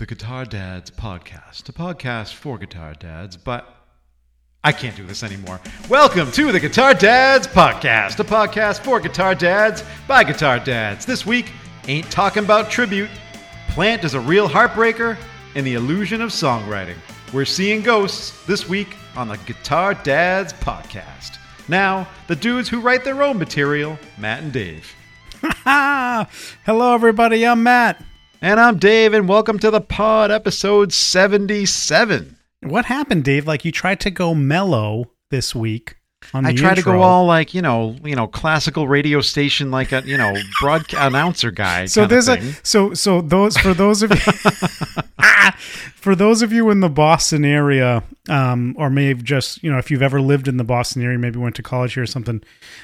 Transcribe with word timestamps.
the 0.00 0.06
Guitar 0.06 0.46
Dads 0.46 0.90
podcast, 0.90 1.68
a 1.68 1.72
podcast 1.72 2.32
for 2.32 2.56
guitar 2.56 2.94
dads, 2.94 3.36
but 3.36 3.68
I 4.64 4.72
can't 4.72 4.96
do 4.96 5.04
this 5.04 5.22
anymore. 5.22 5.60
Welcome 5.90 6.32
to 6.32 6.50
the 6.52 6.58
Guitar 6.58 6.94
Dads 6.94 7.46
podcast, 7.46 8.18
a 8.18 8.24
podcast 8.24 8.80
for 8.80 8.98
guitar 8.98 9.34
dads 9.34 9.84
by 10.08 10.24
guitar 10.24 10.58
dads. 10.58 11.04
This 11.04 11.26
week, 11.26 11.52
ain't 11.86 12.10
talking 12.10 12.44
about 12.44 12.70
tribute. 12.70 13.10
Plant 13.68 14.02
is 14.04 14.14
a 14.14 14.20
real 14.20 14.48
heartbreaker 14.48 15.18
and 15.54 15.66
the 15.66 15.74
illusion 15.74 16.22
of 16.22 16.30
songwriting. 16.30 16.96
We're 17.34 17.44
seeing 17.44 17.82
ghosts 17.82 18.42
this 18.46 18.66
week 18.66 18.96
on 19.16 19.28
the 19.28 19.36
Guitar 19.44 19.92
Dads 19.92 20.54
podcast. 20.54 21.36
Now, 21.68 22.08
the 22.26 22.36
dudes 22.36 22.70
who 22.70 22.80
write 22.80 23.04
their 23.04 23.22
own 23.22 23.38
material, 23.38 23.98
Matt 24.16 24.44
and 24.44 24.50
Dave. 24.50 24.94
Hello 25.42 26.94
everybody. 26.94 27.46
I'm 27.46 27.62
Matt. 27.62 28.02
And 28.42 28.58
I'm 28.58 28.78
Dave, 28.78 29.12
and 29.12 29.28
welcome 29.28 29.58
to 29.58 29.70
the 29.70 29.82
pod, 29.82 30.30
episode 30.30 30.94
77. 30.94 32.38
What 32.62 32.86
happened, 32.86 33.22
Dave? 33.22 33.46
Like 33.46 33.66
you 33.66 33.72
tried 33.72 34.00
to 34.00 34.10
go 34.10 34.34
mellow 34.34 35.10
this 35.28 35.54
week 35.54 35.96
on 36.32 36.44
the 36.44 36.50
I 36.50 36.54
try 36.54 36.74
to 36.74 36.80
go 36.80 37.02
all 37.02 37.26
like 37.26 37.52
you 37.52 37.60
know, 37.60 37.96
you 38.02 38.16
know, 38.16 38.26
classical 38.26 38.88
radio 38.88 39.20
station, 39.20 39.70
like 39.70 39.92
a 39.92 40.02
you 40.06 40.16
know, 40.16 40.34
broadcast 40.58 41.02
announcer 41.06 41.50
guy. 41.50 41.84
So 41.84 42.06
there's 42.06 42.28
a 42.28 42.40
so 42.62 42.94
so 42.94 43.20
those 43.20 43.58
for 43.58 43.74
those 43.74 44.02
of 44.02 44.10
you 44.10 44.16
for 45.94 46.14
those 46.14 46.42
of 46.42 46.52
you 46.52 46.70
in 46.70 46.80
the 46.80 46.88
Boston 46.88 47.44
area, 47.44 48.02
um, 48.28 48.74
or 48.78 48.90
may 48.90 49.06
have 49.08 49.22
just 49.24 49.62
you 49.62 49.70
know 49.70 49.78
if 49.78 49.90
you've 49.90 50.02
ever 50.02 50.20
lived 50.20 50.48
in 50.48 50.56
the 50.56 50.64
Boston 50.64 51.02
area, 51.02 51.18
maybe 51.18 51.38
went 51.38 51.54
to 51.56 51.62
college 51.62 51.94
here 51.94 52.02
or 52.02 52.06
something. 52.06 52.42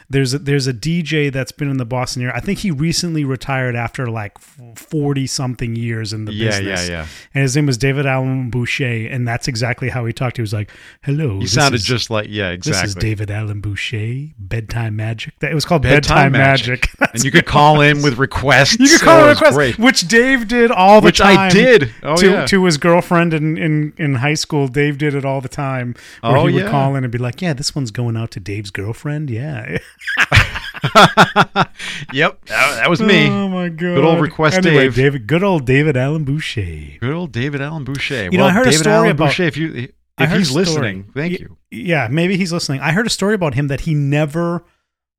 There's 0.09 0.35
a, 0.35 0.39
there's 0.39 0.67
a 0.67 0.73
DJ 0.75 1.33
that's 1.33 1.53
been 1.53 1.71
in 1.71 1.77
the 1.77 1.85
Boston 1.85 2.23
area. 2.23 2.35
I 2.35 2.41
think 2.41 2.61
he 2.61 2.71
recently 2.71 3.25
retired 3.25 3.77
after 3.77 4.07
like 4.09 4.39
forty 4.77 5.27
something 5.27 5.77
years 5.77 6.13
in 6.13 6.25
the 6.25 6.33
Yeah, 6.33 6.51
business. 6.51 6.89
yeah, 6.89 6.95
yeah. 7.03 7.07
And 7.35 7.43
his 7.43 7.57
name 7.57 7.67
was 7.67 7.79
David 7.79 8.07
Allan 8.07 8.51
Boucher, 8.51 9.09
and 9.09 9.27
that's 9.27 9.48
exactly 9.48 9.89
how 9.89 10.05
he 10.07 10.13
talked. 10.13 10.37
He 10.37 10.43
was 10.43 10.53
like, 10.53 10.70
"Hello." 11.03 11.39
He 11.41 11.47
sounded 11.47 11.77
is- 11.77 11.85
just 11.85 12.11
like 12.11 12.27
yeah, 12.29 12.51
exactly. 12.51 12.83
This 12.83 12.89
is 12.91 12.95
David 12.97 13.31
Allan 13.31 13.61
Boucher, 13.61 14.33
Bedtime 14.39 14.97
Magic. 14.97 15.35
That 15.41 15.51
it 15.53 15.55
was 15.55 15.65
called 15.65 15.83
Bedtime 15.83 16.33
Bedtime, 16.33 16.33
Magic. 16.33 16.87
Magic. 17.01 17.15
and 17.15 17.25
you 17.25 17.31
could 17.31 17.47
call 17.47 17.81
in 17.81 18.03
with 18.03 18.19
requests. 18.19 18.79
You 18.79 18.89
could 18.89 19.01
call 19.01 19.17
Oh, 19.20 19.25
a 19.25 19.27
it 19.27 19.29
was 19.31 19.37
request, 19.41 19.55
great. 19.57 19.79
which 19.79 20.09
Dave 20.09 20.48
did 20.48 20.70
all 20.70 21.01
the 21.01 21.07
Which 21.07 21.20
I 21.20 21.48
did. 21.48 21.93
Oh, 22.03 22.17
to, 22.17 22.27
yeah. 22.31 22.47
to 22.47 22.56
his 22.65 22.79
girlfriend 22.79 23.35
in, 23.35 23.57
in, 23.59 23.93
in 23.99 24.15
high 24.17 24.35
school. 24.35 24.67
Dave 24.69 24.99
did 24.99 25.15
it 25.15 25.25
all 25.25 25.41
the 25.41 25.49
time. 25.49 25.95
Where 26.23 26.37
Oh, 26.37 26.47
he 26.47 26.55
would 26.55 26.65
yeah. 26.65 26.71
call 26.71 26.95
in 26.97 27.05
and 27.05 27.13
be 27.13 27.19
like, 27.19 27.41
"Yeah, 27.43 27.53
this 27.53 27.75
one's 27.75 27.91
going 27.91 28.17
out 28.17 28.31
to 28.33 28.41
Dave's 28.41 28.71
girlfriend." 28.71 29.31
Yeah. 29.31 29.79
Yep, 32.13 32.45
that, 32.47 32.77
that 32.77 32.91
was 32.91 33.01
me. 33.01 33.29
Oh 33.29 33.48
my 33.48 33.69
god. 33.69 33.79
Good 33.79 34.05
old 34.05 34.21
request 34.21 34.59
anyway, 34.59 34.85
Dave. 34.85 34.95
David. 34.95 35.27
Good 35.27 35.43
old 35.43 35.65
David 35.67 35.97
Allan 35.97 36.25
Boucher. 36.25 36.98
Good 37.01 37.13
old 37.13 37.33
David 37.33 37.61
Allan 37.61 37.85
Boucher. 37.85 38.29
You 38.31 38.39
know, 38.39 38.45
I 38.45 38.51
heard 38.53 38.63
a 38.67 38.70
David 38.70 38.81
story 38.81 38.95
Allan 38.97 39.11
about- 39.13 39.27
Boucher. 39.29 39.43
If 39.45 39.57
you 39.57 39.89
if 40.19 40.31
he's 40.33 40.53
listening, 40.53 41.11
thank 41.15 41.33
Y- 41.33 41.39
you. 41.41 41.57
Yeah, 41.70 42.09
maybe 42.11 42.37
he's 42.37 42.53
listening. 42.53 42.81
I 42.81 42.93
heard 42.93 43.07
a 43.07 43.11
story 43.11 43.35
about 43.35 43.55
him 43.55 43.69
that 43.69 43.83
he 43.83 43.95
never 43.95 44.65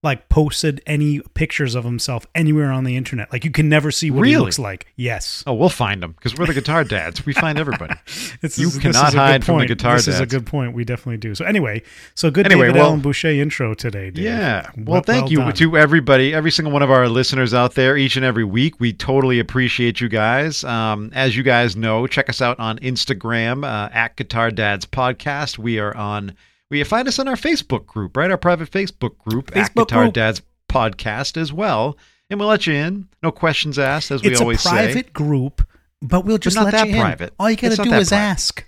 like 0.07 0.29
posted 0.29 0.81
any 0.87 1.19
pictures 1.35 1.75
of 1.75 1.83
himself 1.83 2.25
anywhere 2.33 2.71
on 2.71 2.83
the 2.83 2.95
internet. 2.97 3.31
Like 3.31 3.45
you 3.45 3.51
can 3.51 3.69
never 3.69 3.91
see 3.91 4.09
what 4.11 4.27
he 4.27 4.37
looks 4.37 4.57
like. 4.57 4.87
Yes. 4.95 5.43
Oh, 5.45 5.53
we'll 5.53 5.69
find 5.69 6.03
him 6.03 6.13
because 6.13 6.37
we're 6.37 6.47
the 6.47 6.53
guitar 6.53 6.83
dads. 6.95 7.25
We 7.25 7.33
find 7.33 7.59
everybody. 7.59 7.93
This 8.41 8.57
You 8.59 8.67
is, 8.67 8.73
this 8.75 8.81
cannot 8.83 9.07
is 9.09 9.13
a 9.13 9.17
good 9.17 9.19
hide 9.19 9.45
from 9.45 9.55
the 9.55 9.59
point. 9.59 9.67
guitar 9.69 9.95
This 9.97 10.07
is 10.07 10.19
a 10.19 10.25
good 10.25 10.45
point. 10.45 10.73
We 10.73 10.83
definitely 10.85 11.17
do. 11.17 11.33
So 11.35 11.43
anyway, 11.45 11.81
so 12.15 12.29
good 12.31 12.45
Anyway, 12.45 12.67
David 12.67 12.79
well- 12.79 12.87
Allan 12.89 13.01
Boucher 13.01 13.29
intro 13.29 13.73
today, 13.73 14.09
Dave. 14.11 14.23
Yeah. 14.25 14.69
Well, 14.75 14.85
Well- 14.85 15.01
thank 15.01 15.23
well 15.25 15.31
you 15.31 15.37
done. 15.39 15.53
to 15.53 15.77
everybody, 15.77 16.33
every 16.33 16.51
single 16.51 16.71
one 16.71 16.81
of 16.83 16.89
our 16.91 17.07
listeners 17.09 17.53
out 17.53 17.75
there 17.75 17.97
each 17.97 18.15
and 18.15 18.25
every 18.25 18.43
week. 18.43 18.79
We 18.79 18.93
totally 18.93 19.39
appreciate 19.39 19.99
you 20.01 20.09
guys. 20.09 20.63
Um, 20.63 21.11
as 21.13 21.35
you 21.35 21.43
guys 21.43 21.75
know, 21.75 22.07
check 22.07 22.29
us 22.29 22.41
out 22.41 22.59
on 22.59 22.79
Instagram 22.79 23.65
uh, 23.65 23.89
at 23.93 24.15
Guitar 24.15 24.51
Dads 24.51 24.85
Podcast. 24.85 25.57
We 25.57 25.79
are 25.79 25.95
on, 25.95 26.35
we 26.69 26.83
find 26.83 27.07
us 27.07 27.19
on 27.19 27.27
our 27.27 27.35
Facebook 27.35 27.85
group, 27.85 28.17
right? 28.17 28.29
Our 28.31 28.37
private 28.37 28.69
Facebook 28.71 29.17
group 29.19 29.55
at 29.55 29.73
Guitar 29.73 30.03
group. 30.05 30.13
Dads 30.15 30.41
Podcast 30.69 31.37
as 31.37 31.53
well. 31.53 31.97
And 32.29 32.39
we'll 32.39 32.49
let 32.49 32.67
you 32.67 32.73
in. 32.73 33.07
No 33.23 33.31
questions 33.31 33.79
asked, 33.79 34.11
as 34.11 34.21
we 34.21 34.31
It's 34.31 34.41
always 34.41 34.59
say. 34.61 34.69
It's 34.69 34.73
a 34.73 34.83
private 34.83 35.05
say. 35.07 35.11
group, 35.13 35.65
but 36.01 36.25
we'll 36.25 36.37
just 36.37 36.55
not 36.57 36.65
let 36.65 36.71
that 36.71 36.87
you 36.89 36.95
in. 36.95 37.01
private. 37.01 37.33
All 37.39 37.49
you 37.49 37.55
got 37.55 37.69
to 37.71 37.75
do 37.77 37.93
is 37.93 38.09
private. 38.09 38.15
ask. 38.15 38.65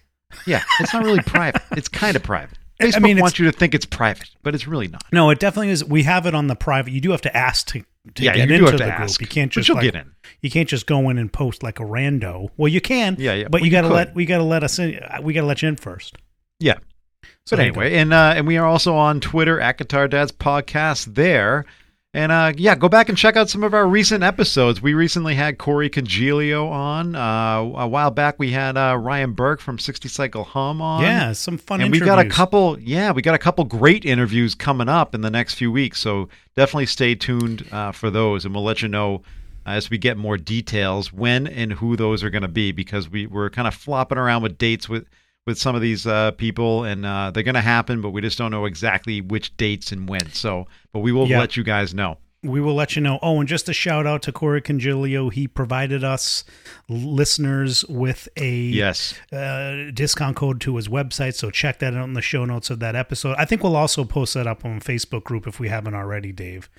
Yeah, 0.47 0.63
it's 0.79 0.93
not 0.93 1.03
really 1.03 1.21
private. 1.21 1.61
It's 1.71 1.89
kind 1.89 2.15
of 2.15 2.23
private. 2.23 2.57
I 2.81 2.85
Facebook 2.85 3.01
mean, 3.01 3.11
it's- 3.17 3.21
wants 3.21 3.39
you 3.39 3.45
to 3.45 3.51
think 3.51 3.75
it's 3.75 3.85
private, 3.85 4.29
but 4.43 4.55
it's 4.55 4.65
really 4.65 4.87
not. 4.87 5.03
No, 5.11 5.29
it 5.31 5.39
definitely 5.39 5.69
is. 5.71 5.83
We 5.83 6.03
have 6.03 6.25
it 6.25 6.33
on 6.33 6.47
the 6.47 6.55
private. 6.55 6.93
You 6.93 7.01
do 7.01 7.11
have 7.11 7.21
to 7.23 7.35
ask 7.35 7.67
to, 7.73 7.83
to 8.15 8.23
Yeah, 8.23 8.35
get 8.35 8.41
you 8.41 8.47
do 8.47 8.53
into 8.53 8.65
have 8.71 8.71
to 8.79 8.85
the 8.85 8.93
ask, 8.93 9.19
group. 9.19 9.29
You 9.29 9.33
can't 9.33 9.51
but 9.51 9.55
just 9.55 9.67
you'll 9.67 9.75
like, 9.75 9.83
get 9.83 9.95
in. 9.95 10.11
You 10.41 10.49
can't 10.49 10.69
just 10.69 10.85
go 10.85 11.09
in 11.09 11.17
and 11.17 11.33
post 11.33 11.61
like 11.63 11.81
a 11.81 11.83
rando. 11.83 12.49
Well, 12.55 12.69
you 12.69 12.79
can. 12.79 13.17
Yeah, 13.19 13.33
yeah, 13.33 13.43
But 13.49 13.53
well, 13.53 13.59
you 13.61 13.65
you 13.65 13.71
got 13.71 13.81
to 13.81 13.89
let 13.89 14.15
we 14.15 14.25
got 14.25 14.37
to 14.37 14.43
let 14.45 14.63
us 14.63 14.79
in. 14.79 14.97
We 15.21 15.33
got 15.33 15.41
to 15.41 15.47
let 15.47 15.61
you 15.61 15.67
in 15.67 15.75
first. 15.75 16.15
Yeah. 16.61 16.75
So 17.49 17.57
But 17.57 17.65
anyway, 17.65 17.95
and 17.95 18.13
uh, 18.13 18.33
and 18.35 18.45
we 18.45 18.57
are 18.57 18.65
also 18.67 18.95
on 18.95 19.19
Twitter 19.19 19.59
at 19.59 19.79
Guitar 19.79 20.07
Dads 20.07 20.31
Podcast 20.31 21.15
there. 21.15 21.65
And 22.13 22.31
uh, 22.31 22.53
yeah, 22.55 22.75
go 22.75 22.87
back 22.89 23.09
and 23.09 23.17
check 23.17 23.35
out 23.35 23.49
some 23.49 23.63
of 23.63 23.73
our 23.73 23.87
recent 23.87 24.23
episodes. 24.23 24.83
We 24.83 24.93
recently 24.93 25.33
had 25.33 25.57
Corey 25.57 25.89
Congilio 25.89 26.69
on. 26.69 27.15
Uh, 27.15 27.71
a 27.75 27.87
while 27.87 28.11
back, 28.11 28.37
we 28.37 28.51
had 28.51 28.77
uh, 28.77 28.97
Ryan 28.99 29.33
Burke 29.33 29.61
from 29.61 29.79
60 29.79 30.07
Cycle 30.09 30.43
Hum 30.43 30.79
on. 30.79 31.01
Yeah, 31.01 31.31
some 31.31 31.57
fun. 31.57 31.81
and 31.81 31.91
we 31.91 31.99
got 31.99 32.19
a 32.19 32.29
couple. 32.29 32.79
Yeah, 32.79 33.13
we 33.13 33.23
got 33.23 33.33
a 33.33 33.39
couple 33.39 33.63
great 33.63 34.05
interviews 34.05 34.53
coming 34.53 34.87
up 34.87 35.15
in 35.15 35.21
the 35.21 35.31
next 35.31 35.55
few 35.55 35.71
weeks. 35.71 35.99
So 35.99 36.29
definitely 36.55 36.85
stay 36.85 37.15
tuned 37.15 37.65
uh, 37.71 37.93
for 37.93 38.11
those, 38.11 38.45
and 38.45 38.53
we'll 38.53 38.63
let 38.63 38.83
you 38.83 38.89
know 38.89 39.23
as 39.65 39.89
we 39.89 39.97
get 39.97 40.17
more 40.17 40.37
details 40.37 41.11
when 41.11 41.47
and 41.47 41.73
who 41.73 41.95
those 41.95 42.23
are 42.23 42.29
going 42.29 42.43
to 42.43 42.47
be 42.47 42.71
because 42.71 43.09
we 43.09 43.25
we're 43.25 43.49
kind 43.49 43.67
of 43.67 43.73
flopping 43.73 44.19
around 44.19 44.43
with 44.43 44.59
dates 44.59 44.87
with 44.87 45.07
with 45.49 45.57
some 45.57 45.75
of 45.75 45.81
these 45.81 46.05
uh, 46.05 46.29
people, 46.31 46.83
and 46.83 47.03
uh, 47.05 47.31
they're 47.31 47.41
going 47.43 47.55
to 47.55 47.61
happen, 47.61 48.01
but 48.01 48.11
we 48.11 48.21
just 48.21 48.37
don't 48.37 48.51
know 48.51 48.65
exactly 48.65 49.19
which 49.19 49.57
dates 49.57 49.91
and 49.91 50.07
when. 50.07 50.31
So, 50.31 50.67
but 50.93 50.99
we 50.99 51.11
will 51.11 51.27
Yeah. 51.27 51.39
let 51.39 51.57
you 51.57 51.63
guys 51.63 51.91
know. 51.93 52.19
We 52.43 52.61
will 52.61 52.73
let 52.75 52.95
you 52.95 53.01
know. 53.01 53.19
Oh, 53.21 53.39
and 53.39 53.47
just 53.49 53.67
a 53.69 53.73
shout 53.73 54.07
out 54.07 54.21
to 54.23 54.31
Corey 54.31 54.61
Congilio. 54.61 55.31
He 55.31 55.47
provided 55.47 56.03
us 56.03 56.43
listeners 56.87 57.85
with 57.85 58.27
a 58.37 58.49
Yes. 58.55 59.13
uh, 59.31 59.91
discount 59.93 60.35
code 60.35 60.61
to 60.61 60.75
his 60.75 60.87
website. 60.87 61.35
So 61.35 61.49
check 61.51 61.79
that 61.79 61.93
out 61.95 62.05
in 62.05 62.13
the 62.13 62.21
show 62.21 62.45
notes 62.45 62.69
of 62.69 62.79
that 62.79 62.95
episode. 62.95 63.35
I 63.37 63.45
think 63.45 63.63
we'll 63.63 63.75
also 63.75 64.03
post 64.03 64.33
that 64.33 64.47
up 64.47 64.65
on 64.65 64.79
Facebook 64.79 65.23
group 65.23 65.47
if 65.47 65.59
we 65.59 65.69
haven't 65.69 65.93
already, 65.95 66.31
Dave. 66.31 66.69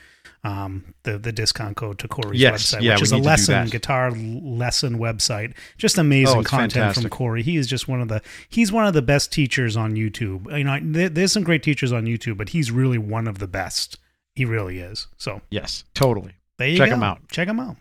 Um, 0.42 0.94
the 1.02 1.18
the 1.18 1.32
discount 1.32 1.76
code 1.76 1.98
to 1.98 2.08
Corey's 2.08 2.40
Yes, 2.40 2.74
website, 2.74 2.80
yeah, 2.80 2.94
which 2.94 3.02
is 3.02 3.12
a 3.12 3.16
need 3.16 3.20
to 3.20 3.24
do 3.24 3.28
lesson 3.28 3.68
guitar 3.68 4.10
lesson 4.12 4.98
website. 4.98 5.52
Just 5.76 5.98
amazing 5.98 6.38
Oh, 6.38 6.42
content 6.42 6.72
fantastic. 6.72 7.02
from 7.02 7.10
Corey. 7.10 7.42
He 7.42 7.58
is 7.58 7.66
just 7.66 7.88
one 7.88 8.00
of 8.00 8.08
the 8.08 8.22
he's 8.48 8.72
one 8.72 8.86
of 8.86 8.94
the 8.94 9.02
best 9.02 9.32
teachers 9.32 9.76
on 9.76 9.92
YouTube. 9.96 10.50
You 10.56 10.64
know, 10.64 10.78
there, 10.82 11.10
there's 11.10 11.32
some 11.32 11.42
great 11.42 11.62
teachers 11.62 11.92
on 11.92 12.04
YouTube, 12.06 12.38
but 12.38 12.50
he's 12.50 12.70
really 12.70 12.96
one 12.96 13.28
of 13.28 13.38
the 13.38 13.46
best. 13.46 13.98
He 14.40 14.46
really 14.46 14.78
is. 14.78 15.06
So 15.18 15.42
Yes. 15.50 15.84
Totally. 15.92 16.32
there 16.56 16.66
you 16.68 16.78
Check 16.78 16.88
go. 16.88 16.94
him 16.94 17.02
out. 17.02 17.18
Check 17.28 17.46
him 17.46 17.60
out. 17.60 17.76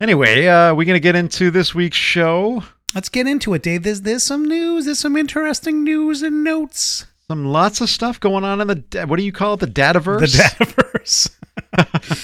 Anyway, 0.00 0.46
uh, 0.46 0.72
we're 0.74 0.86
to 0.94 0.98
get 0.98 1.14
into 1.14 1.50
this 1.50 1.74
week's 1.74 1.98
show. 1.98 2.62
Let's 2.94 3.10
get 3.10 3.26
into 3.26 3.52
it, 3.52 3.62
Dave. 3.62 3.82
There's 3.82 4.00
there's 4.00 4.22
some 4.22 4.46
news. 4.46 4.86
There's 4.86 4.98
some 4.98 5.14
interesting 5.14 5.84
news 5.84 6.22
and 6.22 6.42
notes. 6.42 7.04
Some 7.28 7.44
lots 7.44 7.82
of 7.82 7.90
stuff 7.90 8.18
going 8.18 8.44
on 8.44 8.62
in 8.62 8.68
the 8.68 8.76
da- 8.76 9.04
what 9.04 9.18
do 9.18 9.24
you 9.26 9.32
call 9.32 9.52
it? 9.52 9.60
The 9.60 9.66
Dataverse. 9.66 10.20
The 10.20 10.64
Dataverse. 10.64 11.30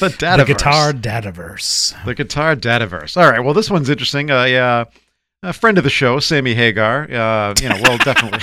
the 0.00 0.08
Dataverse. 0.08 0.36
The 0.38 0.44
guitar 0.46 0.92
Dataverse. 0.94 2.04
The 2.06 2.14
guitar 2.14 2.56
Dataverse. 2.56 3.22
All 3.22 3.30
right. 3.30 3.40
Well, 3.40 3.52
this 3.52 3.70
one's 3.70 3.90
interesting. 3.90 4.30
Uh, 4.30 4.44
yeah, 4.44 4.84
a 5.42 5.52
friend 5.52 5.76
of 5.76 5.84
the 5.84 5.90
show, 5.90 6.18
Sammy 6.18 6.54
Hagar. 6.54 7.02
Uh, 7.12 7.52
you 7.60 7.68
know, 7.68 7.76
well, 7.82 7.98
definitely. 7.98 8.40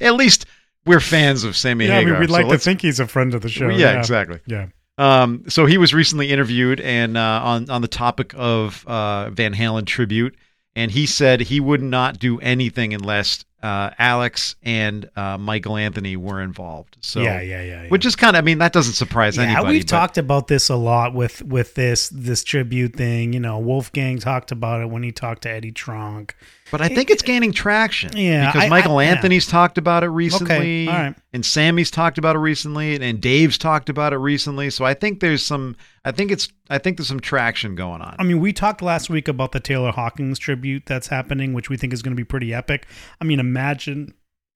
At 0.06 0.14
least 0.14 0.44
we're 0.86 1.00
fans 1.00 1.44
of 1.44 1.56
Sammy 1.56 1.86
Yeah, 1.86 1.96
I 1.96 1.98
Hagar. 2.00 2.12
mean, 2.12 2.20
we'd 2.20 2.28
so 2.30 2.32
like 2.34 2.48
to 2.48 2.58
think 2.58 2.80
he's 2.82 3.00
a 3.00 3.06
friend 3.06 3.34
of 3.34 3.42
the 3.42 3.48
show. 3.48 3.68
Yeah, 3.68 3.98
exactly. 3.98 4.40
Yeah. 4.46 4.68
Um, 4.96 5.44
so 5.48 5.66
he 5.66 5.78
was 5.78 5.94
recently 5.94 6.30
interviewed 6.30 6.80
and 6.80 7.16
uh, 7.16 7.40
on 7.44 7.70
on 7.70 7.82
the 7.82 7.88
topic 7.88 8.34
of 8.36 8.84
uh, 8.86 9.30
Van 9.30 9.54
Halen 9.54 9.86
tribute, 9.86 10.36
and 10.74 10.90
he 10.90 11.06
said 11.06 11.40
he 11.40 11.60
would 11.60 11.82
not 11.82 12.18
do 12.18 12.40
anything 12.40 12.94
unless 12.94 13.44
uh, 13.62 13.90
Alex 13.98 14.54
and 14.62 15.10
uh, 15.16 15.36
Michael 15.36 15.76
Anthony 15.76 16.16
were 16.16 16.40
involved. 16.40 16.96
So 17.00 17.20
yeah, 17.20 17.40
yeah, 17.40 17.62
yeah, 17.62 17.82
yeah. 17.82 17.88
which 17.88 18.06
is 18.06 18.14
kind 18.14 18.36
of 18.36 18.42
I 18.42 18.44
mean 18.44 18.58
that 18.58 18.72
doesn't 18.72 18.94
surprise 18.94 19.36
yeah, 19.36 19.44
anybody. 19.44 19.74
we've 19.74 19.82
but- 19.82 19.88
talked 19.88 20.18
about 20.18 20.46
this 20.48 20.68
a 20.68 20.76
lot 20.76 21.14
with 21.14 21.42
with 21.42 21.74
this 21.74 22.08
this 22.10 22.44
tribute 22.44 22.94
thing. 22.94 23.32
You 23.32 23.40
know, 23.40 23.58
Wolfgang 23.58 24.18
talked 24.18 24.52
about 24.52 24.82
it 24.82 24.90
when 24.90 25.02
he 25.02 25.10
talked 25.12 25.42
to 25.42 25.50
Eddie 25.50 25.72
Trunk. 25.72 26.36
But 26.70 26.82
I 26.82 26.88
think 26.88 27.08
it's 27.08 27.22
gaining 27.22 27.52
traction. 27.52 28.14
Yeah, 28.14 28.52
Because 28.52 28.64
I- 28.64 28.68
Michael 28.68 28.98
I- 28.98 29.04
yeah. 29.04 29.10
Anthony's 29.12 29.46
talked 29.46 29.78
about 29.78 30.04
it 30.04 30.08
recently. 30.08 30.86
all 30.86 30.92
right. 30.94 31.14
And 31.32 31.44
Sammy's 31.44 31.90
talked 31.90 32.18
about 32.18 32.36
it 32.36 32.40
recently. 32.40 32.94
And, 32.94 33.02
and 33.02 33.20
Dave's 33.22 33.56
talked 33.56 33.88
about 33.88 34.12
it 34.12 34.16
recently. 34.18 34.68
So 34.70 34.84
I 34.84 34.92
think 34.92 35.20
there's 35.20 35.42
some 35.42 35.76
I 36.04 36.12
think 36.12 36.30
it's 36.30 36.48
I 36.70 36.76
think 36.78 36.96
there's 36.98 37.08
some 37.08 37.20
traction 37.20 37.74
going 37.74 38.02
on. 38.02 38.16
I 38.18 38.22
mean, 38.22 38.40
we 38.40 38.52
talked 38.52 38.82
last 38.82 39.08
week 39.08 39.28
about 39.28 39.52
the 39.52 39.60
Taylor 39.60 39.90
Hawkins 39.92 40.38
tribute 40.38 40.84
that's 40.86 41.06
happening, 41.08 41.54
which 41.54 41.70
we 41.70 41.76
think 41.78 41.92
is 41.94 42.02
going 42.02 42.12
to 42.14 42.20
be 42.20 42.24
pretty 42.24 42.52
epic. 42.52 42.86
I 43.20 43.24
mean, 43.24 43.40
imagine 43.48 44.14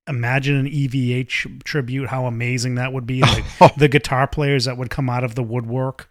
imagine 0.08 0.56
an 0.56 0.66
EVH 0.66 1.62
tribute, 1.64 2.08
how 2.08 2.26
amazing 2.26 2.74
that 2.76 2.92
would 2.92 3.06
be. 3.06 3.22
Like 3.60 3.74
the 3.76 3.88
guitar 3.88 4.26
players 4.26 4.64
that 4.64 4.76
would 4.76 4.90
come 4.90 5.08
out 5.08 5.24
of 5.24 5.34
the 5.34 5.42
woodwork 5.42 6.08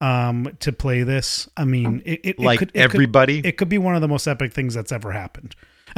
um, 0.00 0.56
to 0.60 0.72
play 0.72 1.02
this. 1.02 1.48
I 1.56 1.64
mean, 1.64 2.02
it, 2.04 2.12
it, 2.12 2.26
it 2.26 2.38
like 2.38 2.58
could, 2.58 2.70
it 2.74 2.80
everybody. 2.80 3.42
Could, 3.42 3.48
it 3.48 3.56
could 3.58 3.68
be 3.68 3.78
one 3.78 3.94
of 3.94 4.00
the 4.00 4.08
most 4.08 4.26
epic 4.26 4.52
things 4.52 4.74
that's 4.74 4.92
ever 4.92 5.12
happened 5.12 5.54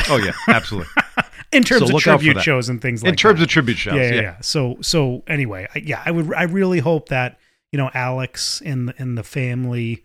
oh 0.09 0.17
yeah, 0.17 0.33
absolutely. 0.49 0.91
in 1.53 1.63
terms 1.63 1.81
So 1.81 1.87
of 1.87 1.93
look 1.93 2.07
out 2.07 2.19
for 2.19 2.25
tribute 2.25 2.43
shows 2.43 2.69
and 2.69 2.81
things 2.81 3.03
like 3.03 3.11
In 3.11 3.17
terms 3.17 3.39
that. 3.39 3.45
of 3.45 3.51
tribute 3.51 3.79
shows, 3.79 3.95
yeah, 3.95 4.03
yeah. 4.03 4.15
yeah, 4.15 4.21
yeah. 4.21 4.41
So, 4.41 4.77
so 4.81 5.23
anyway, 5.27 5.69
I, 5.75 5.79
yeah, 5.81 6.03
I 6.05 6.11
would, 6.11 6.33
I 6.35 6.45
really 6.45 6.81
hope 6.81 7.09
that 7.09 7.39
you 7.73 7.79
know 7.79 7.91
Alex 7.95 8.63
and 8.65 8.93
and 8.99 9.17
the 9.17 9.23
family 9.23 10.05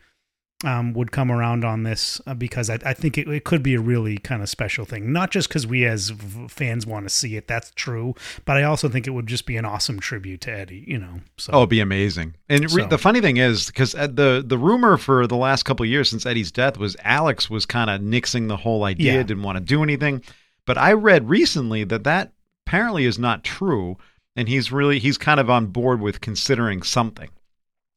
um, 0.64 0.94
would 0.94 1.12
come 1.12 1.32
around 1.32 1.66
on 1.66 1.84
this 1.84 2.22
uh, 2.28 2.34
because 2.36 2.70
I, 2.70 2.78
I 2.86 2.94
think 2.94 3.18
it, 3.18 3.28
it 3.28 3.44
could 3.44 3.64
be 3.64 3.74
a 3.76 3.80
really 3.82 4.18
kind 4.18 4.42
of 4.44 4.50
special 4.50 4.86
thing. 4.86 5.12
Not 5.12 5.32
just 5.32 5.48
because 5.50 5.66
we 5.66 5.86
as 5.86 6.10
v- 6.10 6.48
fans 6.48 6.86
want 6.86 7.06
to 7.06 7.10
see 7.10 7.36
it, 7.36 7.48
that's 7.48 7.72
true, 7.72 8.14
but 8.46 8.58
I 8.58 8.64
also 8.64 8.88
think 8.88 9.08
it 9.08 9.12
would 9.12 9.26
just 9.28 9.46
be 9.48 9.58
an 9.58 9.66
awesome 9.66 10.00
tribute 10.00 10.42
to 10.42 10.52
Eddie. 10.52 10.84
You 10.88 11.00
know, 11.00 11.22
so 11.38 11.54
Oh, 11.54 11.58
it'd 11.60 11.70
be 11.70 11.80
amazing. 11.80 12.36
And 12.48 12.64
re- 12.72 12.84
So- 12.84 12.88
the 12.88 12.98
funny 12.98 13.22
thing 13.22 13.38
is, 13.38 13.68
because 13.68 13.94
the 13.94 14.44
the 14.46 14.58
rumor 14.58 14.98
for 14.98 15.26
the 15.28 15.36
last 15.38 15.64
couple 15.64 15.84
of 15.84 15.90
years 15.90 16.10
since 16.10 16.26
Eddie's 16.26 16.52
death 16.52 16.78
was 16.78 16.96
Alex 17.04 17.50
was 17.50 17.66
kind 17.66 17.90
of 17.90 18.02
nixing 18.02 18.48
the 18.48 18.58
whole 18.58 18.84
idea, 18.84 19.14
Yeah. 19.14 19.24
didn't 19.24 19.44
want 19.44 19.58
to 19.58 19.64
do 19.64 19.82
anything. 19.84 20.22
But 20.68 20.78
I 20.78 20.94
read 20.94 21.28
recently 21.28 21.84
that 21.86 22.04
that 22.04 22.34
apparently 22.68 23.06
is 23.06 23.18
not 23.18 23.44
true, 23.44 23.98
and 24.36 24.48
he's 24.48 24.72
really 24.72 25.00
he's 25.00 25.18
kind 25.18 25.40
of 25.40 25.50
on 25.50 25.68
board 25.68 26.02
with 26.02 26.22
considering 26.22 26.84
something. 26.84 27.30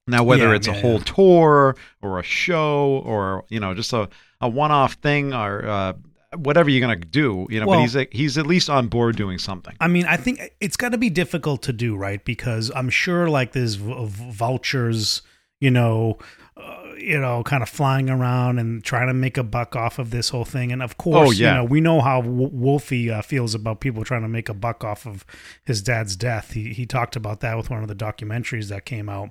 Now, 0.06 0.22
whether 0.22 0.48
Yeah, 0.48 0.54
it's 0.56 0.68
a 0.68 0.72
whole 0.74 0.98
yeah. 0.98 1.04
tour 1.04 1.76
or 2.02 2.18
a 2.18 2.22
show 2.22 3.02
or 3.06 3.44
you 3.48 3.58
know 3.60 3.72
just 3.74 3.92
a, 3.92 4.08
a 4.40 4.48
one 4.48 4.70
off 4.70 4.94
thing 4.94 5.32
or 5.32 5.66
uh, 5.66 5.92
whatever 6.36 6.68
you're 6.68 6.80
gonna 6.82 6.96
do, 6.96 7.46
you 7.48 7.58
know, 7.60 7.66
Well- 7.66 7.80
but 7.80 7.88
he's 7.90 8.06
he's 8.12 8.38
at 8.38 8.46
least 8.46 8.68
on 8.68 8.88
board 8.88 9.16
doing 9.16 9.38
something. 9.38 9.74
I 9.80 9.88
mean, 9.88 10.04
I 10.04 10.16
think 10.18 10.40
it's 10.60 10.76
got 10.76 10.90
to 10.90 10.98
be 10.98 11.08
difficult 11.10 11.62
to 11.62 11.72
do, 11.72 11.96
right? 11.96 12.22
Because 12.24 12.70
I'm 12.74 12.90
sure 12.90 13.30
like 13.30 13.52
there's 13.52 13.76
v- 13.76 14.06
vultures, 14.08 15.22
you 15.60 15.70
know, 15.70 16.18
uh, 16.58 16.82
you 16.98 17.18
know, 17.18 17.42
kind 17.42 17.62
of 17.62 17.68
flying 17.70 18.10
around 18.10 18.58
and 18.58 18.84
trying 18.84 19.08
to 19.08 19.14
make 19.14 19.38
a 19.38 19.42
buck 19.42 19.74
off 19.74 19.98
of 19.98 20.10
this 20.10 20.28
whole 20.28 20.44
thing. 20.44 20.70
And 20.70 20.82
of 20.82 20.98
course, 20.98 21.28
Oh, 21.30 21.32
yeah. 21.32 21.48
you 21.48 21.54
know, 21.60 21.64
we 21.64 21.80
know 21.80 22.00
how 22.02 22.20
w- 22.20 22.50
Wolfie 22.52 23.10
uh, 23.10 23.22
feels 23.22 23.54
about 23.54 23.80
people 23.80 24.04
trying 24.04 24.22
to 24.22 24.28
make 24.28 24.48
a 24.50 24.54
buck 24.54 24.84
off 24.84 25.06
of 25.06 25.24
his 25.64 25.80
dad's 25.82 26.14
death. 26.14 26.52
He 26.52 26.74
he 26.74 26.84
talked 26.84 27.16
about 27.16 27.40
that 27.40 27.56
with 27.56 27.70
one 27.70 27.80
of 27.80 27.88
the 27.88 27.94
documentaries 27.96 28.68
that 28.68 28.84
came 28.84 29.08
out. 29.08 29.30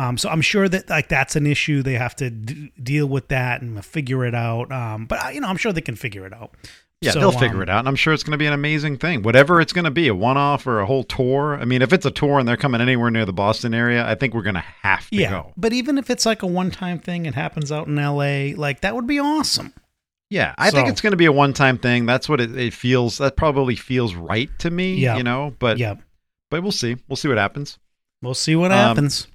Um, 0.00 0.16
so 0.18 0.28
I'm 0.28 0.40
sure 0.40 0.68
that 0.68 0.88
like 0.88 1.08
that's 1.08 1.36
an 1.36 1.46
issue. 1.46 1.82
They 1.82 1.94
have 1.94 2.16
to 2.16 2.30
d- 2.30 2.72
deal 2.82 3.06
with 3.06 3.28
that 3.28 3.60
and 3.62 3.84
figure 3.84 4.24
it 4.24 4.34
out. 4.34 4.72
Um, 4.72 5.06
but 5.06 5.22
I- 5.22 5.32
you 5.32 5.40
know, 5.40 5.48
I'm 5.48 5.56
sure 5.56 5.72
they 5.72 5.80
can 5.80 5.96
figure 5.96 6.24
it 6.26 6.32
out. 6.32 6.54
Yeah, 7.02 7.12
So, 7.12 7.20
they'll 7.20 7.32
figure 7.32 7.56
um, 7.56 7.62
it 7.62 7.70
out, 7.70 7.78
and 7.78 7.88
I'm 7.88 7.96
sure 7.96 8.12
it's 8.12 8.22
going 8.22 8.32
to 8.32 8.38
be 8.38 8.44
an 8.44 8.52
amazing 8.52 8.98
thing. 8.98 9.22
Whatever 9.22 9.58
it's 9.62 9.72
going 9.72 9.86
to 9.86 9.90
be, 9.90 10.08
a 10.08 10.14
one-off 10.14 10.66
or 10.66 10.80
a 10.80 10.86
whole 10.86 11.02
tour. 11.02 11.56
I 11.58 11.64
mean, 11.64 11.80
if 11.80 11.94
it's 11.94 12.04
a 12.04 12.10
tour 12.10 12.38
and 12.38 12.46
they're 12.46 12.58
coming 12.58 12.82
anywhere 12.82 13.10
near 13.10 13.24
the 13.24 13.32
Boston 13.32 13.72
area, 13.72 14.06
I 14.06 14.14
think 14.14 14.34
we're 14.34 14.42
going 14.42 14.54
to 14.56 14.64
have 14.82 15.08
to 15.08 15.16
Yeah, 15.16 15.30
go. 15.30 15.52
but 15.56 15.72
even 15.72 15.96
if 15.96 16.10
it's 16.10 16.26
like 16.26 16.42
a 16.42 16.46
one-time 16.46 16.98
thing, 16.98 17.24
it 17.24 17.34
happens 17.34 17.72
out 17.72 17.86
in 17.86 17.98
L.A. 17.98 18.54
Like 18.54 18.82
that 18.82 18.94
would 18.94 19.06
be 19.06 19.18
awesome. 19.18 19.72
Yeah, 20.28 20.54
I 20.58 20.70
think 20.70 20.88
it's 20.88 21.00
going 21.00 21.12
to 21.12 21.16
be 21.16 21.24
a 21.24 21.32
one-time 21.32 21.78
thing. 21.78 22.04
That's 22.04 22.28
what 22.28 22.38
it, 22.38 22.54
it 22.56 22.74
feels. 22.74 23.16
That 23.16 23.34
probably 23.34 23.76
feels 23.76 24.14
right 24.14 24.50
to 24.58 24.70
me. 24.70 24.96
Yeah. 24.96 25.16
you 25.16 25.22
know, 25.22 25.54
but 25.58 25.78
yeah, 25.78 25.94
but 26.50 26.62
we'll 26.62 26.70
see. 26.70 26.96
We'll 27.08 27.16
see 27.16 27.28
what 27.28 27.38
happens. 27.38 27.78
we'll 28.22 28.34
see 28.34 28.56
what 28.56 28.72
Um, 28.72 28.76
happens. 28.78 29.26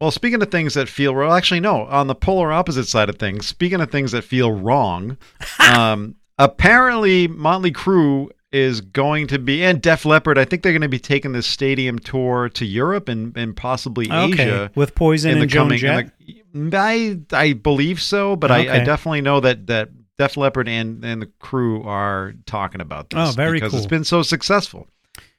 Well, 0.00 0.10
speaking 0.12 0.40
of 0.42 0.50
things 0.50 0.74
that 0.74 0.88
feel 0.88 1.12
well, 1.14 1.32
actually, 1.32 1.60
no. 1.60 1.86
On 1.86 2.06
the 2.06 2.14
polar 2.14 2.52
opposite 2.52 2.86
side 2.86 3.08
of 3.08 3.16
things, 3.16 3.46
speaking 3.46 3.80
of 3.80 3.90
things 3.90 4.12
that 4.12 4.22
feel 4.22 4.52
wrong, 4.52 5.16
um, 5.58 6.14
apparently 6.38 7.26
Motley 7.28 7.72
Crue 7.72 8.28
is 8.52 8.80
going 8.80 9.26
to 9.26 9.38
be 9.38 9.62
and 9.64 9.82
Def 9.82 10.04
Leppard. 10.06 10.38
I 10.38 10.44
think 10.44 10.62
they're 10.62 10.72
going 10.72 10.82
to 10.82 10.88
be 10.88 10.98
taking 11.00 11.32
this 11.32 11.46
stadium 11.46 11.98
tour 11.98 12.48
to 12.50 12.64
Europe 12.64 13.08
and 13.08 13.36
and 13.36 13.54
possibly 13.56 14.10
Okay, 14.10 14.44
Asia 14.44 14.70
with 14.74 14.94
Poison 14.94 15.32
in 15.32 15.36
the 15.38 15.42
and 15.42 15.50
Joan 15.50 15.64
coming. 15.68 15.78
Jett. 15.78 16.12
the- 16.54 16.76
I 16.76 17.18
I 17.32 17.52
believe 17.52 18.00
so, 18.00 18.36
but 18.36 18.50
I, 18.50 18.76
I 18.80 18.84
definitely 18.84 19.20
know 19.20 19.40
that 19.40 19.66
that 19.66 19.90
Def 20.16 20.36
Leppard 20.36 20.68
and 20.68 21.04
and 21.04 21.22
the 21.22 21.26
Crue 21.42 21.84
are 21.84 22.34
talking 22.46 22.80
about 22.80 23.10
this. 23.10 23.30
Oh, 23.30 23.32
very 23.32 23.58
because 23.58 23.74
it's 23.74 23.82
cool. 23.82 23.90
been 23.90 24.04
so 24.04 24.22
successful. 24.22 24.88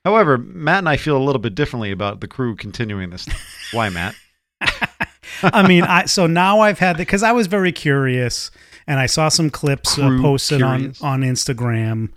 However, 0.05 0.37
Matt 0.37 0.79
and 0.79 0.89
I 0.89 0.97
feel 0.97 1.17
a 1.17 1.23
little 1.23 1.41
bit 1.41 1.55
differently 1.55 1.91
about 1.91 2.21
the 2.21 2.27
Crue 2.27 2.57
continuing 2.57 3.09
this. 3.09 3.27
Why, 3.73 3.89
Matt? 3.89 4.15
I 5.43 5.67
mean, 5.67 5.83
I 5.83 6.05
so 6.05 6.27
now 6.27 6.59
I've 6.59 6.79
had 6.79 6.97
because 6.97 7.23
I 7.23 7.31
was 7.31 7.47
very 7.47 7.71
curious 7.71 8.51
and 8.87 8.99
I 8.99 9.05
saw 9.05 9.29
some 9.29 9.49
clips 9.49 9.97
uh, 9.97 10.17
posted 10.21 10.59
curious. 10.59 11.01
on 11.01 11.23
on 11.23 11.27
Instagram, 11.29 12.09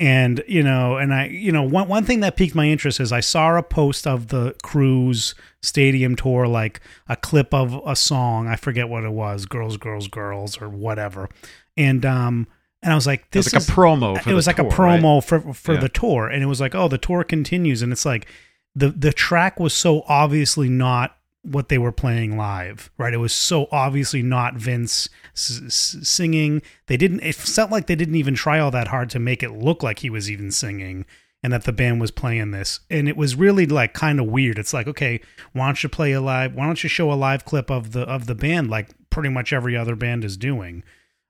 and 0.00 0.42
you 0.48 0.62
know, 0.62 0.96
and 0.96 1.12
I 1.12 1.26
you 1.26 1.52
know 1.52 1.62
one 1.62 1.88
one 1.88 2.04
thing 2.04 2.20
that 2.20 2.36
piqued 2.36 2.54
my 2.54 2.66
interest 2.66 3.00
is 3.00 3.12
I 3.12 3.20
saw 3.20 3.56
a 3.58 3.62
post 3.62 4.06
of 4.06 4.28
the 4.28 4.54
Crue's 4.62 5.34
stadium 5.62 6.16
tour, 6.16 6.46
like 6.46 6.80
a 7.08 7.16
clip 7.16 7.52
of 7.52 7.80
a 7.86 7.94
song. 7.96 8.46
I 8.48 8.56
forget 8.56 8.88
what 8.88 9.04
it 9.04 9.12
was, 9.12 9.44
"Girls, 9.46 9.76
Girls, 9.76 10.08
Girls" 10.08 10.60
or 10.60 10.68
whatever, 10.68 11.28
and 11.76 12.04
um. 12.06 12.46
And 12.82 12.92
I 12.92 12.96
was 12.96 13.06
like, 13.06 13.20
It 13.20 13.30
"This 13.30 13.46
was 13.46 13.54
like 13.54 13.62
is 13.62 13.68
a 13.70 13.72
promo. 13.72 14.22
For 14.22 14.30
it 14.30 14.34
was 14.34 14.46
like 14.46 14.56
tour, 14.56 14.66
a 14.66 14.68
right? 14.68 15.00
promo 15.00 15.24
for 15.24 15.54
for 15.54 15.72
Yeah. 15.72 15.80
the 15.80 15.88
tour 15.88 16.28
and 16.28 16.42
it 16.42 16.46
was 16.46 16.60
like 16.60 16.74
oh 16.74 16.86
the 16.86 16.98
tour 16.98 17.24
continues 17.24 17.80
and 17.80 17.90
it's 17.92 18.04
like 18.04 18.26
the 18.74 18.90
the 18.90 19.10
track 19.10 19.58
was 19.58 19.72
so 19.72 20.02
obviously 20.06 20.68
not 20.68 21.16
what 21.44 21.68
they 21.68 21.78
were 21.78 21.92
playing 21.92 22.36
live 22.36 22.90
right 22.98 23.14
it 23.14 23.18
was 23.18 23.32
so 23.32 23.68
obviously 23.70 24.22
not 24.22 24.54
vince 24.54 25.08
s- 25.34 25.60
s- 25.66 25.96
singing 26.02 26.62
they 26.86 26.96
didn't 26.96 27.20
it 27.20 27.34
felt 27.34 27.70
like 27.70 27.86
they 27.86 27.94
didn't 27.94 28.14
even 28.14 28.34
try 28.34 28.58
all 28.58 28.70
that 28.70 28.88
hard 28.88 29.10
to 29.10 29.18
make 29.18 29.42
it 29.42 29.50
look 29.52 29.82
like 29.82 30.00
he 30.00 30.10
was 30.10 30.30
even 30.30 30.50
singing 30.50 31.04
and 31.42 31.52
that 31.52 31.64
the 31.64 31.72
band 31.72 32.00
was 32.00 32.10
playing 32.10 32.50
this 32.50 32.80
and 32.90 33.08
it 33.08 33.16
was 33.16 33.36
really 33.36 33.66
like 33.66 33.92
kind 33.92 34.18
of 34.18 34.26
weird 34.26 34.58
it's 34.58 34.72
like 34.72 34.86
okay 34.86 35.20
why 35.52 35.66
don't 35.66 35.82
you 35.82 35.88
play 35.88 36.12
a 36.12 36.20
live 36.20 36.54
why 36.54 36.66
don't 36.66 36.82
you 36.82 36.88
show 36.88 37.12
a 37.12 37.14
live 37.14 37.44
clip 37.44 37.70
of 37.70 37.92
the 37.92 38.02
of 38.02 38.26
the 38.26 38.34
band 38.34 38.70
like 38.70 38.88
pretty 39.10 39.28
much 39.28 39.52
every 39.52 39.76
other 39.76 39.94
band 39.94 40.24
is 40.24 40.36
doing 40.36 40.82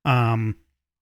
um 0.04 0.56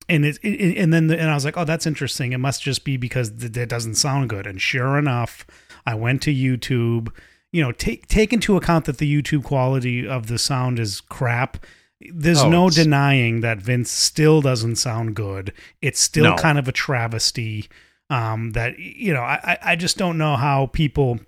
and 0.09 0.25
it, 0.25 0.39
it 0.43 0.79
and 0.79 0.93
then 0.93 1.07
the, 1.07 1.19
and 1.19 1.31
I 1.31 1.35
was 1.35 1.45
like, 1.45 1.57
oh, 1.57 1.65
that's 1.65 1.87
interesting. 1.87 2.33
It 2.33 2.39
must 2.39 2.61
just 2.61 2.85
be 2.85 2.97
because 2.97 3.31
th- 3.31 3.53
that 3.53 3.69
doesn't 3.69 3.95
sound 3.95 4.29
good. 4.29 4.49
And 4.49 4.61
sure 4.61 4.99
enough, 4.99 5.47
I 5.87 5.95
went 5.95 6.23
to 6.23 6.35
YouTube. 6.35 7.13
You 7.53 7.63
know, 7.63 7.73
take 7.73 8.07
take 8.07 8.33
into 8.33 8.57
account 8.57 8.87
that 8.87 8.99
the 8.99 9.23
YouTube 9.23 9.45
quality 9.45 10.07
of 10.07 10.27
the 10.27 10.39
sound 10.39 10.79
is 10.79 11.01
crap. 11.03 11.65
There's 12.01 12.41
Oh, 12.43 12.49
no 12.51 12.71
denying 12.71 13.43
that 13.43 13.59
Vince 13.59 13.91
still 13.91 14.41
doesn't 14.41 14.77
sound 14.77 15.15
good. 15.15 15.53
It's 15.81 16.01
still 16.01 16.25
No. 16.25 16.37
kind 16.37 16.59
of 16.59 16.67
a 16.67 16.73
travesty. 16.73 17.69
Um, 18.11 18.51
that 18.53 18.79
you 18.79 19.13
know, 19.15 19.21
I 19.23 19.39
I- 19.45 19.59
I 19.73 19.77
just 19.77 19.97
don't 19.99 20.19
know 20.19 20.37
how 20.37 20.67
people, 20.67 21.21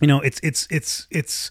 you 0.00 0.06
know, 0.06 0.20
it's 0.20 0.38
it's 0.42 0.66
it's 0.70 1.06
it's 1.10 1.50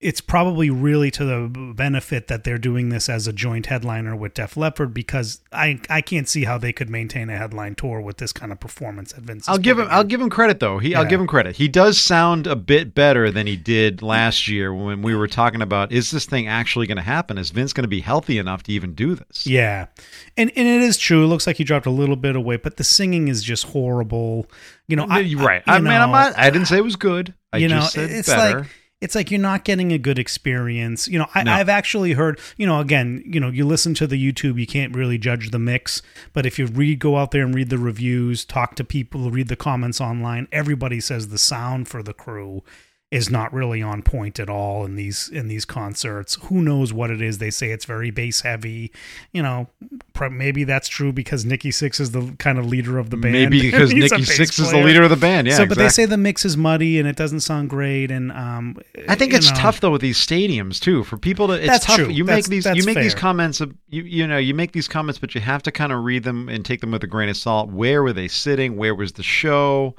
it's 0.00 0.20
probably 0.20 0.70
really 0.70 1.10
to 1.10 1.24
the 1.24 1.72
benefit 1.74 2.28
that 2.28 2.44
they're 2.44 2.58
doing 2.58 2.88
this 2.88 3.08
as 3.08 3.26
a 3.26 3.32
joint 3.32 3.66
headliner 3.66 4.14
with 4.14 4.32
Def 4.32 4.56
Leppard 4.56 4.94
because 4.94 5.40
I 5.52 5.80
I 5.90 6.02
can't 6.02 6.28
see 6.28 6.44
how 6.44 6.56
they 6.56 6.72
could 6.72 6.88
maintain 6.88 7.28
a 7.28 7.36
headline 7.36 7.74
tour 7.74 8.00
with 8.00 8.18
this 8.18 8.32
kind 8.32 8.52
of 8.52 8.60
performance 8.60 9.12
at 9.12 9.20
Vince. 9.24 9.48
I'll 9.48 9.58
give 9.58 9.76
him. 9.76 9.88
I'll 9.90 10.04
give 10.04 10.20
him 10.20 10.30
credit 10.30 10.60
though. 10.60 10.78
He, 10.78 10.94
I'll 10.94 11.04
give 11.04 11.20
him 11.20 11.26
credit. 11.26 11.56
He 11.56 11.66
does 11.66 11.98
sound 11.98 12.46
a 12.46 12.54
bit 12.54 12.94
better 12.94 13.32
than 13.32 13.48
he 13.48 13.56
did 13.56 14.00
last 14.00 14.46
year 14.46 14.72
when 14.72 15.02
we 15.02 15.16
were 15.16 15.26
talking 15.26 15.62
about 15.62 15.90
is 15.90 16.12
this 16.12 16.26
thing 16.26 16.46
actually 16.46 16.86
going 16.86 16.96
to 16.96 17.02
happen? 17.02 17.36
Is 17.36 17.50
Vince 17.50 17.72
going 17.72 17.82
to 17.82 17.88
be 17.88 18.00
healthy 18.00 18.38
enough 18.38 18.62
to 18.64 18.72
even 18.72 18.94
do 18.94 19.16
this? 19.16 19.48
Yeah, 19.48 19.86
and 20.36 20.52
and 20.54 20.68
it 20.68 20.82
is 20.82 20.96
true. 20.96 21.24
It 21.24 21.26
looks 21.26 21.46
like 21.46 21.56
he 21.56 21.64
dropped 21.64 21.86
a 21.86 21.90
little 21.90 22.16
bit 22.16 22.36
of 22.36 22.44
weight, 22.44 22.62
but 22.62 22.76
the 22.76 22.84
singing 22.84 23.26
is 23.26 23.42
just 23.42 23.64
horrible. 23.64 24.46
You 24.86 24.94
know, 24.94 25.06
I, 25.10 25.22
right. 25.36 25.62
you 25.66 25.72
I, 25.72 25.80
mean, 25.80 25.92
I'm 25.92 26.12
not. 26.12 26.38
I 26.38 26.50
didn't 26.50 26.68
say 26.68 26.78
it 26.78 26.84
was 26.84 26.96
good. 26.96 27.34
I 27.52 27.56
you 27.56 27.68
know, 27.68 27.80
said 27.80 28.10
it's 28.10 28.28
better. 28.28 28.60
like 28.60 28.68
it's 29.00 29.14
like 29.14 29.30
you're 29.30 29.40
not 29.40 29.64
getting 29.64 29.92
a 29.92 29.98
good 29.98 30.18
experience. 30.18 31.06
You 31.06 31.20
know, 31.20 31.26
I, 31.34 31.44
No. 31.44 31.52
I've 31.52 31.68
actually 31.68 32.12
heard. 32.12 32.40
You 32.56 32.66
know, 32.66 32.80
again, 32.80 33.22
you 33.24 33.38
know, 33.38 33.48
you 33.48 33.66
listen 33.66 33.94
to 33.94 34.06
the 34.06 34.32
YouTube, 34.32 34.58
you 34.58 34.66
can't 34.66 34.94
really 34.94 35.18
judge 35.18 35.50
the 35.50 35.58
mix. 35.58 36.02
But 36.32 36.46
if 36.46 36.58
you 36.58 36.66
read, 36.66 36.98
go 36.98 37.16
out 37.16 37.30
there 37.30 37.44
and 37.44 37.54
read 37.54 37.70
the 37.70 37.78
reviews, 37.78 38.44
talk 38.44 38.74
to 38.76 38.84
people, 38.84 39.30
read 39.30 39.48
the 39.48 39.56
comments 39.56 40.00
online. 40.00 40.48
Everybody 40.50 41.00
says 41.00 41.28
the 41.28 41.38
sound 41.38 41.88
for 41.88 42.02
the 42.02 42.14
Crue 42.14 42.62
is 43.10 43.30
not 43.30 43.50
really 43.54 43.80
on 43.80 44.02
point 44.02 44.38
at 44.38 44.50
all 44.50 44.84
in 44.84 44.94
these 44.94 45.30
in 45.30 45.48
these 45.48 45.64
concerts. 45.64 46.36
Who 46.44 46.60
knows 46.60 46.92
what 46.92 47.10
it 47.10 47.22
is? 47.22 47.38
They 47.38 47.50
say 47.50 47.70
it's 47.70 47.86
very 47.86 48.10
bass 48.10 48.42
heavy. 48.42 48.92
You 49.32 49.42
know, 49.42 49.68
maybe 50.30 50.64
that's 50.64 50.88
true 50.88 51.10
because 51.10 51.46
Nikki 51.46 51.70
Sixx 51.70 52.00
is 52.00 52.10
the 52.10 52.34
kind 52.38 52.58
of 52.58 52.66
leader 52.66 52.98
of 52.98 53.08
the 53.08 53.16
band. 53.16 53.32
Maybe 53.32 53.62
because 53.70 53.94
Nikki 53.94 54.22
Sixx 54.22 54.60
is 54.60 54.70
the 54.70 54.82
leader 54.84 55.02
of 55.02 55.10
the 55.10 55.16
band. 55.16 55.46
Yeah, 55.46 55.56
so, 55.56 55.66
but 55.66 55.78
they 55.78 55.88
say 55.88 56.04
the 56.04 56.18
mix 56.18 56.44
is 56.44 56.58
muddy 56.58 56.98
and 56.98 57.08
it 57.08 57.16
doesn't 57.16 57.40
sound 57.40 57.70
great. 57.70 58.10
And 58.10 58.30
um, 58.32 58.76
I 59.08 59.14
think 59.14 59.32
it's 59.32 59.50
know, 59.50 59.56
tough 59.56 59.80
though 59.80 59.90
with 59.90 60.02
these 60.02 60.18
stadiums 60.18 60.78
too 60.78 61.02
for 61.04 61.16
people 61.16 61.46
to. 61.46 61.54
It's 61.54 61.66
That's 61.66 61.86
tough. 61.86 61.96
true. 61.96 62.08
You 62.10 62.24
That's- 62.24 62.48
make 62.48 62.62
these. 62.62 62.76
You 62.76 62.84
make 62.84 62.98
these 62.98 63.14
comments. 63.14 63.62
Of, 63.62 63.74
you 63.88 64.02
you 64.02 64.26
know 64.26 64.36
you 64.38 64.52
make 64.52 64.72
these 64.72 64.88
comments, 64.88 65.18
but 65.18 65.34
you 65.34 65.40
have 65.40 65.62
to 65.62 65.72
kind 65.72 65.92
of 65.92 66.04
read 66.04 66.24
them 66.24 66.50
and 66.50 66.62
take 66.62 66.82
them 66.82 66.90
with 66.90 67.02
a 67.04 67.06
grain 67.06 67.30
of 67.30 67.38
salt. 67.38 67.70
Where 67.70 68.02
were 68.02 68.12
they 68.12 68.28
sitting? 68.28 68.76
Where 68.76 68.94
was 68.94 69.12
the 69.12 69.22
show? 69.22 69.96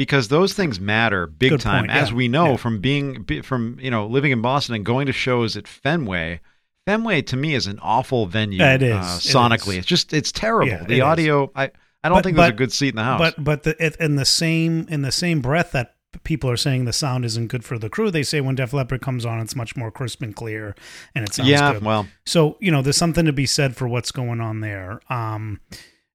Because 0.00 0.28
those 0.28 0.54
things 0.54 0.80
matter 0.80 1.26
big 1.26 1.50
Good 1.50 1.60
time, 1.60 1.82
point, 1.82 1.90
as 1.90 2.08
yeah, 2.08 2.16
we 2.16 2.26
know 2.28 2.52
yeah. 2.52 2.56
from 2.56 2.80
being 2.80 3.22
from 3.42 3.76
you 3.82 3.90
know 3.90 4.06
living 4.06 4.32
in 4.32 4.40
Boston 4.40 4.74
and 4.74 4.82
going 4.82 5.04
to 5.08 5.12
shows 5.12 5.58
at 5.58 5.68
Fenway. 5.68 6.40
Fenway 6.86 7.20
to 7.20 7.36
me 7.36 7.54
is 7.54 7.66
an 7.66 7.78
awful 7.82 8.24
venue. 8.24 8.62
It 8.64 8.82
is. 8.82 8.94
Uh, 8.96 9.18
sonically. 9.20 9.72
is. 9.72 9.78
It's 9.80 9.86
just 9.86 10.14
it's 10.14 10.32
terrible. 10.32 10.68
Yeah, 10.72 10.84
it 10.84 10.88
the 10.88 10.94
is. 10.96 11.02
audio. 11.02 11.52
I 11.54 11.64
I 12.02 12.08
don't 12.08 12.16
But- 12.16 12.24
think 12.24 12.36
there's 12.38 12.48
a 12.48 12.52
good 12.54 12.72
seat 12.72 12.88
in 12.88 12.96
the 12.96 13.04
house. 13.04 13.20
But 13.20 13.44
but 13.44 13.62
the, 13.64 13.76
it, 13.84 13.96
in 14.00 14.16
the 14.16 14.24
same 14.24 14.86
in 14.88 15.02
the 15.02 15.12
same 15.12 15.42
breath 15.42 15.72
that 15.72 15.96
people 16.24 16.48
are 16.48 16.56
saying 16.56 16.86
the 16.86 16.94
sound 16.94 17.26
isn't 17.26 17.48
good 17.48 17.62
for 17.62 17.78
the 17.78 17.90
Crue, 17.90 18.10
they 18.10 18.22
say 18.22 18.40
when 18.40 18.54
Def 18.54 18.72
Leppard 18.72 19.02
comes 19.02 19.26
on, 19.26 19.38
it's 19.38 19.54
much 19.54 19.76
more 19.76 19.90
crisp 19.90 20.22
and 20.22 20.34
clear, 20.34 20.74
and 21.14 21.24
it 21.28 21.34
sounds 21.34 21.50
yeah, 21.50 21.74
good. 21.74 21.84
well, 21.84 22.08
So 22.24 22.56
you 22.58 22.70
know, 22.72 22.80
there's 22.80 22.96
something 22.96 23.26
to 23.26 23.34
be 23.34 23.44
said 23.44 23.76
for 23.76 23.86
what's 23.86 24.10
going 24.12 24.40
on 24.40 24.60
there. 24.60 25.02
Um, 25.10 25.60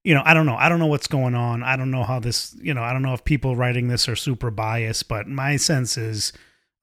you 0.05 0.13
know, 0.13 0.21
I 0.23 0.35
don't 0.35 0.45
know. 0.45 0.55
I 0.55 0.69
don't 0.69 0.77
know 0.77 0.85
what's 0.85 1.07
going 1.07 1.33
on. 1.33 1.63
I 1.63 1.75
don't 1.75 1.89
know 1.89 2.03
how 2.03 2.19
this. 2.19 2.55
You 2.61 2.73
know, 2.73 2.83
I 2.83 2.93
don't 2.93 3.01
know 3.01 3.15
if 3.15 3.25
people 3.25 3.55
writing 3.55 3.87
this 3.87 4.07
are 4.07 4.15
super 4.15 4.51
biased, 4.51 5.07
but 5.07 5.27
my 5.27 5.57
sense 5.57 5.97
is. 5.97 6.31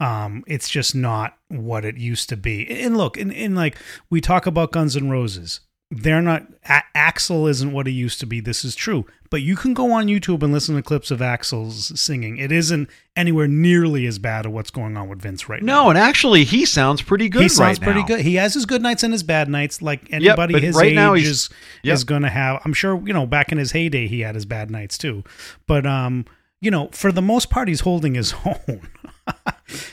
Um, 0.00 0.42
it's 0.48 0.68
just 0.68 0.96
not 0.96 1.38
what 1.46 1.84
it 1.84 1.96
used 1.96 2.28
to 2.30 2.36
be. 2.36 2.68
And 2.68 2.96
look, 2.96 3.16
in, 3.16 3.30
in 3.30 3.54
like 3.54 3.78
we 4.10 4.20
talk 4.20 4.46
about 4.46 4.72
Guns 4.72 4.96
N' 4.96 5.10
Roses, 5.10 5.60
they're 5.94 6.22
not. 6.22 6.46
A- 6.68 6.82
Axl 6.96 7.49
isn't 7.50 7.72
what 7.72 7.87
he 7.87 7.92
used 7.92 8.18
to 8.20 8.26
be. 8.26 8.40
This 8.40 8.64
is 8.64 8.75
true. 8.75 9.04
But 9.30 9.42
you 9.42 9.56
can 9.56 9.72
go 9.75 9.92
on 9.92 10.06
YouTube 10.06 10.42
and 10.42 10.52
listen 10.52 10.76
to 10.76 10.82
clips 10.82 11.11
of 11.11 11.20
Axl's 11.20 11.99
singing. 12.00 12.37
It 12.38 12.52
isn't 12.52 12.88
anywhere 13.16 13.49
nearly 13.49 14.06
as 14.06 14.18
bad 14.18 14.46
of 14.46 14.52
what's 14.52 14.70
going 14.70 14.96
on 14.96 15.08
with 15.08 15.20
Vince 15.22 15.49
right 15.49 15.62
now 15.62 15.84
no, 15.84 15.90
and 15.90 15.99
actually 15.99 16.44
he 16.44 16.64
sounds 16.66 17.00
pretty 17.02 17.28
good. 17.28 17.42
he 17.42 17.49
sounds 17.49 17.78
right 17.78 17.84
pretty 17.84 18.00
now. 18.00 18.06
good. 18.06 18.20
He 18.20 18.34
has 18.37 18.54
his 18.54 18.64
good 18.66 18.82
nights 18.82 19.02
and 19.02 19.12
his 19.12 19.22
bad 19.22 19.49
nights, 19.49 19.80
like 19.82 20.12
anybody 20.12 20.52
but 20.54 20.62
his 20.62 20.76
right 20.76 20.88
age 20.88 20.94
now 20.94 21.14
he's- 21.14 21.28
is 21.28 21.50
Yep. 21.82 21.94
is 21.94 22.04
going 22.04 22.22
to 22.22 22.28
have. 22.30 22.61
I'm 22.64 22.72
sure 22.75 23.00
you 23.06 23.12
know 23.12 23.26
back 23.26 23.52
in 23.52 23.58
his 23.58 23.72
heyday 23.72 24.06
he 24.06 24.20
had 24.20 24.34
his 24.34 24.44
bad 24.46 24.70
nights 24.70 24.96
too, 24.99 25.25
but 25.66 25.87
um, 25.87 26.25
you 26.61 26.70
know 26.70 26.88
for 26.92 27.11
the 27.11 27.22
most 27.22 27.49
part 27.50 27.68
he's 27.68 27.80
holding 27.80 28.14
his 28.14 28.34
own. 28.44 28.88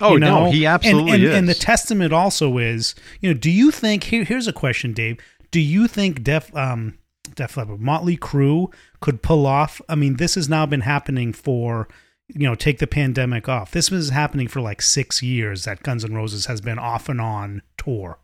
Oh 0.02 0.14
you 0.14 0.20
know? 0.20 0.46
no, 0.46 0.52
he 0.52 0.66
And- 0.66 0.74
absolutely 0.74 1.12
and, 1.14 1.24
is. 1.24 1.36
And 1.36 1.50
the 1.50 1.54
testament 1.56 2.12
also 2.14 2.58
is, 2.58 2.94
you 3.22 3.32
know, 3.32 3.38
do 3.40 3.50
you 3.52 3.72
think 3.72 4.04
here, 4.06 4.24
here's 4.24 4.48
a 4.48 4.54
question, 4.54 4.92
Dave? 4.94 5.18
Do 5.52 5.60
you 5.60 5.88
think 5.88 6.24
Def 6.24 6.56
um 6.56 6.98
Def 7.36 7.58
Leppard, 7.58 7.80
Motley 7.80 8.18
Crue 8.18 8.74
could 9.02 9.22
pull 9.22 9.46
off? 9.46 9.82
I 9.88 9.96
mean, 9.96 10.18
this 10.18 10.36
has 10.36 10.50
now 10.50 10.66
been 10.66 10.82
happening 10.82 11.34
for 11.34 11.88
you 12.30 12.48
know, 12.48 12.56
take 12.56 12.78
the 12.78 12.88
pandemic 12.88 13.50
off. 13.50 13.72
This 13.72 13.90
was 13.90 14.10
happening 14.10 14.48
for 14.48 14.62
like 14.62 14.82
six 14.82 15.24
years 15.24 15.66
that 15.66 15.84
Guns 15.84 16.06
N' 16.06 16.14
Roses 16.14 16.46
has 16.46 16.62
been 16.62 16.78
off 16.78 17.10
and 17.10 17.20
on 17.20 17.62
tour. 17.78 18.20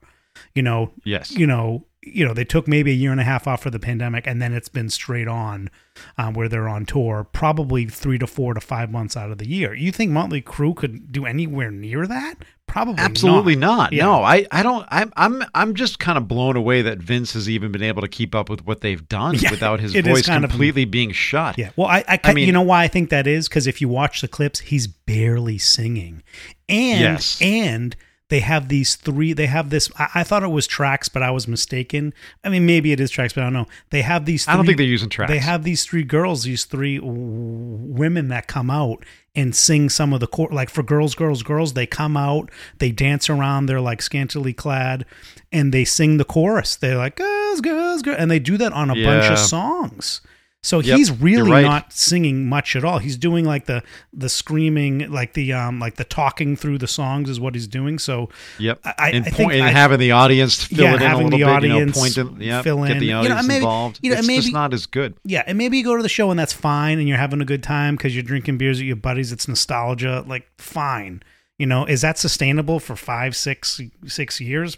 You 0.53 0.61
know, 0.61 0.91
yes. 1.03 1.31
you 1.31 1.47
know, 1.47 1.85
you 2.05 2.25
know, 2.25 2.33
they 2.33 2.45
took 2.45 2.67
maybe 2.67 2.91
a 2.91 2.95
year 2.95 3.11
and 3.11 3.19
a 3.19 3.23
half 3.23 3.47
off 3.47 3.63
for 3.63 3.69
the 3.69 3.79
pandemic, 3.79 4.27
and 4.27 4.41
then 4.41 4.53
it's 4.53 4.69
been 4.69 4.89
straight 4.89 5.27
on, 5.27 5.69
um, 6.17 6.33
where 6.33 6.47
they're 6.47 6.69
on 6.69 6.85
tour, 6.85 7.27
probably 7.33 7.85
three 7.87 8.17
to 8.19 8.27
four 8.27 8.53
to 8.53 8.61
five 8.61 8.91
months 8.91 9.17
out 9.17 9.31
of 9.31 9.37
the 9.39 9.47
year. 9.47 9.73
You 9.73 9.91
think 9.91 10.11
Motley 10.11 10.41
Crue 10.41 10.75
could 10.75 11.11
do 11.11 11.25
anywhere 11.25 11.71
near 11.71 12.05
that? 12.07 12.35
Probably 12.67 12.95
Absolutely 12.97 13.55
not. 13.55 13.93
Yeah. 13.93 14.05
No, 14.05 14.23
I, 14.23 14.45
I 14.51 14.63
don't. 14.63 14.85
I'm, 14.89 15.13
I'm, 15.15 15.43
I'm 15.53 15.75
just 15.75 15.99
kind 15.99 16.17
of 16.17 16.27
blown 16.27 16.55
away 16.55 16.81
that 16.81 16.97
Vince 16.97 17.33
has 17.33 17.47
even 17.49 17.71
been 17.71 17.83
able 17.83 18.01
to 18.01 18.07
keep 18.07 18.33
up 18.35 18.49
with 18.49 18.65
what 18.65 18.81
they've 18.81 19.07
done 19.07 19.35
Yeah, 19.39 19.51
without 19.51 19.79
his 19.79 19.93
voice 19.93 20.25
kind 20.25 20.43
of- 20.43 20.49
completely 20.51 20.85
being 20.85 21.11
shut. 21.11 21.57
Yeah. 21.57 21.69
Well, 21.75 21.87
I, 21.87 22.03
I, 22.07 22.19
I 22.23 22.33
mean- 22.33 22.45
you 22.47 22.51
know 22.53 22.61
why 22.63 22.83
I 22.83 22.87
think 22.87 23.09
that 23.11 23.27
is 23.27 23.47
because 23.47 23.67
if 23.67 23.81
you 23.81 23.87
watch 23.89 24.21
the 24.21 24.27
clips, 24.27 24.59
he's 24.61 24.87
barely 24.87 25.57
singing, 25.57 26.23
and 26.67 26.99
Yes. 27.01 27.39
and 27.41 27.95
they 28.29 28.39
have 28.39 28.69
these 28.69 28.95
three. 28.95 29.33
They 29.33 29.45
have 29.45 29.69
this. 29.69 29.89
I, 29.99 30.09
I 30.15 30.23
thought 30.23 30.41
it 30.43 30.47
was 30.47 30.65
tracks, 30.65 31.09
but 31.09 31.21
I 31.21 31.29
was 31.29 31.47
mistaken. 31.47 32.13
I 32.43 32.49
mean, 32.49 32.65
maybe 32.65 32.91
it 32.91 32.99
is 32.99 33.11
tracks, 33.11 33.33
but 33.33 33.41
I 33.41 33.45
don't 33.45 33.53
know. 33.53 33.67
They 33.91 34.01
have 34.01 34.25
these. 34.25 34.45
Three, 34.45 34.53
I 34.53 34.57
don't 34.57 34.65
think 34.65 34.77
they're 34.77 34.87
using 34.87 35.09
tracks. 35.09 35.31
They 35.31 35.37
have 35.39 35.63
these 35.63 35.85
three 35.85 36.03
girls, 36.03 36.43
these 36.43 36.65
three 36.65 36.97
w- 36.97 37.13
women 37.13 38.29
that 38.29 38.47
come 38.47 38.71
out 38.71 39.05
and 39.35 39.55
sing 39.55 39.89
some 39.89 40.11
of 40.11 40.21
the 40.21 40.27
core. 40.27 40.49
Like 40.51 40.69
for 40.71 40.81
girls, 40.81 41.13
girls, 41.13 41.43
girls, 41.43 41.73
they 41.73 41.85
come 41.85 42.17
out, 42.17 42.49
they 42.79 42.91
dance 42.91 43.29
around, 43.29 43.67
they're 43.67 43.81
like 43.81 44.01
scantily 44.01 44.53
clad, 44.53 45.05
and 45.51 45.71
they 45.71 45.85
sing 45.85 46.17
the 46.17 46.25
chorus. 46.25 46.75
They're 46.75 46.97
like 46.97 47.17
girls, 47.17 47.61
girls, 47.61 48.01
girls, 48.01 48.17
and 48.17 48.31
they 48.31 48.39
do 48.39 48.57
that 48.57 48.73
on 48.73 48.89
a 48.89 48.95
bunch 48.95 49.25
of 49.29 49.37
songs. 49.39 50.21
So 50.65 50.79
Yep, 50.79 50.97
he's 50.97 51.11
really 51.11 51.51
right. 51.51 51.61
not 51.61 51.93
singing 51.93 52.49
much 52.49 52.75
at 52.75 52.83
all. 52.83 52.97
He's 52.97 53.17
doing 53.17 53.45
like 53.45 53.65
the 53.67 53.83
the 54.11 54.29
screaming, 54.29 55.11
like 55.11 55.33
the 55.33 55.53
um, 55.53 55.79
like 55.79 55.95
the 55.97 56.03
talking 56.03 56.55
through 56.55 56.79
the 56.79 56.87
songs 56.87 57.29
is 57.29 57.39
what 57.39 57.53
he's 57.53 57.67
doing. 57.67 57.99
So 57.99 58.29
Yep. 58.57 58.79
I- 58.83 59.11
and 59.11 59.25
I 59.25 59.29
point, 59.29 59.35
think 59.35 59.51
and 59.53 59.63
I- 59.63 59.69
having 59.71 59.99
the 59.99 60.11
audience 60.11 60.63
fill 60.63 60.83
Yeah, 60.85 60.95
it 60.95 61.01
in 61.03 61.11
a 61.11 61.15
little 61.15 61.29
the 61.29 61.37
bit, 61.37 61.47
audience 61.47 61.95
you 61.95 62.01
know, 62.23 62.27
point 62.27 62.41
in, 62.41 62.41
yeah, 62.41 62.61
fill 62.63 62.83
get 62.83 62.93
in. 62.93 62.97
the 62.99 63.05
You 63.05 63.11
know, 63.11 63.19
audience 63.19 63.47
maybe- 63.47 63.55
involved. 63.57 63.99
you 64.01 64.09
know, 64.11 64.17
it's 64.17 64.27
maybe- 64.27 64.41
just 64.41 64.53
not 64.53 64.73
as 64.73 64.87
good. 64.87 65.13
Yeah, 65.23 65.43
and 65.45 65.55
maybe 65.57 65.77
you 65.77 65.83
go 65.83 65.95
to 65.95 66.01
the 66.03 66.09
show 66.09 66.31
and 66.31 66.39
that's 66.39 66.53
fine, 66.53 66.97
and 66.97 67.07
you're 67.07 67.17
having 67.19 67.41
a 67.41 67.45
good 67.45 67.61
time 67.61 67.95
because 67.95 68.15
you're 68.15 68.23
drinking 68.23 68.57
beers 68.57 68.79
with 68.79 68.87
your 68.87 68.95
buddies. 68.95 69.31
It's 69.31 69.47
nostalgia, 69.47 70.23
like 70.27 70.47
fine. 70.57 71.21
You 71.59 71.67
know, 71.67 71.85
is 71.85 72.01
that 72.01 72.17
sustainable 72.17 72.79
for 72.79 72.95
five, 72.95 73.35
six, 73.35 73.79
six 74.07 74.41
years? 74.41 74.77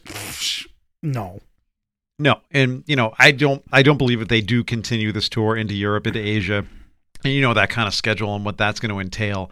No. 1.01 1.39
No, 2.19 2.41
and 2.51 2.83
you 2.87 2.95
know, 2.95 3.13
I 3.19 3.31
don't, 3.31 3.63
I 3.71 3.83
don't 3.83 3.97
believe 3.97 4.19
that 4.19 4.29
they 4.29 4.41
do 4.41 4.63
continue 4.63 5.11
this 5.11 5.29
tour 5.29 5.55
into 5.55 5.75
Europe, 5.75 6.07
into 6.07 6.19
Asia, 6.19 6.65
and 7.23 7.33
you 7.33 7.41
know 7.41 7.53
that 7.53 7.69
kind 7.69 7.87
of 7.87 7.93
schedule 7.93 8.35
and 8.35 8.43
what 8.43 8.57
that's 8.57 8.79
going 8.79 8.93
to 8.93 8.99
entail. 8.99 9.51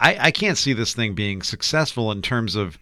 I, 0.00 0.16
I 0.26 0.30
can't 0.30 0.58
see 0.58 0.72
this 0.72 0.94
thing 0.94 1.14
being 1.14 1.42
successful 1.42 2.12
in 2.12 2.22
terms 2.22 2.54
of 2.54 2.78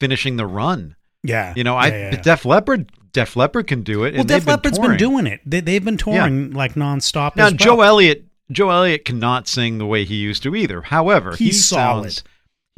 finishing 0.00 0.36
the 0.36 0.46
run. 0.46 0.96
Yeah. 1.22 1.54
You 1.56 1.64
know, 1.64 1.76
I 1.76 1.88
Yeah, 1.88 1.96
yeah, 1.96 2.10
yeah. 2.12 2.22
Def 2.22 2.44
Leppard, 2.44 2.92
Def 3.12 3.36
Leppard 3.36 3.66
can 3.66 3.82
do 3.82 4.04
it. 4.04 4.12
Well, 4.12 4.20
and 4.20 4.28
Def 4.28 4.46
Leppard's 4.46 4.78
been 4.78 4.96
touring. 4.96 4.98
doing 4.98 5.26
it. 5.26 5.40
They, 5.44 5.60
they've 5.60 5.84
been 5.84 5.96
touring 5.96 6.52
like 6.52 6.74
nonstop. 6.74 7.36
Now, 7.36 7.46
as 7.46 7.52
well. 7.52 7.58
Joe 7.58 7.80
Elliott, 7.80 8.24
Joe 8.50 8.70
Elliott 8.70 9.04
cannot 9.04 9.48
sing 9.48 9.78
the 9.78 9.86
way 9.86 10.04
he 10.04 10.16
used 10.16 10.42
to 10.44 10.54
either. 10.54 10.82
However, 10.82 11.34
he 11.36 11.46
He's 11.46 11.64
solid. 11.64 12.12
sounds 12.12 12.24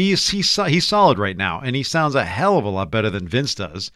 he's 0.01 0.29
he's 0.31 0.57
he's 0.57 0.87
solid 0.87 1.19
right 1.19 1.37
now, 1.37 1.61
and 1.61 1.77
he 1.77 1.83
sounds 1.83 2.15
a 2.15 2.25
hell 2.25 2.59
of 2.59 2.65
a 2.65 2.71
lot 2.71 2.91
better 2.91 3.11
than 3.11 3.29
Vince 3.29 3.55
does. 3.55 3.91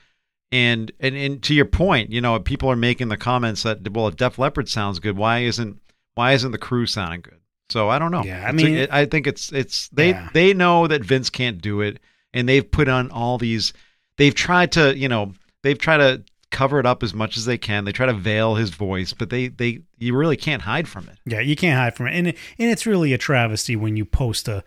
And 0.55 0.93
and 1.01 1.17
and 1.17 1.43
to 1.43 1.53
your 1.55 1.65
point, 1.65 2.13
you 2.13 2.21
know, 2.21 2.39
people 2.39 2.71
are 2.71 2.77
making 2.77 3.09
the 3.09 3.17
comments 3.17 3.65
that 3.65 3.91
well, 3.93 4.07
if 4.07 4.17
Def 4.17 4.39
Leppard 4.39 4.69
sounds 4.69 5.01
good, 5.01 5.17
why 5.17 5.41
isn't 5.41 5.81
why 6.15 6.33
isn't 6.33 6.53
the 6.53 6.59
Crue 6.59 6.89
sounding 6.89 7.23
good? 7.23 7.41
So 7.71 7.89
I 7.89 7.99
don't 7.99 8.13
know. 8.13 8.23
Yeah, 8.23 8.45
I 8.47 8.51
It's 8.51 8.63
a- 8.63 8.65
mean- 8.67 8.77
it- 8.77 8.93
I 8.93 9.07
think 9.07 9.27
it's 9.27 9.51
it's 9.53 9.89
they 9.89 10.11
Yeah. 10.11 10.29
they 10.33 10.55
know 10.55 10.87
that 10.87 11.03
Vince 11.05 11.29
can't 11.29 11.61
do 11.61 11.81
it, 11.81 11.99
and 12.33 12.49
they've 12.49 12.69
put 12.71 12.89
on 12.89 13.11
all 13.11 13.37
these. 13.37 13.73
They've 14.17 14.35
tried 14.35 14.71
to 14.73 14.97
you 14.97 15.09
know 15.09 15.33
they've 15.63 15.79
tried 15.79 15.97
to 15.99 16.23
cover 16.53 16.79
it 16.79 16.87
up 16.87 17.03
as 17.03 17.13
much 17.13 17.37
as 17.37 17.47
they 17.47 17.59
can. 17.59 17.85
They 17.85 17.91
try 17.91 18.07
to 18.07 18.13
veil 18.13 18.55
his 18.55 18.71
voice, 18.71 19.13
but 19.13 19.31
they 19.31 19.49
they 19.49 19.81
you 19.99 20.15
really 20.15 20.37
can't 20.37 20.63
hide 20.63 20.87
from 20.87 21.09
it. 21.09 21.19
Yeah, 21.27 21.41
you 21.41 21.57
can't 21.57 21.77
hide 21.81 21.97
from 21.97 22.07
it, 22.07 22.15
and 22.15 22.29
and 22.29 22.71
it's 22.71 22.87
really 22.87 23.13
a 23.13 23.19
travesty 23.19 23.75
when 23.75 23.97
you 23.97 24.05
post 24.05 24.47
a 24.47 24.63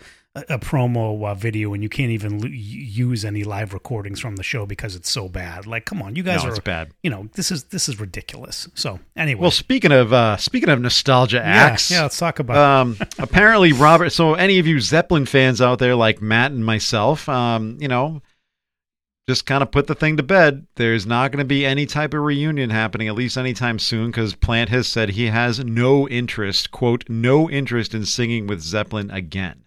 a, 0.50 0.60
promo 0.60 1.28
uh, 1.30 1.34
video 1.34 1.74
and 1.74 1.82
you 1.84 1.90
can't 1.90 2.12
even 2.12 2.42
l- 2.44 2.50
use 2.50 3.24
any 3.26 3.44
live 3.44 3.74
recordings 3.74 4.20
from 4.20 4.36
the 4.36 4.44
show 4.44 4.66
because 4.66 4.96
it's 4.96 5.10
so 5.10 5.28
bad. 5.30 5.66
Like, 5.68 5.86
come 5.86 6.02
on, 6.02 6.16
you 6.16 6.24
guys 6.24 6.44
No, 6.44 6.50
are 6.50 6.52
it's 6.54 6.60
bad. 6.60 6.92
You 7.04 7.10
know, 7.10 7.30
this 7.34 7.52
is 7.52 7.66
this 7.66 7.88
is 7.90 8.00
ridiculous. 8.00 8.68
So 8.76 9.00
anyway, 9.16 9.42
Well, 9.42 9.52
speaking 9.52 9.92
of 9.92 10.14
uh, 10.14 10.38
speaking 10.38 10.70
of 10.70 10.80
nostalgia 10.82 11.38
yeah, 11.38 11.44
acts, 11.44 11.90
yeah, 11.92 12.04
let's 12.04 12.18
talk 12.18 12.40
about. 12.40 12.58
um, 12.58 12.98
apparently 13.20 13.74
Robert. 13.74 14.12
So 14.12 14.34
any 14.36 14.60
of 14.60 14.68
you 14.68 14.80
Zeppelin 14.80 15.26
fans 15.26 15.62
out 15.62 15.80
there, 15.80 15.96
like 15.96 16.22
Matt 16.22 16.52
and 16.52 16.66
myself, 16.66 17.28
um, 17.30 17.78
you 17.80 17.88
know, 17.88 18.22
just 19.30 19.46
kind 19.46 19.62
of 19.62 19.72
put 19.72 19.88
the 19.88 19.96
thing 19.96 20.16
to 20.18 20.24
bed. 20.24 20.68
There's 20.76 21.06
not 21.06 21.32
going 21.32 21.40
to 21.44 21.46
be 21.46 21.66
any 21.66 21.86
type 21.86 22.14
of 22.14 22.22
reunion 22.22 22.70
happening, 22.70 23.10
at 23.10 23.16
least 23.16 23.38
anytime 23.38 23.78
soon, 23.78 24.08
because 24.10 24.36
Plant 24.36 24.70
has 24.70 24.88
said 24.88 25.10
he 25.10 25.26
has 25.26 25.60
no 25.64 26.08
interest, 26.08 26.72
quote, 26.72 27.04
no 27.10 27.50
interest 27.50 27.94
in 27.94 28.06
singing 28.06 28.48
with 28.48 28.62
Zeppelin 28.62 29.12
again. 29.12 29.64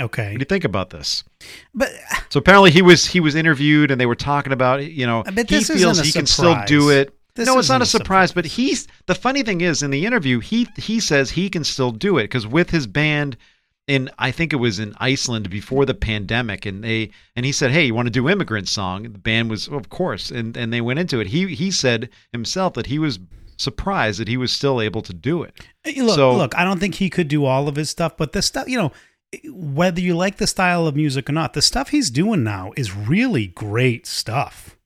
Okay, 0.00 0.28
What 0.32 0.38
do 0.38 0.42
you 0.42 0.44
think 0.46 0.64
about 0.64 0.90
this? 0.90 1.24
but 1.74 1.90
So 2.28 2.38
apparently 2.38 2.70
he 2.70 2.82
was 2.82 3.06
he 3.06 3.20
was 3.20 3.34
interviewed, 3.34 3.90
and 3.90 4.00
they 4.00 4.06
were 4.06 4.14
talking 4.14 4.52
about 4.52 4.84
you 4.84 5.06
know 5.06 5.22
But 5.24 5.48
he 5.50 5.62
feels 5.62 5.98
a 5.98 6.02
he 6.04 6.12
can 6.12 6.26
still 6.26 6.56
do 6.66 6.80
surprise. 6.82 6.96
it. 7.06 7.12
This 7.34 7.46
no, 7.46 7.58
it's 7.58 7.68
not 7.68 7.82
a 7.82 7.84
a 7.84 7.86
surprise, 7.86 8.32
but 8.32 8.46
he's 8.46 8.88
the 9.06 9.14
funny 9.14 9.42
thing 9.42 9.60
is 9.60 9.82
in 9.82 9.90
the 9.90 10.06
interview 10.06 10.40
he 10.40 10.66
he 10.76 11.00
says 11.00 11.30
he 11.30 11.50
can 11.50 11.64
still 11.64 11.90
do 11.90 12.16
it 12.18 12.24
because 12.24 12.46
with 12.46 12.70
his 12.70 12.86
band 12.86 13.36
in 13.86 14.08
I 14.18 14.30
think 14.30 14.52
it 14.54 14.56
was 14.56 14.78
in 14.78 14.94
Iceland 14.98 15.50
before 15.50 15.84
the 15.84 15.92
pandemic 15.94 16.64
and 16.66 16.82
they 16.82 17.10
and 17.36 17.44
he 17.44 17.52
said 17.52 17.70
hey 17.72 17.84
you 17.84 17.94
want 17.94 18.06
to 18.06 18.10
do 18.10 18.28
immigrant 18.28 18.68
song 18.68 19.02
the 19.02 19.10
band 19.18 19.50
was 19.50 19.68
of 19.68 19.90
course 19.90 20.30
and 20.30 20.56
and 20.56 20.72
they 20.72 20.80
went 20.80 20.98
into 20.98 21.20
it 21.20 21.26
he 21.26 21.54
he 21.54 21.70
said 21.70 22.08
himself 22.32 22.72
that 22.74 22.86
he 22.86 22.98
was 22.98 23.18
surprised 23.58 24.18
that 24.20 24.28
he 24.28 24.36
was 24.38 24.50
still 24.52 24.80
able 24.80 25.02
to 25.02 25.12
do 25.14 25.42
it 25.42 25.54
Look, 25.96 26.16
So- 26.16 26.36
look, 26.36 26.56
I 26.56 26.64
don't 26.64 26.80
think 26.80 26.96
he 26.96 27.08
could 27.10 27.28
do 27.28 27.44
all 27.44 27.68
of 27.68 27.76
his 27.76 27.88
stuff, 27.90 28.16
but 28.16 28.32
the 28.32 28.42
stuff, 28.42 28.68
you 28.68 28.76
know, 28.76 28.90
whether 29.50 30.00
you 30.00 30.16
like 30.16 30.36
the 30.36 30.46
style 30.46 30.86
of 30.86 30.96
music 30.96 31.28
or 31.28 31.32
not, 31.32 31.52
the 31.52 31.62
stuff 31.62 31.90
he's 31.90 32.10
doing 32.10 32.44
now 32.44 32.72
is 32.76 32.94
really 32.94 33.48
great 33.48 34.06
stuff. 34.06 34.76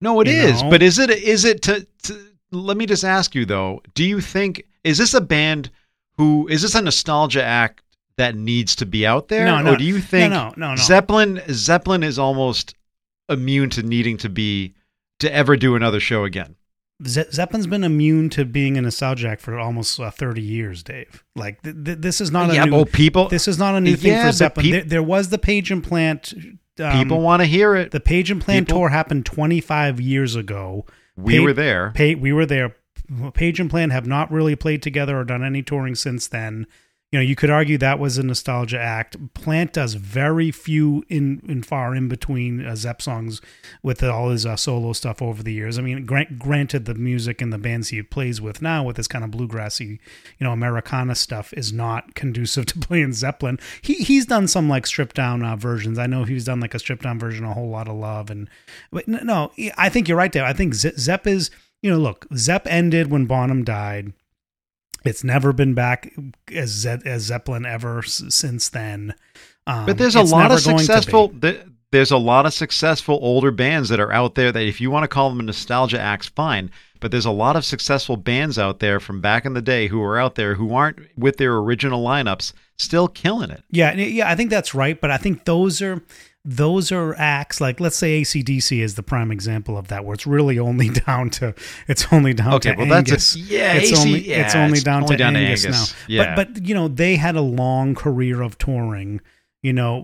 No, 0.00 0.20
it 0.20 0.28
is. 0.28 0.62
know? 0.62 0.70
But 0.70 0.82
is 0.82 0.98
it 0.98 1.10
is 1.10 1.44
it 1.44 1.62
to, 1.62 1.86
to 2.04 2.18
let 2.50 2.76
me 2.76 2.86
just 2.86 3.04
ask 3.04 3.34
you 3.34 3.44
though, 3.44 3.82
do 3.94 4.04
you 4.04 4.20
think 4.20 4.66
is 4.84 4.98
this 4.98 5.14
a 5.14 5.20
band 5.20 5.70
who 6.16 6.46
is 6.48 6.62
this 6.62 6.74
a 6.74 6.82
nostalgia 6.82 7.42
act 7.42 7.82
that 8.16 8.34
needs 8.34 8.76
to 8.76 8.86
be 8.86 9.06
out 9.06 9.28
there? 9.28 9.46
No, 9.46 9.62
no. 9.62 9.72
or 9.72 9.76
do 9.76 9.84
you 9.84 10.00
think 10.00 10.32
no, 10.32 10.48
no, 10.56 10.68
no, 10.68 10.70
no. 10.70 10.76
Zeppelin 10.76 11.42
Zeppelin 11.48 12.02
is 12.02 12.18
almost 12.18 12.74
immune 13.28 13.70
to 13.70 13.82
needing 13.82 14.16
to 14.18 14.28
be 14.28 14.74
to 15.20 15.32
ever 15.32 15.56
do 15.56 15.76
another 15.76 16.00
show 16.00 16.24
again? 16.24 16.56
Ze- 17.06 17.30
Zeppelin's 17.30 17.66
been 17.66 17.84
immune 17.84 18.30
to 18.30 18.44
being 18.44 18.78
a 18.78 18.82
nostalgia 18.82 19.36
for 19.38 19.58
almost 19.58 20.00
uh, 20.00 20.10
30 20.10 20.40
years, 20.40 20.82
Dave. 20.82 21.24
Like 21.34 21.62
th- 21.62 21.76
th- 21.84 21.98
this 21.98 22.20
is 22.20 22.30
not 22.30 22.50
a 22.50 22.54
yeah, 22.54 22.64
new, 22.64 22.72
well 22.72 22.84
people 22.86 23.28
this 23.28 23.46
is 23.48 23.58
not 23.58 23.74
a 23.74 23.80
new 23.80 23.96
thing 23.96 24.20
for 24.24 24.32
Zeppelin. 24.32 24.64
peop- 24.64 24.72
there, 24.72 24.84
there 24.84 25.02
was 25.02 25.28
the 25.28 25.38
Page 25.38 25.70
and 25.70 25.84
Plant. 25.84 26.32
Um, 26.78 26.92
people 26.98 27.20
want 27.20 27.40
to 27.40 27.46
hear 27.46 27.74
it. 27.74 27.90
the 27.90 28.00
Page 28.00 28.30
and 28.30 28.40
Plant 28.40 28.68
people- 28.68 28.80
tour 28.80 28.88
happened 28.90 29.26
25 29.26 30.00
years 30.00 30.36
ago. 30.36 30.86
we 31.16 31.38
were 31.38 31.52
there. 31.52 31.92
Pa- 31.94 32.18
we 32.18 32.32
were 32.32 32.46
there. 32.46 32.74
Page 33.34 33.60
and 33.60 33.70
Plant 33.70 33.92
have 33.92 34.06
not 34.06 34.30
really 34.32 34.56
played 34.56 34.82
together 34.82 35.18
or 35.18 35.24
done 35.24 35.44
any 35.44 35.62
touring 35.62 35.94
since 35.94 36.26
then. 36.26 36.66
You 37.12 37.20
know, 37.20 37.22
you 37.22 37.36
could 37.36 37.50
argue 37.50 37.78
that 37.78 38.00
was 38.00 38.18
a 38.18 38.24
nostalgia 38.24 38.80
act. 38.80 39.16
Plant 39.32 39.74
does 39.74 39.94
very 39.94 40.50
few 40.50 41.04
in 41.08 41.40
in 41.48 41.62
far 41.62 41.94
in 41.94 42.08
between 42.08 42.66
uh, 42.66 42.74
Zepp 42.74 43.00
songs 43.00 43.40
with 43.80 44.02
all 44.02 44.30
his 44.30 44.44
uh, 44.44 44.56
solo 44.56 44.92
stuff 44.92 45.22
over 45.22 45.40
the 45.40 45.52
years. 45.52 45.78
I 45.78 45.82
mean, 45.82 46.04
grant, 46.04 46.36
granted, 46.36 46.84
the 46.84 46.94
music 46.94 47.40
and 47.40 47.52
the 47.52 47.58
bands 47.58 47.90
he 47.90 48.02
plays 48.02 48.40
with 48.40 48.60
now, 48.60 48.82
with 48.82 48.96
this 48.96 49.06
kind 49.06 49.24
of 49.24 49.30
bluegrassy, 49.30 50.00
you 50.38 50.44
know, 50.44 50.50
Americana 50.50 51.14
stuff, 51.14 51.52
is 51.52 51.72
not 51.72 52.16
conducive 52.16 52.66
to 52.66 52.78
playing 52.80 53.12
Zeppelin. 53.12 53.60
He 53.82 53.94
he's 53.94 54.26
done 54.26 54.48
some 54.48 54.68
like 54.68 54.84
stripped 54.84 55.14
down 55.14 55.44
uh, 55.44 55.54
versions. 55.54 56.00
I 56.00 56.08
know 56.08 56.24
he's 56.24 56.44
done 56.44 56.58
like 56.58 56.74
a 56.74 56.80
stripped 56.80 57.04
down 57.04 57.20
version, 57.20 57.44
a 57.44 57.54
whole 57.54 57.70
lot 57.70 57.86
of 57.86 57.94
love, 57.94 58.30
and 58.30 58.50
but 58.90 59.06
no, 59.06 59.52
I 59.78 59.90
think 59.90 60.08
you're 60.08 60.18
right 60.18 60.32
there. 60.32 60.44
I 60.44 60.52
think 60.52 60.74
Ze- 60.74 60.96
Zepp 60.98 61.28
is, 61.28 61.52
you 61.82 61.90
know, 61.90 61.98
look, 61.98 62.26
Zepp 62.34 62.66
ended 62.66 63.12
when 63.12 63.26
Bonham 63.26 63.62
died. 63.62 64.12
It's 65.06 65.24
never 65.24 65.52
been 65.52 65.74
back 65.74 66.12
as 66.52 66.70
Ze- 66.70 67.02
as 67.04 67.22
Zeppelin 67.22 67.64
ever 67.66 67.98
s- 67.98 68.22
since 68.28 68.68
then. 68.68 69.14
Um, 69.66 69.86
But 69.86 69.98
there's 69.98 70.14
a 70.14 70.22
lot 70.22 70.50
of 70.52 70.62
going 70.64 70.76
to 70.78 70.82
be. 70.82 70.86
successful. 70.86 71.28
th- 71.40 71.60
There's 71.92 72.10
a 72.10 72.16
lot 72.18 72.46
of 72.46 72.52
successful 72.52 73.18
older 73.22 73.50
bands 73.52 73.88
that 73.90 74.00
are 74.00 74.12
out 74.12 74.34
there 74.34 74.50
that 74.52 74.62
if 74.66 74.80
you 74.80 74.90
want 74.90 75.04
to 75.04 75.08
call 75.08 75.30
them 75.30 75.46
nostalgia 75.46 76.00
acts, 76.00 76.26
fine. 76.28 76.70
But 77.00 77.10
there's 77.10 77.24
a 77.26 77.30
lot 77.30 77.56
of 77.56 77.64
successful 77.64 78.16
bands 78.16 78.58
out 78.58 78.80
there 78.80 78.98
from 79.00 79.20
back 79.20 79.44
in 79.46 79.54
the 79.54 79.62
day 79.62 79.86
who 79.86 80.02
are 80.02 80.18
out 80.18 80.34
there 80.34 80.54
who 80.56 80.74
aren't 80.74 80.98
with 81.16 81.36
their 81.36 81.56
original 81.56 82.02
lineups 82.04 82.52
still 82.76 83.06
killing 83.06 83.50
it. 83.50 83.62
Yeah, 83.70 83.94
yeah, 83.94 84.28
I 84.30 84.34
think 84.34 84.50
that's 84.50 84.74
right. 84.74 85.00
But 85.00 85.10
I 85.10 85.16
think 85.16 85.44
those 85.44 85.80
are 85.80 86.02
those 86.48 86.92
are 86.92 87.14
acts 87.18 87.60
like 87.60 87.80
let's 87.80 87.96
say 87.96 88.22
ACDC 88.22 88.80
is 88.80 88.94
the 88.94 89.02
prime 89.02 89.32
example 89.32 89.76
of 89.76 89.88
that, 89.88 90.04
where 90.04 90.14
it's 90.14 90.26
really 90.26 90.58
only 90.58 90.88
down 91.06 91.28
to 91.30 91.54
it's 91.88 92.06
only 92.12 92.32
down 92.34 92.54
Okay, 92.54 92.72
to 92.72 92.78
well 92.84 92.92
Angus. 92.94 93.34
that's 93.34 93.36
a, 93.36 93.38
yeah, 93.40 93.72
it's 93.74 93.90
AC, 93.92 94.00
only 94.00 94.28
yeah, 94.28 94.44
it's 94.46 94.54
only 94.54 94.78
down, 94.80 95.02
only 95.02 95.16
to, 95.16 95.18
down 95.18 95.34
Angus 95.36 95.62
to 95.62 95.68
Angus. 95.68 95.92
now. 95.92 95.98
Yeah, 96.08 96.34
But 96.36 96.54
but 96.54 96.66
you 96.66 96.74
know 96.74 96.86
they 96.88 97.16
had 97.16 97.34
a 97.36 97.40
long 97.40 97.94
career 97.96 98.42
of 98.42 98.56
touring. 98.58 99.20
You 99.62 99.72
know, 99.72 100.00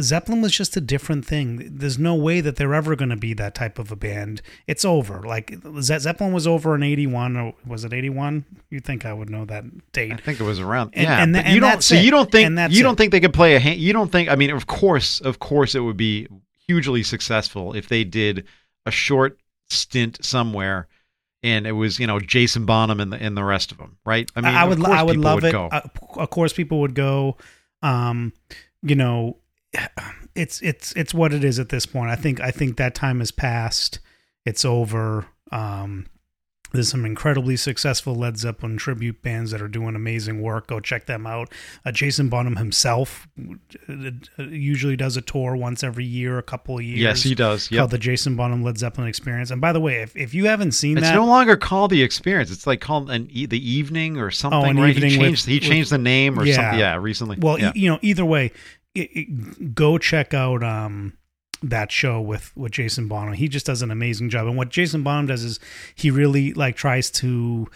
Zeppelin 0.00 0.40
was 0.40 0.52
just 0.56 0.76
a 0.78 0.80
different 0.80 1.26
thing. 1.26 1.68
There's 1.78 1.98
no 1.98 2.14
way 2.14 2.40
that 2.40 2.56
they're 2.56 2.72
ever 2.72 2.96
going 2.96 3.10
to 3.10 3.16
be 3.16 3.34
that 3.34 3.54
type 3.54 3.78
of 3.78 3.92
a 3.92 3.96
band. 3.96 4.40
It's 4.66 4.82
over. 4.84 5.20
Like 5.20 5.52
Ze- 5.80 5.98
Zeppelin 5.98 6.32
was 6.32 6.46
over 6.46 6.74
in 6.74 6.82
'81, 6.82 7.36
or 7.36 7.54
was 7.66 7.84
it 7.84 7.92
'81? 7.92 8.46
You 8.70 8.80
think 8.80 9.04
I 9.04 9.12
would 9.12 9.28
know 9.28 9.44
that 9.46 9.64
date? 9.92 10.12
I 10.12 10.16
think 10.16 10.40
it 10.40 10.44
was 10.44 10.58
around. 10.58 10.92
And- 10.94 11.02
yeah, 11.04 11.22
and 11.22 11.36
and 11.36 11.48
you 11.54 11.60
don't. 11.60 11.82
So 11.82 11.96
it. 11.96 12.04
you 12.04 12.10
don't 12.10 12.30
think 12.30 12.58
you 12.72 12.82
don't 12.82 12.96
think 12.96 13.12
they 13.12 13.20
could 13.20 13.34
play 13.34 13.56
a. 13.56 13.60
hand- 13.60 13.78
You 13.80 13.92
don't 13.92 14.10
think. 14.10 14.30
I 14.30 14.36
mean, 14.36 14.50
of 14.50 14.66
course, 14.68 15.20
of 15.20 15.38
course, 15.38 15.74
it 15.74 15.80
would 15.80 15.98
be 15.98 16.26
hugely 16.66 17.02
successful 17.02 17.74
if 17.74 17.88
they 17.88 18.04
did 18.04 18.46
a 18.86 18.90
short 18.90 19.38
stint 19.68 20.24
somewhere, 20.24 20.88
and 21.42 21.66
it 21.66 21.72
was 21.72 21.98
you 21.98 22.06
know 22.06 22.20
Jason 22.20 22.64
Bonham 22.64 23.00
and 23.00 23.12
the 23.12 23.16
and 23.22 23.36
the 23.36 23.44
rest 23.44 23.70
of 23.70 23.76
them, 23.76 23.98
right? 24.06 24.30
I 24.34 24.40
mean, 24.40 24.54
I 24.54 24.64
would, 24.64 24.82
I 24.82 25.02
would 25.02 25.18
love 25.18 25.44
it. 25.44 25.52
Go. 25.52 25.68
Uh, 25.70 25.82
of 26.16 26.30
course, 26.30 26.54
people 26.54 26.80
would 26.80 26.94
go. 26.94 27.36
Um, 27.82 28.32
you 28.84 28.94
know, 28.94 29.38
it's 30.34 30.60
it's 30.62 30.92
it's 30.92 31.14
what 31.14 31.32
it 31.32 31.42
is 31.42 31.58
at 31.58 31.70
this 31.70 31.86
point. 31.86 32.10
I 32.10 32.16
think 32.16 32.40
I 32.40 32.50
think 32.50 32.76
that 32.76 32.94
time 32.94 33.18
has 33.18 33.32
passed. 33.32 33.98
It's 34.44 34.64
over. 34.64 35.26
Um, 35.50 36.06
there's 36.74 36.90
some 36.90 37.04
incredibly 37.06 37.56
successful 37.56 38.14
Led 38.14 38.36
Zeppelin 38.36 38.76
tribute 38.76 39.22
bands 39.22 39.50
that 39.52 39.62
are 39.62 39.68
doing 39.68 39.94
amazing 39.96 40.42
work. 40.42 40.66
Go 40.66 40.80
check 40.80 41.06
them 41.06 41.26
out. 41.26 41.50
Uh, 41.86 41.92
Jason 41.92 42.28
Bonham 42.28 42.56
himself 42.56 43.26
uh, 43.88 44.10
usually 44.42 44.96
does 44.96 45.16
a 45.16 45.22
tour 45.22 45.56
once 45.56 45.82
every 45.82 46.04
year, 46.04 46.36
a 46.38 46.42
couple 46.42 46.76
of 46.78 46.84
years. 46.84 46.98
yes, 47.00 47.22
he 47.22 47.34
does. 47.34 47.70
Yep. 47.70 47.78
Called 47.78 47.90
the 47.92 47.98
Jason 47.98 48.36
Bonham 48.36 48.62
Led 48.62 48.76
Zeppelin 48.78 49.08
Experience. 49.08 49.50
And 49.50 49.60
by 49.60 49.72
the 49.72 49.80
way, 49.80 50.02
if, 50.02 50.16
if 50.16 50.34
you 50.34 50.46
haven't 50.46 50.72
seen 50.72 50.98
It's 50.98 51.06
that, 51.06 51.10
it's 51.14 51.16
no 51.16 51.26
longer 51.26 51.56
called 51.56 51.90
the 51.90 52.02
experience. 52.02 52.50
It's 52.50 52.66
like 52.66 52.80
called 52.80 53.10
an 53.10 53.28
e- 53.30 53.46
the 53.46 53.70
evening 53.70 54.18
or 54.18 54.30
something. 54.30 54.58
Oh, 54.58 54.64
an 54.64 54.76
right? 54.78 54.90
evening 54.90 55.10
he 55.10 55.18
with- 55.18 55.26
changed. 55.28 55.46
he 55.46 55.54
with- 55.56 55.62
changed 55.62 55.90
the 55.90 55.98
name 55.98 56.38
or 56.38 56.44
Yeah. 56.44 56.54
something. 56.56 56.78
Yeah, 56.80 56.96
recently. 56.96 57.36
Well, 57.40 57.58
yeah. 57.58 57.72
e- 57.74 57.80
you 57.80 57.90
know, 57.90 57.98
either 58.02 58.24
way, 58.24 58.52
it, 58.94 59.10
it, 59.12 59.74
go 59.74 59.98
check 59.98 60.34
out 60.34 60.62
um, 60.62 61.14
that 61.70 61.90
show 61.92 62.20
with 62.20 62.56
with 62.56 62.72
Jason 62.72 63.08
Bonham. 63.08 63.34
He 63.34 63.48
just 63.48 63.66
does 63.66 63.82
an 63.82 63.90
amazing 63.90 64.30
job. 64.30 64.46
And 64.46 64.56
what 64.56 64.68
Jason 64.70 65.02
Bonham 65.02 65.26
does 65.26 65.44
is 65.44 65.60
he 65.94 66.10
really 66.10 66.52
like 66.54 66.76
tries 66.76 67.10
to 67.12 67.68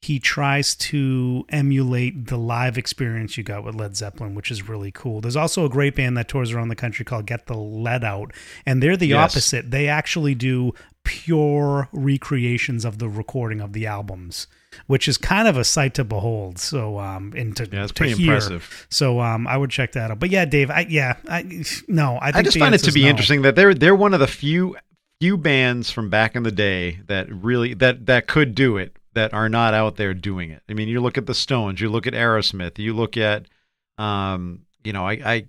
he 0.00 0.18
tries 0.18 0.74
to 0.74 1.44
emulate 1.50 2.26
the 2.26 2.36
live 2.36 2.76
experience 2.76 3.38
you 3.38 3.44
got 3.44 3.62
with 3.62 3.76
Led 3.76 3.96
Zeppelin, 3.96 4.34
which 4.34 4.50
is 4.50 4.68
really 4.68 4.90
cool. 4.90 5.20
There's 5.20 5.36
also 5.36 5.64
a 5.64 5.68
great 5.68 5.94
band 5.94 6.16
that 6.16 6.26
tours 6.26 6.50
around 6.52 6.68
the 6.68 6.74
country 6.74 7.04
called 7.04 7.24
Get 7.26 7.46
the 7.46 7.54
Led 7.56 8.02
Out, 8.02 8.32
and 8.66 8.82
they're 8.82 8.96
the 8.96 9.06
Yes. 9.06 9.30
opposite. 9.32 9.70
They 9.70 9.86
actually 9.86 10.34
do 10.34 10.72
pure 11.04 11.88
recreations 11.92 12.84
of 12.84 12.98
the 12.98 13.08
recording 13.08 13.60
of 13.60 13.72
the 13.72 13.86
albums, 13.86 14.46
which 14.86 15.08
is 15.08 15.18
kind 15.18 15.48
of 15.48 15.56
a 15.56 15.64
sight 15.64 15.94
to 15.94 16.04
behold. 16.04 16.58
So, 16.58 16.98
um, 16.98 17.32
and 17.36 17.56
to, 17.56 17.68
Yeah, 17.70 17.82
it's 17.84 17.92
pretty 17.92 18.14
hear. 18.14 18.34
impressive. 18.34 18.86
So, 18.90 19.20
um, 19.20 19.46
I 19.46 19.56
would 19.56 19.70
check 19.70 19.92
that 19.92 20.10
out. 20.10 20.18
But 20.18 20.30
yeah, 20.30 20.44
Dave, 20.44 20.70
I 20.70 20.86
yeah, 20.88 21.16
I 21.28 21.64
no, 21.88 22.18
I 22.20 22.32
think 22.32 22.36
I 22.36 22.42
just 22.42 22.58
find 22.58 22.74
it 22.74 22.78
to 22.78 22.92
be 22.92 23.02
no. 23.02 23.08
interesting 23.10 23.42
that 23.42 23.56
they're 23.56 23.74
they're 23.74 23.96
one 23.96 24.14
of 24.14 24.20
the 24.20 24.26
few 24.26 24.76
few 25.20 25.36
bands 25.36 25.90
from 25.90 26.10
back 26.10 26.34
in 26.34 26.42
the 26.42 26.52
day 26.52 27.00
that 27.06 27.32
really 27.32 27.74
that 27.74 28.06
that 28.06 28.26
could 28.26 28.54
do 28.54 28.76
it 28.76 28.96
that 29.14 29.32
are 29.34 29.48
not 29.48 29.74
out 29.74 29.96
there 29.96 30.14
doing 30.14 30.50
it. 30.50 30.62
I 30.68 30.74
mean, 30.74 30.88
you 30.88 31.00
look 31.00 31.18
at 31.18 31.26
the 31.26 31.34
Stones, 31.34 31.80
you 31.80 31.90
look 31.90 32.06
at 32.06 32.14
Aerosmith, 32.14 32.78
you 32.78 32.94
look 32.94 33.16
at 33.16 33.46
um, 33.98 34.62
you 34.84 34.92
know, 34.92 35.06
I, 35.06 35.12
I 35.12 35.44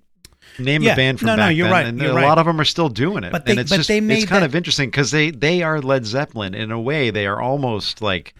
name 0.58 0.82
Yeah, 0.82 0.92
a 0.92 0.96
band 0.96 1.18
from 1.20 1.26
no, 1.26 1.36
no, 1.36 1.42
back 1.42 1.56
you're 1.56 1.66
then, 1.66 1.72
right, 1.72 1.86
and 1.86 2.00
you're 2.00 2.10
a 2.12 2.14
right. 2.14 2.24
lot 2.26 2.38
of 2.38 2.46
them 2.46 2.60
are 2.60 2.64
still 2.64 2.88
doing 2.88 3.24
it. 3.24 3.32
But 3.32 3.44
they- 3.46 3.52
and 3.52 3.60
it's 3.60 3.70
but 3.70 3.76
just 3.76 3.88
they 3.88 3.98
it's 3.98 4.24
kind 4.26 4.42
that- 4.42 4.50
of 4.50 4.54
interesting 4.54 4.88
because 4.90 5.10
they 5.10 5.30
they 5.30 5.62
are 5.62 5.80
Led 5.80 6.04
Zeppelin 6.06 6.54
in 6.54 6.70
a 6.70 6.80
way. 6.80 7.10
They 7.10 7.26
are 7.26 7.40
almost 7.40 8.00
like 8.02 8.34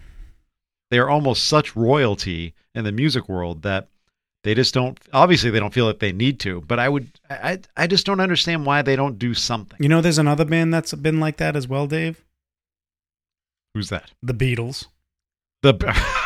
they 0.91 0.99
are 0.99 1.09
almost 1.09 1.45
such 1.45 1.75
royalty 1.75 2.53
in 2.73 2.83
the 2.83 2.91
music 2.91 3.27
world 3.29 3.63
that 3.63 3.87
they 4.43 4.53
just 4.53 4.73
don't 4.73 4.99
obviously 5.11 5.49
they 5.49 5.59
don't 5.59 5.73
feel 5.73 5.87
that 5.87 5.99
they 5.99 6.11
need 6.11 6.39
to 6.41 6.61
but 6.67 6.77
i 6.77 6.87
would 6.87 7.07
i 7.31 7.57
i 7.75 7.87
just 7.87 8.05
don't 8.05 8.19
understand 8.19 8.63
why 8.65 8.83
they 8.83 8.95
don't 8.95 9.17
do 9.17 9.33
something 9.33 9.77
You 9.81 9.89
know, 9.89 10.01
there's 10.01 10.19
another 10.19 10.45
band 10.45 10.71
that's 10.71 10.93
been 10.93 11.19
like 11.19 11.37
that 11.37 11.55
as 11.55 11.67
well, 11.67 11.87
Dave. 11.87 12.23
who's 13.73 13.89
that 13.89 14.11
The 14.21 14.33
Beatles. 14.35 14.85
the 15.63 15.73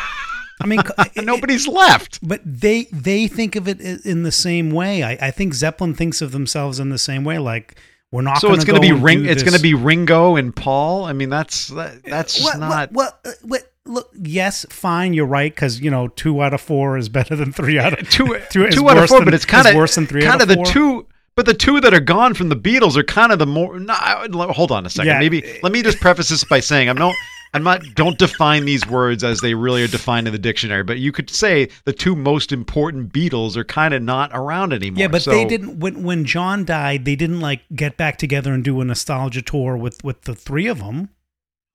I 0.60 0.66
mean, 0.66 0.80
nobody's 1.16 1.66
left 1.66 2.18
but 2.26 2.40
they 2.44 2.84
they 2.92 3.26
think 3.26 3.56
of 3.56 3.68
it 3.68 3.80
in 3.80 4.22
the 4.22 4.32
same 4.32 4.70
way. 4.70 5.02
I, 5.02 5.12
I 5.20 5.30
think 5.30 5.54
Zeppelin 5.54 5.94
thinks 5.94 6.20
of 6.22 6.32
themselves 6.32 6.78
in 6.80 6.90
the 6.90 6.98
same 6.98 7.24
way. 7.24 7.38
Like 7.38 7.76
we're 8.10 8.22
not. 8.22 8.38
so 8.38 8.52
it's 8.52 8.64
going 8.64 8.80
to 8.80 8.86
be 8.86 8.92
ring 8.92 9.24
it's 9.24 9.42
going 9.42 9.56
to 9.56 9.62
be 9.62 9.74
ringo 9.74 10.34
and 10.34 10.54
paul 10.56 11.04
i 11.04 11.12
mean 11.12 11.30
that's 11.30 11.68
that, 11.68 12.02
that's 12.02 12.42
what, 12.42 12.58
not 12.58 12.90
What, 12.90 13.20
what, 13.22 13.36
what, 13.42 13.72
look, 13.84 14.10
yes, 14.20 14.66
fine, 14.68 15.14
you're 15.14 15.26
right 15.26 15.54
because 15.54 15.80
you 15.80 15.90
know 15.90 16.08
two 16.08 16.42
out 16.42 16.52
of 16.52 16.60
four 16.60 16.98
is 16.98 17.08
better 17.08 17.36
than 17.36 17.52
three 17.52 17.78
out 17.78 18.00
of 18.00 18.08
two, 18.10 18.26
two, 18.50 18.68
two 18.70 18.88
out 18.88 18.98
of 18.98 19.08
four 19.08 19.18
than- 19.18 19.26
but 19.26 19.34
it's 19.34 19.44
kind 19.44 19.66
of 19.68 19.74
worse 19.74 19.94
than 19.94 20.06
three 20.06 20.22
kind 20.22 20.34
out 20.34 20.42
of 20.42 20.50
of 20.50 20.56
the 20.56 20.64
two 20.64 21.06
but 21.36 21.46
the 21.46 21.54
two 21.54 21.80
that 21.80 21.94
are 21.94 22.00
gone 22.00 22.34
from 22.34 22.48
the 22.50 22.56
Beatles 22.56 22.96
are 22.96 23.04
kind 23.04 23.32
of 23.32 23.38
the 23.38 23.46
more. 23.46 23.78
No, 23.78 23.94
hold 23.94 24.72
on 24.72 24.84
a 24.84 24.90
second. 24.90 25.06
Yeah. 25.12 25.18
Maybe 25.20 25.58
let 25.62 25.72
me 25.72 25.80
just 25.82 25.98
preface 25.98 26.28
this 26.28 26.44
by 26.44 26.60
saying 26.60 26.88
I'm 26.90 26.98
not. 26.98 27.14
I'm 27.52 27.64
not. 27.64 27.82
Don't 27.94 28.16
define 28.18 28.64
these 28.64 28.86
words 28.86 29.24
as 29.24 29.40
they 29.40 29.54
really 29.54 29.82
are 29.82 29.88
defined 29.88 30.28
in 30.28 30.32
the 30.32 30.38
dictionary. 30.38 30.84
But 30.84 30.98
you 30.98 31.10
could 31.10 31.28
say 31.30 31.68
the 31.84 31.92
two 31.92 32.14
most 32.14 32.52
important 32.52 33.12
Beatles 33.12 33.56
are 33.56 33.64
kind 33.64 33.92
of 33.92 34.02
not 34.02 34.30
around 34.32 34.72
anymore. 34.72 35.00
Yeah, 35.00 35.08
but 35.08 35.22
So- 35.22 35.32
they 35.32 35.44
didn't 35.44 35.80
when 35.80 36.02
when 36.04 36.24
John 36.24 36.64
died. 36.64 37.04
They 37.04 37.16
didn't 37.16 37.40
like 37.40 37.62
get 37.74 37.96
back 37.96 38.18
together 38.18 38.52
and 38.52 38.62
do 38.62 38.80
a 38.80 38.84
nostalgia 38.84 39.42
tour 39.42 39.76
with 39.76 40.02
with 40.04 40.22
the 40.22 40.34
three 40.34 40.66
of 40.68 40.78
them. 40.78 41.08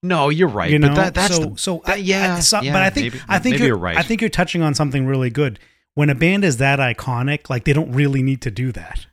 No, 0.01 0.29
you're 0.29 0.47
right. 0.47 0.69
you 0.69 0.77
know, 0.79 0.89
but 0.89 0.95
that, 0.95 1.13
that's 1.15 1.35
so 1.35 1.43
the, 1.45 1.57
so 1.57 1.81
that- 1.85 2.01
yeah, 2.03 2.35
I, 2.35 2.39
so- 2.39 2.61
yeah, 2.61 2.71
but 2.73 2.81
I 2.83 2.89
think 2.91 3.13
maybe, 3.13 3.23
I 3.27 3.39
think 3.39 3.57
you're, 3.57 3.67
you're 3.69 3.77
right. 3.77 3.97
I 3.97 4.01
think 4.03 4.21
you're 4.21 4.29
touching 4.29 4.61
on 4.61 4.73
something 4.75 5.05
really 5.05 5.29
good. 5.29 5.59
When 5.95 6.09
a 6.09 6.15
band 6.15 6.45
is 6.45 6.57
that 6.57 6.79
iconic, 6.79 7.49
like 7.49 7.63
they 7.65 7.73
don't 7.73 7.91
really 7.91 8.21
need 8.21 8.41
to 8.43 8.51
do 8.51 8.71
that. 8.73 9.07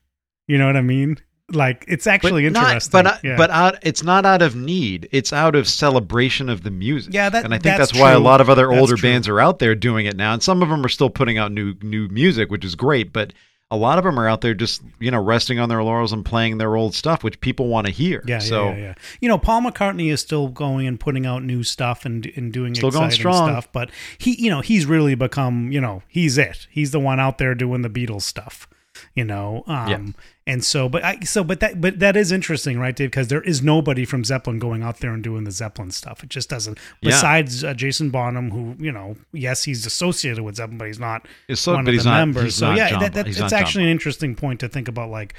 You 0.47 0.59
know 0.59 0.67
what 0.67 0.77
I 0.77 0.83
mean? 0.83 1.19
Like 1.53 1.85
it's 1.89 2.07
actually 2.07 2.45
but 2.45 2.53
not- 2.53 2.65
interesting. 2.65 2.91
but 2.93 3.07
uh, 3.07 3.19
yeah. 3.23 3.37
but 3.37 3.51
out, 3.51 3.79
it's 3.83 4.03
not 4.03 4.25
out 4.27 4.43
of 4.43 4.57
need. 4.57 5.09
It's 5.13 5.33
out 5.33 5.55
of 5.55 5.69
celebration 5.69 6.49
of 6.49 6.63
the 6.63 6.71
music. 6.71 7.13
Yeah, 7.15 7.29
that- 7.31 7.45
and 7.45 7.53
I 7.55 7.59
think 7.59 7.77
that's 7.77 7.93
that's, 7.93 8.01
why 8.01 8.13
a 8.13 8.19
lot 8.19 8.41
of 8.41 8.49
other 8.51 8.69
That's 8.69 8.81
older 8.81 8.97
true. 8.97 9.09
bands 9.11 9.29
are 9.29 9.41
out 9.41 9.59
there 9.59 9.75
doing 9.75 10.07
it 10.07 10.17
now. 10.17 10.33
And 10.33 10.43
some 10.43 10.63
of 10.63 10.69
them 10.69 10.85
are 10.85 10.89
still 10.89 11.11
putting 11.11 11.39
out 11.39 11.53
new 11.53 11.75
new 11.83 12.09
music, 12.09 12.51
which 12.51 12.65
is 12.65 12.75
great. 12.75 13.13
But 13.13 13.33
a 13.71 13.77
lot 13.77 13.97
of 13.97 14.05
them 14.05 14.21
are 14.21 14.29
out 14.29 14.43
there 14.43 14.53
just 14.53 14.83
you 15.01 15.11
know 15.11 15.23
resting 15.23 15.59
on 15.59 15.71
their 15.71 15.83
laurels 15.83 16.13
and 16.13 16.25
playing 16.27 16.59
their 16.59 16.77
old 16.77 16.95
stuff, 16.95 17.25
which 17.25 17.41
people 17.41 17.69
want 17.69 17.87
to 17.87 17.93
hear. 17.93 18.23
Yeah, 18.27 18.39
so 18.39 18.67
yeah, 18.67 18.71
yeah, 18.77 18.83
yeah. 18.83 18.95
You 19.23 19.29
know, 19.29 19.39
Paul 19.39 19.63
McCartney 19.63 20.13
is 20.13 20.21
still 20.21 20.49
going 20.49 20.87
and 20.87 21.01
putting 21.01 21.25
out 21.25 21.43
new 21.43 21.63
stuff 21.63 22.05
and 22.05 22.31
and 22.37 22.53
doing 22.53 22.75
Still 22.75 22.91
going 22.91 23.11
strong. 23.11 23.49
stuff, 23.49 23.73
but 23.73 23.91
he, 24.19 24.35
you 24.43 24.51
know, 24.51 24.61
he's 24.61 24.85
really 24.85 25.15
become, 25.15 25.73
you 25.73 25.81
know, 25.81 26.03
he's 26.07 26.37
it. 26.37 26.67
He's 26.71 26.91
the 26.91 27.01
one 27.01 27.19
out 27.19 27.39
there 27.39 27.55
doing 27.55 27.81
the 27.81 27.89
Beatles 27.89 28.23
stuff. 28.23 28.69
You 29.15 29.25
know, 29.25 29.63
um, 29.67 29.89
Yeah. 29.89 30.01
and 30.47 30.65
so, 30.65 30.89
but 30.89 31.05
I, 31.05 31.21
so, 31.21 31.45
but 31.45 31.61
that, 31.61 31.83
but 31.83 31.99
that 31.99 32.17
is 32.17 32.33
interesting, 32.33 32.79
right, 32.79 32.97
Dave? 32.97 33.11
Because 33.11 33.29
there 33.29 33.43
is 33.43 33.63
nobody 33.63 34.07
from 34.07 34.25
Zeppelin 34.25 34.59
going 34.59 34.83
out 34.83 35.01
there 35.01 35.13
and 35.13 35.23
doing 35.23 35.45
the 35.45 35.51
Zeppelin 35.51 35.91
stuff. 35.91 36.23
It 36.25 36.31
just 36.31 36.49
doesn't. 36.49 36.79
Yeah. 37.03 37.11
Besides 37.11 37.63
uh, 37.63 37.75
Jason 37.75 38.09
Bonham, 38.09 38.51
who 38.53 38.75
you 38.83 38.91
know, 38.91 39.17
yes, 39.33 39.65
he's 39.65 39.85
associated 39.85 40.43
with 40.43 40.57
Zeppelin, 40.57 40.79
but 40.79 40.87
he's 40.87 40.99
not 40.99 41.27
It's 41.47 41.61
so- 41.61 41.75
one 41.75 41.85
but 41.85 41.91
of 41.91 41.95
he's 41.95 42.05
the 42.05 42.11
not- 42.11 42.17
members. 42.21 42.55
so 42.55 42.73
yeah, 42.73 42.99
that, 43.01 43.13
that, 43.13 43.27
he's 43.27 43.35
it's 43.37 43.41
not 43.43 43.51
John 43.51 43.61
actually 43.61 43.85
an 43.85 43.91
interesting 43.91 44.35
point 44.35 44.61
to 44.61 44.69
think 44.69 44.89
about. 44.89 45.11
Like 45.11 45.35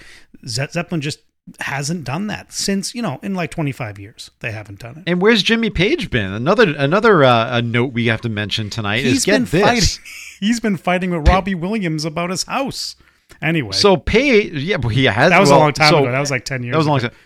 Ze- 0.47 0.67
Zeppelin 0.71 1.01
just 1.01 1.19
hasn't 1.59 2.05
done 2.05 2.27
that 2.27 2.53
since 2.53 2.95
you 2.95 3.01
know 3.01 3.19
in 3.21 3.33
like 3.35 3.51
25 3.51 3.99
years 3.99 4.31
they 4.39 4.51
haven't 4.51 4.79
done 4.79 4.99
it. 4.99 5.03
And 5.07 5.21
where's 5.21 5.43
Jimmy 5.43 5.69
Page 5.69 6.09
been? 6.09 6.31
Another 6.31 6.73
another 6.77 7.23
uh, 7.23 7.57
a 7.57 7.61
note 7.61 7.91
we 7.91 8.05
have 8.05 8.21
to 8.21 8.29
mention 8.29 8.69
tonight 8.69 9.03
is 9.03 9.11
He's 9.13 9.25
get 9.25 9.33
been 9.33 9.45
this. 9.45 9.61
fighting. 9.97 10.05
He's 10.39 10.59
been 10.59 10.77
fighting 10.77 11.09
with 11.11 11.27
Robbie 11.27 11.55
Williams 11.55 12.05
about 12.05 12.29
his 12.29 12.43
house. 12.43 12.95
Anyway, 13.41 13.71
So 13.73 13.97
Page, 13.97 14.53
yeah, 14.53 14.77
but 14.77 14.89
he 14.89 15.05
has. 15.05 15.29
that 15.31 15.39
was 15.39 15.49
well, 15.49 15.59
a 15.59 15.61
long 15.61 15.73
time 15.73 15.89
so- 15.89 15.99
ago. 16.03 16.11
That 16.11 16.19
was 16.19 16.31
like 16.31 16.45
10 16.45 16.63
years. 16.63 16.73
That 16.73 16.77
was 16.77 16.87
a 16.87 16.89
long 16.89 16.99
ago. 16.99 17.07
time. 17.09 17.17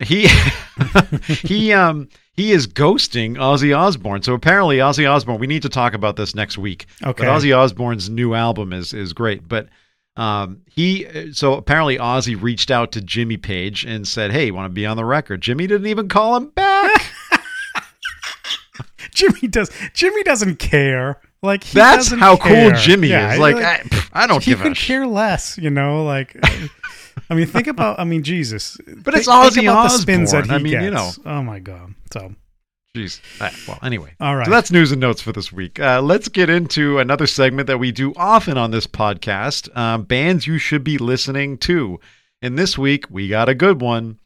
He 0.00 0.26
he 1.46 1.72
um 1.72 2.08
he 2.32 2.50
is 2.50 2.66
ghosting 2.66 3.36
Ozzy 3.36 3.76
Osbourne. 3.76 4.22
So 4.22 4.34
apparently 4.34 4.78
Ozzy 4.78 5.08
Osbourne. 5.08 5.38
We 5.38 5.46
need 5.46 5.62
to 5.62 5.68
talk 5.68 5.94
about 5.94 6.16
this 6.16 6.34
next 6.34 6.58
week. 6.58 6.86
Okay. 7.04 7.24
But 7.24 7.30
Ozzy 7.30 7.56
Osbourne's 7.56 8.10
new 8.10 8.34
album 8.34 8.72
is 8.72 8.92
is 8.92 9.12
great. 9.12 9.46
But 9.46 9.68
um 10.16 10.62
he 10.68 11.32
so 11.32 11.54
apparently 11.54 11.98
Ozzy 11.98 12.40
reached 12.40 12.70
out 12.72 12.90
to 12.92 13.00
Jimmy 13.00 13.36
Page 13.36 13.84
and 13.84 14.06
said, 14.08 14.32
"Hey, 14.32 14.46
you 14.46 14.54
want 14.54 14.66
to 14.70 14.74
be 14.74 14.86
on 14.86 14.96
the 14.96 15.04
record?" 15.04 15.40
Jimmy 15.40 15.68
didn't 15.68 15.86
even 15.86 16.08
call 16.08 16.36
him 16.36 16.48
back. 16.50 17.06
Jimmy 19.14 19.46
does. 19.48 19.70
Jimmy 19.94 20.22
doesn't 20.24 20.56
care. 20.58 21.20
Like 21.42 21.64
he 21.64 21.74
That's 21.74 22.12
how 22.12 22.36
care. 22.36 22.70
cool 22.70 22.80
Jimmy 22.80 23.08
Yeah, 23.08 23.32
is. 23.32 23.38
Like, 23.38 23.56
like, 23.56 23.64
I, 23.64 23.78
pff, 23.78 24.10
I 24.12 24.26
don't 24.26 24.42
he 24.44 24.52
give 24.52 24.60
a 24.60 24.64
could 24.64 24.76
shit. 24.76 24.86
care 24.86 25.06
less. 25.06 25.58
You 25.58 25.70
know, 25.70 26.04
like. 26.04 26.36
I 27.30 27.34
mean, 27.34 27.46
think 27.46 27.66
about. 27.66 27.98
I 27.98 28.04
mean, 28.04 28.22
Jesus. 28.22 28.76
But 29.02 29.14
it's 29.14 29.28
Ozzy 29.28 29.54
think 29.54 29.66
about 29.66 29.90
the 29.90 29.98
spins 29.98 30.32
that 30.32 30.46
he 30.46 30.52
I 30.52 30.58
mean, 30.58 30.80
you 30.82 30.90
know. 30.90 31.10
Oh 31.26 31.42
my 31.42 31.58
god. 31.58 31.94
So 32.12 32.34
Jeez. 32.96 33.20
Uh, 33.40 33.50
well, 33.66 33.78
anyway. 33.82 34.12
all 34.20 34.36
right. 34.36 34.44
So 34.44 34.50
that's 34.50 34.70
news 34.70 34.92
and 34.92 35.00
notes 35.00 35.20
for 35.22 35.32
this 35.32 35.50
week. 35.50 35.80
Uh, 35.80 36.00
let's 36.02 36.28
get 36.28 36.48
into 36.50 36.98
another 36.98 37.26
segment 37.26 37.66
that 37.68 37.78
we 37.78 37.90
do 37.90 38.12
often 38.16 38.56
on 38.58 38.70
this 38.70 38.86
podcast 38.86 39.74
um, 39.76 40.02
bands 40.04 40.46
you 40.46 40.58
should 40.58 40.84
be 40.84 40.98
listening 40.98 41.56
to. 41.58 41.98
And 42.42 42.58
this 42.58 42.76
week, 42.76 43.06
we 43.10 43.28
got 43.28 43.48
a 43.48 43.54
good 43.54 43.80
one. 43.80 44.18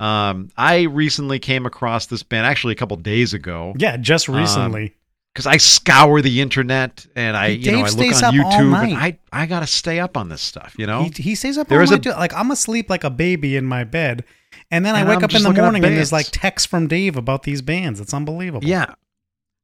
Um, 0.00 0.48
I 0.56 0.82
recently 0.82 1.40
came 1.40 1.66
across 1.66 2.06
this 2.06 2.22
band, 2.22 2.46
actually, 2.46 2.72
a 2.72 2.76
couple 2.76 2.96
days 2.98 3.34
ago, 3.34 3.74
yeah, 3.76 3.96
just 3.96 4.28
Um, 4.28 4.36
recently. 4.36 4.94
Because 5.38 5.46
I 5.46 5.58
scour 5.58 6.20
the 6.20 6.40
internet 6.40 7.06
and 7.14 7.36
I, 7.36 7.46
you 7.46 7.70
know, 7.70 7.78
I 7.84 7.90
look 7.90 8.22
on 8.24 8.34
YouTube 8.34 8.82
and. 8.82 8.94
I, 8.96 9.20
I 9.32 9.46
got 9.46 9.60
to 9.60 9.68
stay 9.68 10.00
up 10.00 10.16
on 10.16 10.28
this 10.28 10.42
stuff, 10.42 10.74
you 10.76 10.84
know? 10.84 11.04
He, 11.04 11.22
he 11.22 11.34
stays 11.36 11.56
up 11.56 11.68
There 11.68 11.78
all 11.78 11.84
is 11.84 11.92
a-. 11.92 12.10
Like 12.10 12.34
I'm 12.34 12.50
asleep 12.50 12.90
like 12.90 13.04
a 13.04 13.10
baby 13.10 13.54
in 13.54 13.64
my 13.64 13.84
bed, 13.84 14.24
and 14.72 14.84
then 14.84 14.96
I 14.96 15.04
wake 15.04 15.18
I'm 15.18 15.24
up 15.24 15.34
in 15.36 15.44
the 15.44 15.52
morning 15.52 15.84
and 15.84 15.96
there's 15.96 16.10
like 16.10 16.26
texts 16.32 16.66
from 16.66 16.88
Dave 16.88 17.14
about 17.14 17.44
these 17.44 17.62
bands. 17.62 18.00
It's 18.00 18.12
unbelievable. 18.12 18.66
Yeah. 18.66 18.94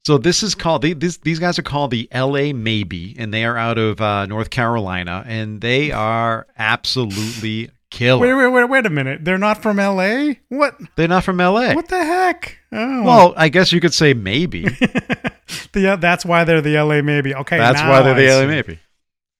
So 0.06 0.16
this 0.16 0.44
is 0.44 0.54
called 0.54 0.82
they, 0.82 0.92
this, 0.92 1.16
these 1.16 1.40
guys 1.40 1.58
are 1.58 1.62
called 1.62 1.90
the 1.90 2.08
LA 2.14 2.52
Maybe, 2.52 3.16
and 3.18 3.34
they 3.34 3.44
are 3.44 3.56
out 3.56 3.76
of 3.76 4.00
uh, 4.00 4.26
North 4.26 4.50
Carolina, 4.50 5.24
and 5.26 5.60
they 5.60 5.90
are 5.90 6.46
absolutely 6.56 7.70
killer. 7.90 8.20
Wait, 8.20 8.34
wait, 8.34 8.52
wait, 8.52 8.68
wait 8.68 8.86
a 8.86 8.90
minute. 8.90 9.24
They're 9.24 9.38
not 9.38 9.60
from 9.60 9.80
L.A. 9.80 10.38
What? 10.50 10.76
They're 10.94 11.08
not 11.08 11.24
from 11.24 11.38
LA. 11.38 11.74
What 11.74 11.88
the 11.88 12.04
heck? 12.04 12.58
Oh, 12.70 13.02
Well, 13.02 13.34
I 13.36 13.48
guess 13.48 13.72
you 13.72 13.80
could 13.80 13.94
say 13.94 14.14
maybe. 14.14 14.68
the, 15.72 15.92
uh, 15.92 15.96
that's 15.96 16.24
why 16.24 16.44
they're 16.44 16.60
the 16.60 16.76
L.A. 16.76 17.02
Maybe. 17.02 17.34
Okay, 17.34 17.58
That's 17.58 17.80
why 17.80 18.02
they're 18.02 18.14
the 18.14 18.42
LA 18.42 18.46
Maybe. 18.46 18.78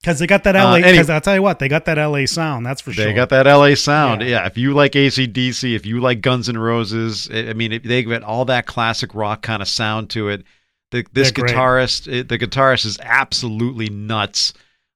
because 0.01 0.19
they 0.19 0.27
got 0.27 0.45
that 0.45 0.57
Uh, 0.57 0.61
L.A. 0.61 0.83
Because 0.83 1.09
I'll 1.11 1.21
tell 1.21 1.35
you 1.35 1.43
what, 1.43 1.59
they 1.59 1.69
got 1.69 1.85
that 1.87 1.99
L.A. 1.99 2.27
sound. 2.27 2.65
That's 2.67 2.81
for 2.81 2.91
They 2.91 2.97
sure. 2.97 3.05
They 3.07 3.13
got 3.15 3.31
that 3.31 3.47
LA 3.47 3.75
sound. 3.75 4.21
Yeah. 4.23 4.29
Yeah. 4.29 4.47
If 4.47 4.59
you 4.59 4.75
like 4.75 4.93
ACDC, 4.93 5.75
if 5.75 5.87
you 5.87 6.01
like 6.01 6.21
Guns 6.21 6.49
N' 6.49 6.59
Roses, 6.59 7.29
I 7.33 7.51
I 7.51 7.53
mean, 7.55 7.73
it- 7.73 7.85
they 7.85 8.03
got 8.03 8.23
all 8.23 8.45
that 8.47 8.67
classic 8.67 9.15
rock 9.15 9.43
kind 9.43 9.63
of 9.63 9.69
sound 9.69 10.11
to 10.11 10.29
it. 10.29 10.45
The, 10.91 11.05
this 11.13 11.33
guitarist, 11.33 12.07
it, 12.13 12.29
the 12.29 12.39
guitarist 12.39 12.87
is 12.87 12.99
absolutely 13.03 13.89
nuts. 13.89 14.53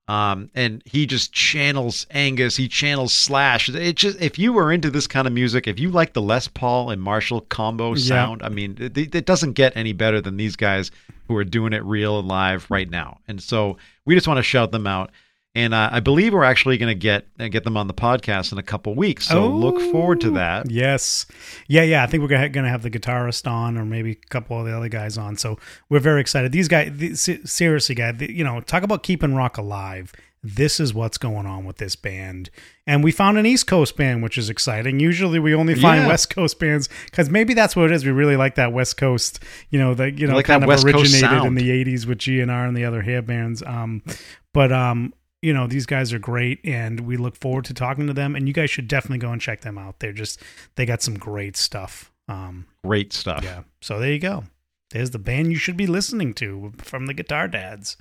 Um, 0.09 0.51
and 0.55 0.83
he 0.87 1.05
just 1.07 1.33
channels 1.35 2.07
Angus. 2.11 2.57
He 2.57 2.66
channels 2.66 3.12
Slash. 3.12 3.68
It 3.68 3.94
just 3.97 4.18
if 4.21 4.38
you 4.38 4.55
were 4.55 4.73
into 4.73 4.90
this 4.90 5.07
kind 5.07 5.27
of 5.27 5.35
music, 5.35 5.66
if 5.66 5.79
you 5.79 5.90
like 5.90 6.14
the 6.14 6.23
Les 6.23 6.49
Paul 6.49 6.90
and 6.90 7.01
Marshall 7.01 7.42
combo 7.42 7.90
Yeah. 7.90 7.97
sound, 7.97 8.42
I 8.42 8.49
mean, 8.49 8.77
it, 8.81 9.14
it 9.14 9.27
doesn't 9.27 9.53
get 9.53 9.77
any 9.77 9.92
better 9.92 10.21
than 10.23 10.38
these 10.38 10.57
guys 10.57 10.90
who 11.29 11.37
are 11.37 11.44
doing 11.44 11.75
it 11.75 11.85
real 11.85 12.18
and 12.18 12.27
live 12.27 12.66
right 12.71 12.88
now. 12.88 13.18
And 13.29 13.42
so 13.42 13.77
we 14.07 14.14
just 14.14 14.27
want 14.27 14.38
to 14.38 14.42
shout 14.42 14.73
them 14.73 14.87
out. 14.87 15.11
And 15.55 15.75
uh, 15.75 15.89
I 15.91 16.01
believe 16.01 16.35
we're 16.35 16.45
actually 16.45 16.77
going 16.79 16.91
to 16.91 16.95
get 16.99 17.27
uh, 17.41 17.49
get 17.49 17.65
them 17.65 17.77
on 17.77 17.89
the 17.89 17.95
podcast 17.95 18.53
in 18.53 18.59
a 18.59 18.63
couple 18.63 18.95
weeks. 18.95 19.27
So 19.27 19.49
look 19.49 19.81
forward 19.91 20.21
to 20.21 20.29
Oh, 20.29 20.35
that. 20.35 20.71
Yes. 20.71 21.27
Yeah, 21.67 21.83
yeah. 21.83 22.03
I 22.05 22.07
think 22.07 22.23
we're 22.23 22.29
going 22.29 22.53
to 22.53 22.69
have 22.69 22.83
the 22.83 22.91
guitarist 22.91 23.51
on 23.51 23.77
or 23.77 23.85
maybe 23.85 24.13
a 24.13 24.29
couple 24.29 24.61
of 24.61 24.67
the 24.67 24.77
other 24.77 24.89
guys 24.89 25.17
on. 25.19 25.37
So 25.37 25.59
we're 25.89 26.01
very 26.01 26.21
excited. 26.21 26.53
These 26.53 26.69
guys, 26.69 26.91
these, 26.95 27.51
seriously, 27.51 27.95
guys, 27.95 28.21
you 28.21 28.45
know, 28.45 28.61
talk 28.61 28.83
about 28.83 29.03
keeping 29.03 29.35
rock 29.35 29.57
alive. 29.57 30.13
This 30.45 30.79
is 30.79 30.95
what's 30.95 31.19
going 31.19 31.47
on 31.47 31.65
with 31.65 31.79
this 31.79 31.97
band. 31.97 32.51
And 32.87 33.03
we 33.03 33.11
found 33.11 33.39
an 33.39 33.47
East 33.47 33.67
Coast 33.67 33.97
band, 33.97 34.23
which 34.23 34.39
is 34.39 34.49
exciting. 34.49 35.01
Usually 35.01 35.41
we 35.41 35.53
only 35.55 35.75
find 35.75 36.03
Yeah. 36.03 36.09
West 36.09 36.31
Coast 36.31 36.61
bands 36.61 36.89
because 37.07 37.29
maybe 37.31 37.55
that's 37.55 37.75
what 37.75 37.87
it 37.87 37.93
is. 37.95 38.05
We 38.05 38.13
really 38.13 38.37
like 38.37 38.55
that 38.55 38.73
West 38.73 38.97
Coast, 38.99 39.43
you 39.71 39.81
know, 39.81 39.95
that, 39.95 40.17
you 40.19 40.29
know, 40.29 40.37
like 40.37 40.45
kind 40.47 40.63
of 40.63 40.69
West 40.69 40.85
originated 40.85 41.43
in 41.45 41.55
the 41.57 41.69
80s 41.85 42.07
with 42.07 42.19
GNR 42.19 42.69
and 42.69 42.77
the 42.77 42.85
other 42.85 43.03
hair 43.03 43.23
bands. 43.23 43.63
Um, 43.65 44.03
but, 44.55 44.71
um, 44.71 45.13
you 45.42 45.53
know 45.53 45.66
these 45.66 45.87
guys 45.87 46.12
are 46.12 46.18
great 46.18 46.59
and 46.64 47.01
we 47.01 47.16
look 47.16 47.37
forward 47.37 47.64
to 47.66 47.74
talking 47.74 48.07
to 48.07 48.12
them 48.12 48.35
and 48.35 48.48
you 48.48 48.55
guys 48.55 48.70
should 48.70 48.88
definitely 48.88 49.18
go 49.18 49.31
and 49.33 49.40
check 49.40 49.61
them 49.61 49.79
out 49.79 49.98
they're 50.01 50.12
just 50.12 50.42
they 50.77 50.85
got 50.87 51.03
some 51.03 51.14
great 51.18 51.57
stuff 51.57 52.11
um 52.29 52.66
Great 52.85 53.12
stuff. 53.12 53.42
yeah 53.44 53.62
so 53.81 53.98
there 53.98 54.12
you 54.12 54.18
go 54.18 54.44
there's 54.90 55.11
the 55.11 55.18
band 55.18 55.53
you 55.53 55.59
should 55.59 55.77
be 55.77 55.87
listening 55.87 56.33
to 56.35 56.72
from 56.79 57.07
the 57.07 57.14
guitar 57.14 57.46
dads 57.48 57.96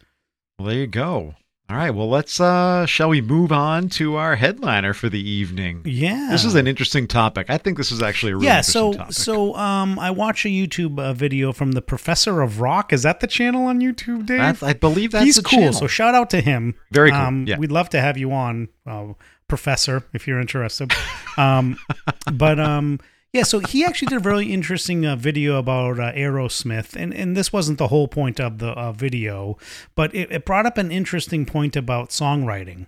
Well, 0.58 0.70
there 0.70 0.78
you 0.80 0.88
go. 0.88 1.36
All 1.70 1.76
right. 1.76 1.90
Well, 1.92 2.10
let's. 2.10 2.40
uh 2.40 2.86
Shall 2.86 3.10
we 3.10 3.20
move 3.20 3.52
on 3.52 3.90
to 3.90 4.16
our 4.16 4.38
headliner 4.38 4.94
for 4.94 5.10
the 5.10 5.20
evening? 5.20 5.82
yeah 5.84 6.30
This 6.32 6.46
is 6.46 6.56
an 6.56 6.66
interesting 6.66 7.08
topic. 7.08 7.50
I 7.50 7.58
think 7.58 7.76
this 7.78 7.92
is 7.92 8.02
actually 8.02 8.32
a 8.32 8.36
really 8.36 8.46
yeah 8.48 8.58
interesting 8.60 8.94
so 8.94 8.98
topic. 8.98 9.14
so 9.14 9.56
um 9.56 10.00
i 10.00 10.10
watch 10.10 10.46
a 10.46 10.50
youtube 10.50 10.98
uh, 11.00 11.14
video 11.14 11.52
from 11.52 11.74
the 11.74 11.82
professor 11.82 12.42
of 12.42 12.62
rock 12.62 12.94
is 12.94 13.04
that 13.04 13.20
the 13.20 13.28
channel 13.28 13.66
on 13.66 13.80
youtube 13.82 14.26
dave 14.26 14.38
That's- 14.40 14.64
I 14.64 14.74
believe 14.74 15.12
that's 15.12 15.26
he's 15.26 15.40
cool 15.40 15.60
channel. 15.60 15.74
so 15.74 15.88
shout 15.88 16.16
out 16.16 16.30
to 16.32 16.42
him 16.42 16.76
Very 16.92 17.12
cool, 17.12 17.20
um, 17.20 17.46
yeah. 17.48 17.58
we'd 17.58 17.72
love 17.72 17.90
to 17.90 18.00
have 18.02 18.18
you 18.18 18.32
on 18.32 18.70
uh, 18.86 19.08
professor 19.48 20.04
if 20.14 20.26
you're 20.28 20.40
interested 20.40 20.94
um, 21.38 21.78
but 22.34 22.60
um, 22.60 23.00
yeah 23.34 23.44
so 23.44 23.60
he 23.60 23.84
actually 23.84 24.08
did 24.08 24.26
a 24.26 24.30
really 24.30 24.52
interesting 24.52 25.06
uh, 25.06 25.16
video 25.16 25.58
about 25.58 26.00
uh, 26.00 26.12
aerosmith 26.14 26.96
and, 26.96 27.14
and 27.14 27.36
this 27.36 27.52
wasn't 27.54 27.78
the 27.78 27.88
whole 27.88 28.08
point 28.08 28.40
of 28.40 28.60
the 28.60 28.70
uh, 28.72 28.92
video 28.92 29.58
but 29.96 30.14
it, 30.16 30.32
it 30.32 30.46
brought 30.46 30.66
up 30.66 30.78
an 30.78 30.92
interesting 30.92 31.46
point 31.46 31.76
about 31.76 32.10
songwriting 32.10 32.86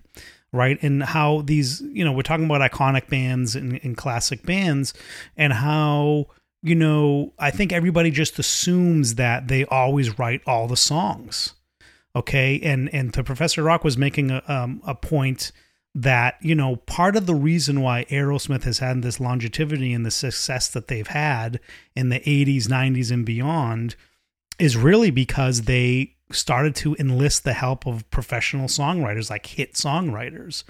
right? 0.52 0.82
And 0.82 1.04
how 1.04 1.42
these 1.42 1.82
you 1.82 2.04
know 2.04 2.12
we're 2.12 2.24
talking 2.24 2.46
about 2.46 2.72
iconic 2.72 3.08
bands 3.08 3.56
and, 3.56 3.80
and 3.84 3.96
classic 3.96 4.44
bands 4.44 4.96
and 5.38 5.54
how 5.54 6.26
you 6.64 6.74
know 6.74 7.32
i 7.38 7.52
think 7.52 7.72
everybody 7.72 8.12
just 8.12 8.38
assumes 8.40 9.16
that 9.16 9.48
they 9.48 9.64
always 9.66 10.18
write 10.18 10.42
all 10.48 10.68
the 10.68 10.76
songs 10.76 11.54
okay? 12.16 12.60
And 12.62 12.94
and 12.94 13.12
the 13.12 13.24
professor 13.24 13.64
rock 13.64 13.84
was 13.84 13.98
making 13.98 14.32
a, 14.32 14.44
um, 14.48 14.82
a 14.86 14.96
point 14.96 15.52
that 15.96 16.36
you 16.42 16.54
know 16.54 16.76
part 16.76 17.16
of 17.16 17.26
the 17.26 17.36
reason 17.36 17.82
why 17.82 18.06
aerosmith 18.10 18.64
has 18.64 18.80
had 18.80 19.02
this 19.02 19.20
longevity 19.20 19.92
and 19.92 20.06
the 20.06 20.12
success 20.12 20.68
that 20.68 20.88
they've 20.88 21.08
had 21.08 21.60
in 21.96 22.10
the 22.10 22.20
80s 22.20 22.68
90s 22.68 23.12
and 23.12 23.26
beyond 23.26 23.96
is 24.60 24.78
really 24.78 25.10
because 25.10 25.64
they 25.64 26.16
started 26.32 26.76
to 26.76 26.96
enlist 27.00 27.44
the 27.44 27.54
help 27.54 27.88
of 27.88 28.10
professional 28.12 28.68
songwriters 28.68 29.32
like 29.32 29.48
hit 29.48 29.74
songwriters. 29.74 30.64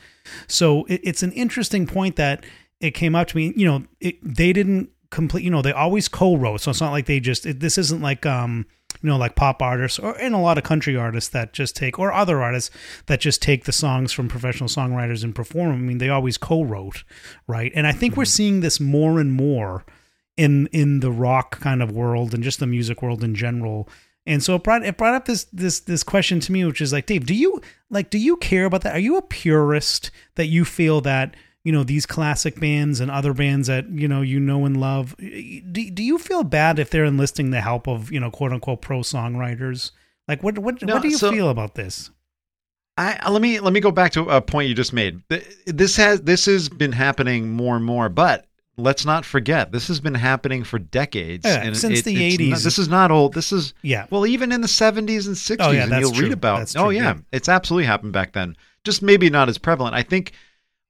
So 0.47 0.85
it, 0.85 1.01
it's 1.03 1.23
an 1.23 1.33
interesting 1.33 1.85
point 1.85 2.15
that 2.15 2.45
it 2.79 2.91
came 2.91 3.15
up 3.15 3.27
to 3.27 3.37
me 3.37 3.53
you 3.55 3.65
know 3.65 3.83
it, 3.99 4.17
they 4.23 4.53
didn't 4.53 4.89
complete 5.11 5.43
you 5.43 5.51
know 5.51 5.61
they 5.61 5.71
always 5.71 6.07
co-wrote 6.07 6.61
so 6.61 6.71
it's 6.71 6.81
not 6.81 6.91
like 6.91 7.07
they 7.07 7.19
just 7.19 7.45
it, 7.45 7.59
this 7.59 7.77
isn't 7.77 8.01
like 8.01 8.25
um 8.25 8.65
you 9.01 9.09
know 9.09 9.17
like 9.17 9.35
pop 9.35 9.61
artists 9.61 9.99
or 9.99 10.17
and 10.17 10.35
a 10.35 10.39
lot 10.39 10.57
of 10.57 10.63
country 10.63 10.95
artists 10.95 11.29
that 11.29 11.53
just 11.53 11.75
take 11.75 11.97
or 11.99 12.11
other 12.11 12.41
artists 12.41 12.69
that 13.05 13.19
just 13.19 13.41
take 13.41 13.65
the 13.65 13.71
songs 13.71 14.11
from 14.11 14.27
professional 14.27 14.67
songwriters 14.67 15.23
and 15.23 15.35
perform. 15.35 15.71
i 15.71 15.77
mean 15.77 15.99
they 15.99 16.09
always 16.09 16.37
co-wrote 16.37 17.03
right 17.47 17.71
and 17.75 17.87
i 17.87 17.91
think 17.91 18.17
we're 18.17 18.23
mm-hmm. 18.23 18.29
seeing 18.29 18.59
this 18.59 18.79
more 18.79 19.19
and 19.19 19.31
more 19.31 19.85
in 20.35 20.67
in 20.67 21.01
the 21.01 21.11
rock 21.11 21.59
kind 21.59 21.81
of 21.81 21.91
world 21.91 22.33
and 22.33 22.43
just 22.43 22.59
the 22.59 22.67
music 22.67 23.01
world 23.01 23.23
in 23.23 23.35
general 23.35 23.87
And 24.25 24.43
so 24.43 24.55
it 24.55 24.63
brought 24.63 24.85
it 24.85 24.95
brought 24.95 25.15
up 25.15 25.25
this 25.25 25.45
this 25.45 25.79
this 25.81 26.03
question 26.03 26.39
to 26.41 26.51
me, 26.51 26.63
which 26.63 26.81
is 26.81 26.93
like, 26.93 27.07
Dave, 27.07 27.25
do 27.25 27.33
you 27.33 27.61
like 27.89 28.09
do 28.09 28.17
you 28.17 28.37
care 28.37 28.65
about 28.65 28.81
that? 28.81 28.95
Are 28.95 28.99
you 28.99 29.17
a 29.17 29.21
purist 29.21 30.11
that 30.35 30.47
you 30.47 30.65
feel 30.65 31.01
that 31.01 31.35
you 31.63 31.71
know 31.71 31.83
these 31.83 32.05
classic 32.05 32.59
bands 32.59 32.99
and 32.99 33.11
other 33.11 33.33
bands 33.33 33.67
that 33.67 33.89
you 33.89 34.07
know 34.07 34.21
you 34.21 34.39
know 34.39 34.65
and 34.65 34.79
love? 34.79 35.15
Do, 35.17 35.89
do 35.91 36.03
you 36.03 36.17
feel 36.17 36.43
bad 36.43 36.79
if 36.79 36.89
they're 36.89 37.05
enlisting 37.05 37.51
the 37.51 37.61
help 37.61 37.87
of 37.87 38.11
you 38.11 38.19
know 38.19 38.31
quote 38.31 38.51
unquote 38.53 38.81
pro 38.81 38.99
songwriters? 38.99 39.91
Like 40.27 40.41
what 40.43 40.57
what 40.59 40.81
No, 40.81 40.93
what 40.95 41.01
do 41.01 41.09
you 41.09 41.17
so- 41.17 41.31
feel 41.31 41.49
about 41.49 41.75
this? 41.75 42.11
I 42.97 43.17
uh, 43.25 43.31
let 43.31 43.41
me 43.41 43.59
let 43.59 43.71
me 43.73 43.79
go 43.79 43.91
back 43.91 44.11
to 44.13 44.23
a 44.29 44.41
point 44.41 44.67
you 44.69 44.75
just 44.75 44.93
made. 44.93 45.21
This 45.65 45.95
has 45.97 46.21
this 46.21 46.45
has 46.45 46.67
been 46.69 46.91
happening 46.91 47.49
more 47.51 47.75
and 47.77 47.85
more, 47.85 48.09
but 48.09 48.45
let's 48.77 49.05
not 49.05 49.25
forget 49.25 49.71
this 49.71 49.87
has 49.87 49.99
been 49.99 50.15
happening 50.15 50.63
for 50.63 50.79
decades. 50.79 51.45
Yeah, 51.45 51.63
and 51.63 51.77
since 51.77 52.01
the 52.01 52.27
it's 52.27 52.37
80s. 52.37 52.49
not- 52.49 52.59
this 52.59 52.77
is 52.79 52.87
not 52.89 53.11
old. 53.11 53.33
This 53.33 53.51
is 53.53 53.73
Yeah. 53.83 54.05
well, 54.09 54.25
even 54.27 54.51
in 54.51 54.61
the 54.61 54.67
seventies 54.67 55.27
and 55.27 55.37
sixties, 55.37 55.67
Oh, 55.67 55.71
yeah, 55.71 55.83
and 55.83 55.99
you'll 56.01 56.11
true. 56.11 56.23
read 56.25 56.33
about. 56.33 56.59
That's 56.59 56.75
oh 56.75 56.85
true, 56.85 56.91
yeah, 56.91 57.03
yeah. 57.15 57.17
it's 57.31 57.47
absolutely 57.49 57.85
happened 57.85 58.11
back 58.13 58.33
then. 58.33 58.55
Just 58.83 59.01
maybe 59.01 59.29
not 59.29 59.47
as 59.49 59.57
prevalent. 59.57 59.95
I 59.95 60.03
think. 60.03 60.33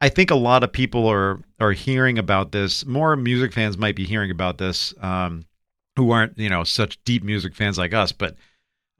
I 0.01 0.09
think 0.09 0.31
a 0.31 0.35
lot 0.35 0.63
of 0.63 0.71
people 0.71 1.07
are 1.07 1.39
are 1.59 1.73
hearing 1.73 2.17
about 2.17 2.51
this. 2.51 2.85
More 2.85 3.15
music 3.15 3.53
fans 3.53 3.77
might 3.77 3.95
be 3.95 4.05
hearing 4.05 4.31
about 4.31 4.57
this, 4.57 4.93
um, 5.01 5.45
who 5.95 6.11
aren't 6.11 6.37
you 6.37 6.49
know 6.49 6.63
such 6.63 7.03
deep 7.03 7.23
music 7.23 7.55
fans 7.55 7.77
like 7.77 7.93
us, 7.93 8.11
but 8.11 8.35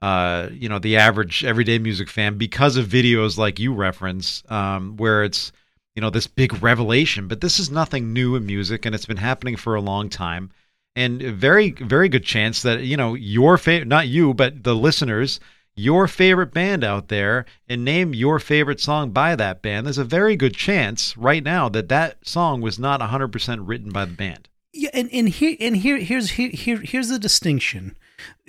uh, 0.02 0.48
you 0.52 0.68
know, 0.68 0.78
the 0.78 0.96
average 0.96 1.44
everyday 1.44 1.78
music 1.78 2.08
fan 2.08 2.38
because 2.38 2.76
of 2.76 2.86
videos 2.86 3.36
like 3.36 3.58
you 3.58 3.74
reference, 3.74 4.42
um, 4.48 4.96
where 4.96 5.22
it's, 5.22 5.52
you 5.94 6.00
know, 6.00 6.10
this 6.10 6.26
big 6.26 6.62
revelation. 6.62 7.28
But 7.28 7.40
this 7.40 7.58
is 7.58 7.70
nothing 7.70 8.12
new 8.12 8.34
in 8.34 8.46
music, 8.46 8.86
and 8.86 8.94
it's 8.94 9.06
been 9.06 9.18
happening 9.18 9.56
for 9.56 9.74
a 9.74 9.80
long 9.80 10.08
time. 10.08 10.50
And 10.96 11.20
very, 11.22 11.70
very 11.72 12.08
good 12.08 12.24
chance 12.24 12.62
that 12.62 12.82
you 12.82 12.96
know 12.96 13.14
your 13.14 13.58
favorite, 13.58 13.88
not 13.88 14.08
you, 14.08 14.34
but 14.34 14.64
the 14.64 14.74
listeners, 14.74 15.38
your 15.80 16.06
favorite 16.06 16.52
band 16.52 16.84
out 16.84 17.08
there, 17.08 17.46
and 17.68 17.84
name 17.84 18.14
your 18.14 18.38
favorite 18.38 18.80
song 18.80 19.10
by 19.10 19.34
that 19.36 19.62
band. 19.62 19.86
There's 19.86 19.98
a 19.98 20.04
very 20.04 20.36
good 20.36 20.54
chance 20.54 21.16
right 21.16 21.42
now 21.42 21.68
that 21.70 21.88
that 21.88 22.26
song 22.26 22.60
was 22.60 22.78
not 22.78 23.00
100% 23.00 23.58
written 23.66 23.90
by 23.90 24.04
the 24.04 24.12
band. 24.12 24.48
Yeah, 24.72 24.90
and, 24.92 25.10
and 25.12 25.28
here 25.28 25.56
and 25.58 25.76
here 25.76 25.98
here's 25.98 26.32
here, 26.32 26.50
here 26.50 26.80
here's 26.80 27.08
the 27.08 27.18
distinction. 27.18 27.96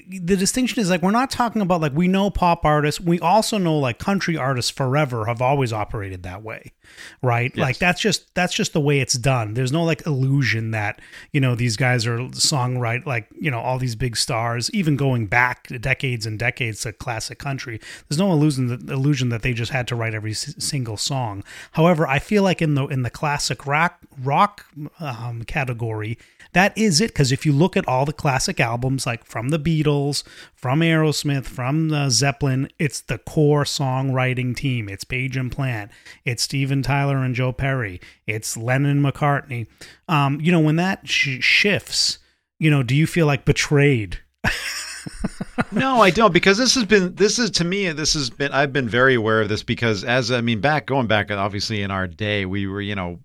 The 0.07 0.35
distinction 0.35 0.81
is 0.81 0.89
like 0.89 1.01
we're 1.01 1.11
not 1.11 1.29
talking 1.29 1.61
about 1.61 1.79
like 1.79 1.93
we 1.93 2.07
know 2.07 2.29
pop 2.29 2.65
artists, 2.65 2.99
we 2.99 3.19
also 3.19 3.57
know 3.57 3.77
like 3.77 3.99
country 3.99 4.35
artists 4.35 4.71
forever 4.71 5.25
have 5.25 5.41
always 5.41 5.71
operated 5.71 6.23
that 6.23 6.41
way. 6.41 6.73
Right? 7.21 7.55
Like 7.55 7.77
that's 7.77 8.01
just 8.01 8.33
that's 8.35 8.53
just 8.53 8.73
the 8.73 8.81
way 8.81 8.99
it's 8.99 9.13
done. 9.13 9.53
There's 9.53 9.71
no 9.71 9.83
like 9.83 10.05
illusion 10.05 10.71
that, 10.71 10.99
you 11.31 11.39
know, 11.39 11.55
these 11.55 11.77
guys 11.77 12.05
are 12.05 12.17
songwrite 12.17 13.05
like, 13.05 13.27
you 13.39 13.49
know, 13.49 13.59
all 13.61 13.77
these 13.77 13.95
big 13.95 14.17
stars, 14.17 14.69
even 14.71 14.97
going 14.97 15.27
back 15.27 15.67
decades 15.79 16.25
and 16.25 16.37
decades 16.37 16.81
to 16.81 16.91
classic 16.91 17.37
country. 17.39 17.79
There's 18.09 18.19
no 18.19 18.31
illusion 18.31 18.67
that 18.67 18.91
illusion 18.91 19.29
that 19.29 19.41
they 19.41 19.53
just 19.53 19.71
had 19.71 19.87
to 19.89 19.95
write 19.95 20.13
every 20.13 20.31
s- 20.31 20.55
single 20.57 20.97
song. 20.97 21.43
However, 21.73 22.07
I 22.07 22.19
feel 22.19 22.43
like 22.43 22.61
in 22.61 22.73
the 22.73 22.87
in 22.87 23.03
the 23.03 23.09
classic 23.09 23.65
rock 23.65 23.99
rock 24.21 24.65
um, 24.99 25.43
category, 25.43 26.17
that 26.53 26.77
is 26.77 27.01
it. 27.01 27.07
Because 27.07 27.31
if 27.31 27.45
you 27.45 27.53
look 27.53 27.77
at 27.77 27.87
all 27.87 28.05
the 28.05 28.13
classic 28.13 28.59
albums, 28.59 29.05
like 29.05 29.25
from 29.25 29.49
the 29.49 29.59
Beatles, 29.59 30.23
from 30.53 30.79
Aerosmith, 30.79 31.45
from 31.45 31.91
uh, 31.91 32.09
Zeppelin, 32.09 32.69
it's 32.79 33.01
the 33.01 33.17
core 33.17 33.63
songwriting 33.63 34.55
team. 34.55 34.89
It's 34.89 35.03
Page 35.03 35.37
and 35.37 35.51
Plant. 35.51 35.91
It's 36.25 36.43
Steven 36.43 36.81
Tyler 36.81 37.17
and 37.17 37.35
Joe 37.35 37.51
Perry. 37.51 38.01
It's 38.27 38.57
Lennon 38.57 39.01
McCartney. 39.01 39.67
Um, 40.07 40.39
you 40.41 40.51
know, 40.51 40.59
when 40.59 40.75
that 40.77 41.07
sh- 41.07 41.41
shifts, 41.41 42.19
you 42.59 42.69
know, 42.69 42.83
do 42.83 42.95
you 42.95 43.07
feel 43.07 43.25
like 43.25 43.45
betrayed? 43.45 44.19
no, 45.71 46.01
I 46.01 46.09
don't 46.09 46.33
because 46.33 46.57
this 46.57 46.75
has 46.75 46.85
been 46.85 47.15
this 47.15 47.39
is 47.39 47.51
to 47.51 47.63
me 47.63 47.91
this 47.91 48.13
has 48.13 48.29
been 48.29 48.51
I've 48.51 48.73
been 48.73 48.89
very 48.89 49.15
aware 49.15 49.41
of 49.41 49.49
this 49.49 49.63
because 49.63 50.03
as 50.03 50.31
I 50.31 50.41
mean 50.41 50.61
back 50.61 50.85
going 50.85 51.07
back 51.07 51.31
obviously 51.31 51.81
in 51.81 51.91
our 51.91 52.07
day 52.07 52.45
we 52.45 52.67
were 52.67 52.81
you 52.81 52.95
know 52.95 53.19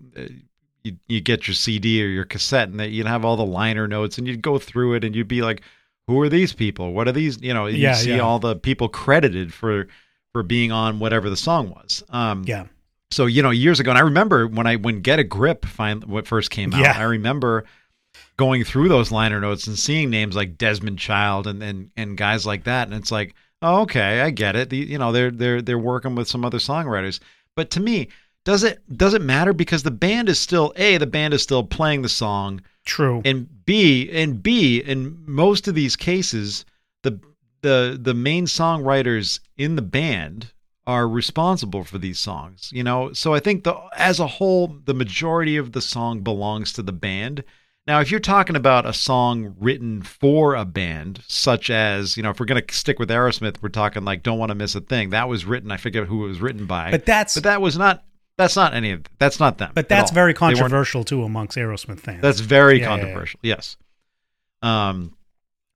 you 0.83 0.95
you 1.07 1.21
get 1.21 1.47
your 1.47 1.55
CD 1.55 2.03
or 2.03 2.07
your 2.07 2.25
cassette 2.25 2.69
and 2.69 2.79
that 2.79 2.89
you'd 2.89 3.07
have 3.07 3.25
all 3.25 3.35
the 3.37 3.45
liner 3.45 3.87
notes 3.87 4.17
and 4.17 4.27
you'd 4.27 4.41
go 4.41 4.57
through 4.59 4.93
it 4.95 5.03
and 5.03 5.15
you'd 5.15 5.27
be 5.27 5.41
like 5.41 5.61
who 6.07 6.19
are 6.21 6.29
these 6.29 6.53
people 6.53 6.93
what 6.93 7.07
are 7.07 7.11
these 7.11 7.41
you 7.41 7.53
know 7.53 7.65
you 7.67 7.77
Yeah, 7.77 7.93
see 7.93 8.11
yeah. 8.15 8.19
all 8.19 8.39
the 8.39 8.55
people 8.55 8.87
credited 8.87 9.53
for 9.53 9.87
for 10.33 10.43
being 10.43 10.71
on 10.71 10.99
whatever 10.99 11.29
the 11.29 11.37
song 11.37 11.69
was 11.71 12.03
um 12.09 12.43
Yeah. 12.47 12.65
so 13.11 13.25
you 13.25 13.41
know 13.43 13.49
years 13.49 13.79
ago 13.79 13.89
and 13.91 13.97
i 13.97 14.01
remember 14.01 14.47
when 14.47 14.67
i 14.67 14.75
when 14.77 15.01
get 15.01 15.19
a 15.19 15.23
grip 15.23 15.65
finally 15.65 16.05
what 16.07 16.27
first 16.27 16.49
came 16.51 16.73
out 16.73 16.79
Yeah. 16.81 16.97
i 16.97 17.03
remember 17.03 17.65
going 18.37 18.63
through 18.63 18.87
those 18.89 19.11
liner 19.11 19.39
notes 19.41 19.67
and 19.67 19.77
seeing 19.77 20.09
names 20.09 20.35
like 20.35 20.57
desmond 20.57 20.99
child 20.99 21.47
and 21.47 21.61
and, 21.61 21.91
and 21.97 22.17
guys 22.17 22.45
like 22.45 22.63
that 22.65 22.87
and 22.87 22.95
it's 22.95 23.11
like 23.11 23.33
oh, 23.61 23.81
okay 23.81 24.21
i 24.21 24.29
get 24.29 24.55
it 24.55 24.69
the, 24.69 24.77
you 24.77 24.97
know 24.97 25.11
they're 25.11 25.31
they're 25.31 25.61
they're 25.61 25.77
working 25.79 26.15
with 26.15 26.27
some 26.27 26.45
other 26.45 26.59
songwriters 26.59 27.19
but 27.55 27.69
to 27.71 27.79
me 27.79 28.07
does 28.47 28.63
it 28.63 28.79
does 28.97 29.13
it 29.13 29.21
matter? 29.21 29.51
Because 29.51 29.83
the 29.83 29.91
band 29.91 30.29
is 30.29 30.39
still 30.39 30.71
a 30.77 30.95
the 30.95 31.05
band 31.05 31.33
is 31.33 31.43
still 31.43 31.65
playing 31.65 32.01
the 32.01 32.09
song. 32.09 32.61
True. 32.85 33.21
and 33.25 33.65
B 33.65 34.09
and 34.09 34.41
B 34.41 34.77
in 34.77 35.21
most 35.25 35.67
of 35.67 35.75
these 35.75 35.97
cases 35.97 36.63
the 37.03 37.19
the 37.61 37.99
the 38.01 38.13
main 38.13 38.45
songwriters 38.45 39.41
in 39.57 39.75
the 39.75 39.81
band 39.81 40.53
are 40.85 41.09
responsible 41.09 41.83
for 41.83 41.97
these 41.97 42.17
songs 42.19 42.71
you 42.73 42.85
know? 42.85 43.11
So 43.11 43.33
I 43.33 43.41
think 43.41 43.65
the 43.65 43.75
as 43.97 44.21
a 44.21 44.27
whole 44.27 44.77
the 44.85 44.93
majority 44.93 45.57
of 45.57 45.73
the 45.73 45.81
song 45.81 46.21
belongs 46.21 46.71
to 46.73 46.81
the 46.81 46.93
band. 46.93 47.43
Now 47.85 47.99
if 47.99 48.11
you're 48.11 48.21
talking 48.21 48.55
about 48.55 48.85
a 48.85 48.93
song 48.93 49.55
written 49.59 50.01
for 50.01 50.55
a 50.55 50.63
band 50.63 51.21
such 51.27 51.69
as 51.69 52.15
you 52.15 52.23
know 52.23 52.29
if 52.29 52.39
we're 52.39 52.45
going 52.45 52.65
to 52.65 52.73
stick 52.73 52.97
with 52.97 53.09
Aerosmith 53.09 53.61
we're 53.61 53.67
talking 53.67 54.05
like 54.05 54.23
don't 54.23 54.39
want 54.39 54.51
to 54.51 54.55
miss 54.55 54.73
a 54.73 54.79
thing. 54.79 55.09
That 55.09 55.27
was 55.27 55.43
written 55.43 55.69
I 55.69 55.75
forget 55.75 56.05
who 56.05 56.23
it 56.23 56.29
was 56.29 56.39
written 56.39 56.65
by. 56.65 56.91
But 56.91 57.05
that's 57.05 57.33
but 57.33 57.43
that 57.43 57.59
was 57.59 57.77
not 57.77 58.05
that's 58.37 58.55
not 58.55 58.73
any 58.73 58.91
of 58.91 59.03
that's 59.19 59.39
not 59.39 59.57
them 59.57 59.71
but 59.73 59.89
that's 59.89 60.11
very 60.11 60.33
controversial 60.33 61.03
too 61.03 61.23
amongst 61.23 61.57
Aerosmith 61.57 61.99
fans. 61.99 62.21
that's 62.21 62.39
very 62.39 62.79
Yeah, 62.79 62.85
yeah, 62.89 62.95
yeah. 62.95 63.01
controversial. 63.01 63.39
Yes. 63.43 63.77
Um, 64.61 65.13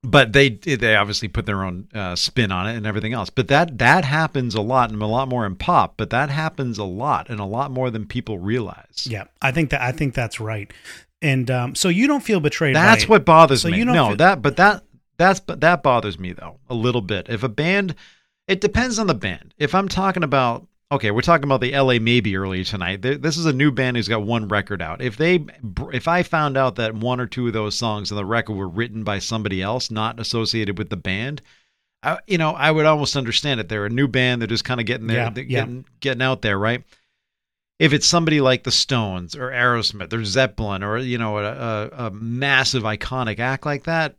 but 0.04 0.32
they 0.32 0.48
they 0.50 0.96
obviously 0.96 1.28
put 1.28 1.46
their 1.46 1.62
own 1.64 1.86
uh, 1.94 2.16
spin 2.16 2.50
on 2.50 2.66
it 2.68 2.76
and 2.76 2.86
everything 2.86 3.12
else. 3.12 3.30
But 3.30 3.46
that 3.48 3.78
that 3.78 4.04
happens 4.04 4.54
a 4.56 4.60
lot 4.60 4.90
and 4.90 5.00
a 5.00 5.06
lot 5.06 5.28
more 5.28 5.46
in 5.46 5.54
pop. 5.54 5.94
But 5.96 6.10
that 6.10 6.28
happens 6.28 6.76
a 6.78 6.84
lot 6.84 7.30
and 7.30 7.38
a 7.38 7.44
lot 7.44 7.70
more 7.70 7.88
than 7.90 8.06
people 8.06 8.38
realize. 8.38 9.06
yeah, 9.08 9.24
I 9.40 9.52
think 9.52 9.70
that 9.70 9.80
I 9.80 9.92
think 9.92 10.14
that's 10.14 10.40
right. 10.40 10.72
And 11.20 11.48
um, 11.52 11.74
so 11.76 11.88
you 11.88 12.08
don't 12.08 12.22
feel 12.24 12.40
betrayed. 12.40 12.74
That's 12.74 13.08
what 13.08 13.24
bothers 13.24 13.62
So 13.62 13.68
me. 13.70 13.78
you 13.78 13.84
don't 13.84 13.94
no, 13.94 14.08
feel- 14.08 14.16
that 14.16 14.42
but 14.42 14.56
that 14.56 14.82
that's 15.18 15.38
but 15.38 15.60
that 15.60 15.84
bothers 15.84 16.18
me 16.18 16.32
though 16.32 16.58
a 16.68 16.74
little 16.74 17.00
bit. 17.02 17.28
If 17.28 17.44
a 17.44 17.48
band, 17.48 17.94
it 18.48 18.60
depends 18.60 18.98
on 18.98 19.06
the 19.06 19.14
band. 19.14 19.54
If 19.56 19.72
I'm 19.72 19.86
talking 19.88 20.24
about 20.24 20.66
okay, 20.92 21.10
we're 21.10 21.22
talking 21.22 21.44
about 21.44 21.60
the 21.60 21.74
L.A. 21.74 21.98
Maybe 21.98 22.36
earlier 22.36 22.64
tonight. 22.64 23.02
This 23.02 23.36
is 23.36 23.46
a 23.46 23.52
new 23.52 23.72
band 23.72 23.96
who's 23.96 24.08
got 24.08 24.22
one 24.22 24.46
record 24.48 24.80
out. 24.80 25.02
If 25.02 25.16
they 25.16 25.44
if 25.92 26.06
I 26.06 26.22
found 26.22 26.56
out 26.56 26.76
that 26.76 26.94
one 26.94 27.18
or 27.20 27.26
two 27.26 27.48
of 27.48 27.52
those 27.52 27.76
songs 27.76 28.12
on 28.12 28.16
the 28.16 28.24
record 28.24 28.54
were 28.54 28.68
written 28.68 29.02
by 29.02 29.18
somebody 29.18 29.60
else, 29.60 29.90
not 29.90 30.20
associated 30.20 30.78
with 30.78 30.90
the 30.90 30.96
band. 30.96 31.42
I, 32.04 32.18
you 32.26 32.36
know, 32.38 32.50
I 32.50 32.70
would 32.70 32.84
almost 32.86 33.16
understand 33.16 33.60
it. 33.60 33.68
They're 33.68 33.86
a 33.86 33.90
new 33.90 34.08
band; 34.08 34.40
they're 34.42 34.48
just 34.48 34.64
kind 34.64 34.80
of 34.80 34.86
getting 34.86 35.06
there, 35.06 35.18
Yeah, 35.18 35.30
yeah. 35.36 35.42
getting 35.60 35.84
getting 36.00 36.22
out 36.22 36.42
there, 36.42 36.58
right? 36.58 36.82
if 37.78 37.92
it's 37.92 38.06
somebody 38.06 38.40
like 38.40 38.62
the 38.62 38.70
Stones 38.70 39.34
or 39.34 39.50
Aerosmith 39.50 40.12
or 40.12 40.24
Zeppelin 40.24 40.84
or 40.84 40.98
you 40.98 41.18
know 41.18 41.38
a, 41.38 41.44
a, 41.44 42.06
a 42.06 42.10
massive 42.12 42.84
iconic 42.84 43.40
act 43.40 43.66
like 43.66 43.84
that, 43.84 44.16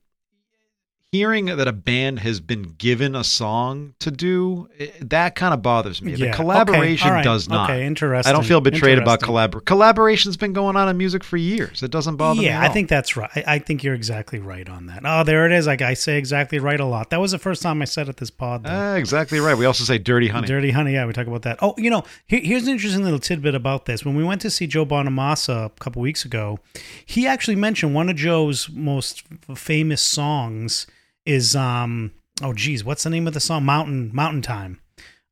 hearing 1.14 1.46
that 1.46 1.68
a 1.68 1.72
band 1.72 2.18
has 2.18 2.40
been 2.40 2.64
given 2.80 3.16
a 3.16 3.24
song 3.24 3.94
to 4.00 4.10
do 4.10 4.68
eh, 4.80 4.88
that 5.00 5.36
kind 5.36 5.54
of 5.54 5.62
bothers 5.62 6.02
me. 6.02 6.12
Yeah. 6.14 6.18
The 6.18 6.24
Okay, 6.30 6.36
collaboration 6.38 7.24
does 7.24 7.48
not. 7.48 7.70
Okay, 7.70 7.86
interesting. 7.86 8.28
I 8.28 8.34
don't 8.34 8.44
feel 8.46 8.62
betrayed 8.62 8.98
about 8.98 9.22
Interesting. 9.22 9.60
collabor. 9.60 9.64
Collaboration's 9.66 10.38
been 10.38 10.54
going 10.54 10.76
on 10.76 10.90
in 10.90 10.98
music 10.98 11.24
for 11.24 11.38
years. 11.38 11.84
It 11.84 11.92
doesn't 11.92 12.16
bother 12.16 12.40
me. 12.42 12.48
yeah, 12.48 12.64
I 12.64 12.70
think 12.70 12.90
that's 12.90 13.16
right. 13.16 13.30
I, 13.36 13.44
I 13.48 13.60
think 13.60 13.84
you're 13.84 13.94
exactly 13.94 14.40
right 14.40 14.68
on 14.68 14.88
that. 14.88 15.04
Oh, 15.06 15.24
there 15.24 15.46
it 15.46 15.52
is. 15.52 15.68
Like 15.68 15.84
I 15.84 15.94
say 15.94 16.18
exactly 16.18 16.58
right 16.58 16.80
a 16.80 16.86
lot. 16.86 17.12
That 17.12 17.22
was 17.22 17.32
the 17.32 17.38
first 17.38 17.62
time 17.62 17.80
I 17.84 17.86
said 17.86 18.10
it 18.10 18.18
this 18.18 18.32
pod. 18.32 18.64
Ah, 18.66 18.96
exactly 18.96 19.40
right. 19.40 19.56
We 19.56 19.66
also 19.66 19.84
say 19.84 20.00
dirty 20.00 20.30
honey. 20.30 20.48
Dirty 20.48 20.72
Honey, 20.72 20.94
yeah, 20.94 21.06
we 21.06 21.14
talk 21.14 21.28
about 21.28 21.44
that. 21.44 21.60
Oh, 21.62 21.76
you 21.78 21.92
know, 21.92 22.04
here, 22.26 22.42
here's 22.44 22.64
an 22.64 22.70
interesting 22.74 23.04
little 23.04 23.20
tidbit 23.20 23.54
about 23.54 23.86
this. 23.86 24.04
When 24.04 24.16
we 24.16 24.24
went 24.24 24.42
to 24.42 24.50
see 24.50 24.66
Joe 24.66 24.84
Bonamassa 24.86 25.66
a 25.68 25.70
couple 25.80 26.02
weeks 26.02 26.26
ago, 26.26 26.58
he 27.06 27.28
actually 27.28 27.56
mentioned 27.56 27.94
one 27.94 28.10
of 28.10 28.16
Joe's 28.16 28.68
most 28.72 29.24
famous 29.56 30.02
songs 30.02 30.88
is 31.26 31.56
um 31.56 32.12
oh 32.42 32.54
geez, 32.54 32.84
what's 32.84 33.04
the 33.04 33.10
name 33.10 33.28
of 33.28 33.34
the 33.34 33.40
song? 33.40 33.64
Mountain 33.66 34.12
Mountain 34.14 34.42
Time. 34.42 34.80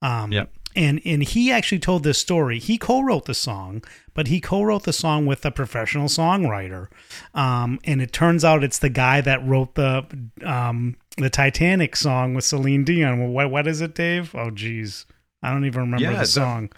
Um 0.02 0.32
Yep. 0.32 0.52
and 0.76 1.02
and 1.06 1.24
he 1.24 1.52
actually 1.52 1.80
told 1.80 2.04
this 2.04 2.18
story. 2.18 2.60
He 2.60 2.78
co-wrote 2.78 3.26
the 3.26 3.34
song, 3.34 3.84
but 4.14 4.28
he 4.28 4.40
co-wrote 4.40 4.84
the 4.84 4.94
song 4.94 5.26
with 5.26 5.46
a 5.46 5.52
professional 5.52 6.08
songwriter. 6.08 6.88
Um 7.34 7.80
and 7.84 8.02
it 8.02 8.12
turns 8.14 8.44
out 8.46 8.64
it's 8.64 8.80
the 8.80 8.90
guy 8.90 9.22
that 9.22 9.46
wrote 9.46 9.76
the 9.76 10.06
um 10.46 10.96
the 11.18 11.30
Titanic 11.30 11.96
song 11.96 12.34
with 12.34 12.46
Celine 12.46 12.84
Dion. 12.86 13.20
Well, 13.20 13.30
what 13.30 13.52
what 13.52 13.68
is 13.68 13.82
it, 13.82 13.96
Dave? 13.96 14.34
Oh 14.36 14.50
geez. 14.52 15.06
I 15.44 15.52
don't 15.52 15.66
even 15.66 15.82
remember 15.82 16.04
Yeah, 16.04 16.12
the 16.14 16.20
the- 16.20 16.26
song. 16.28 16.70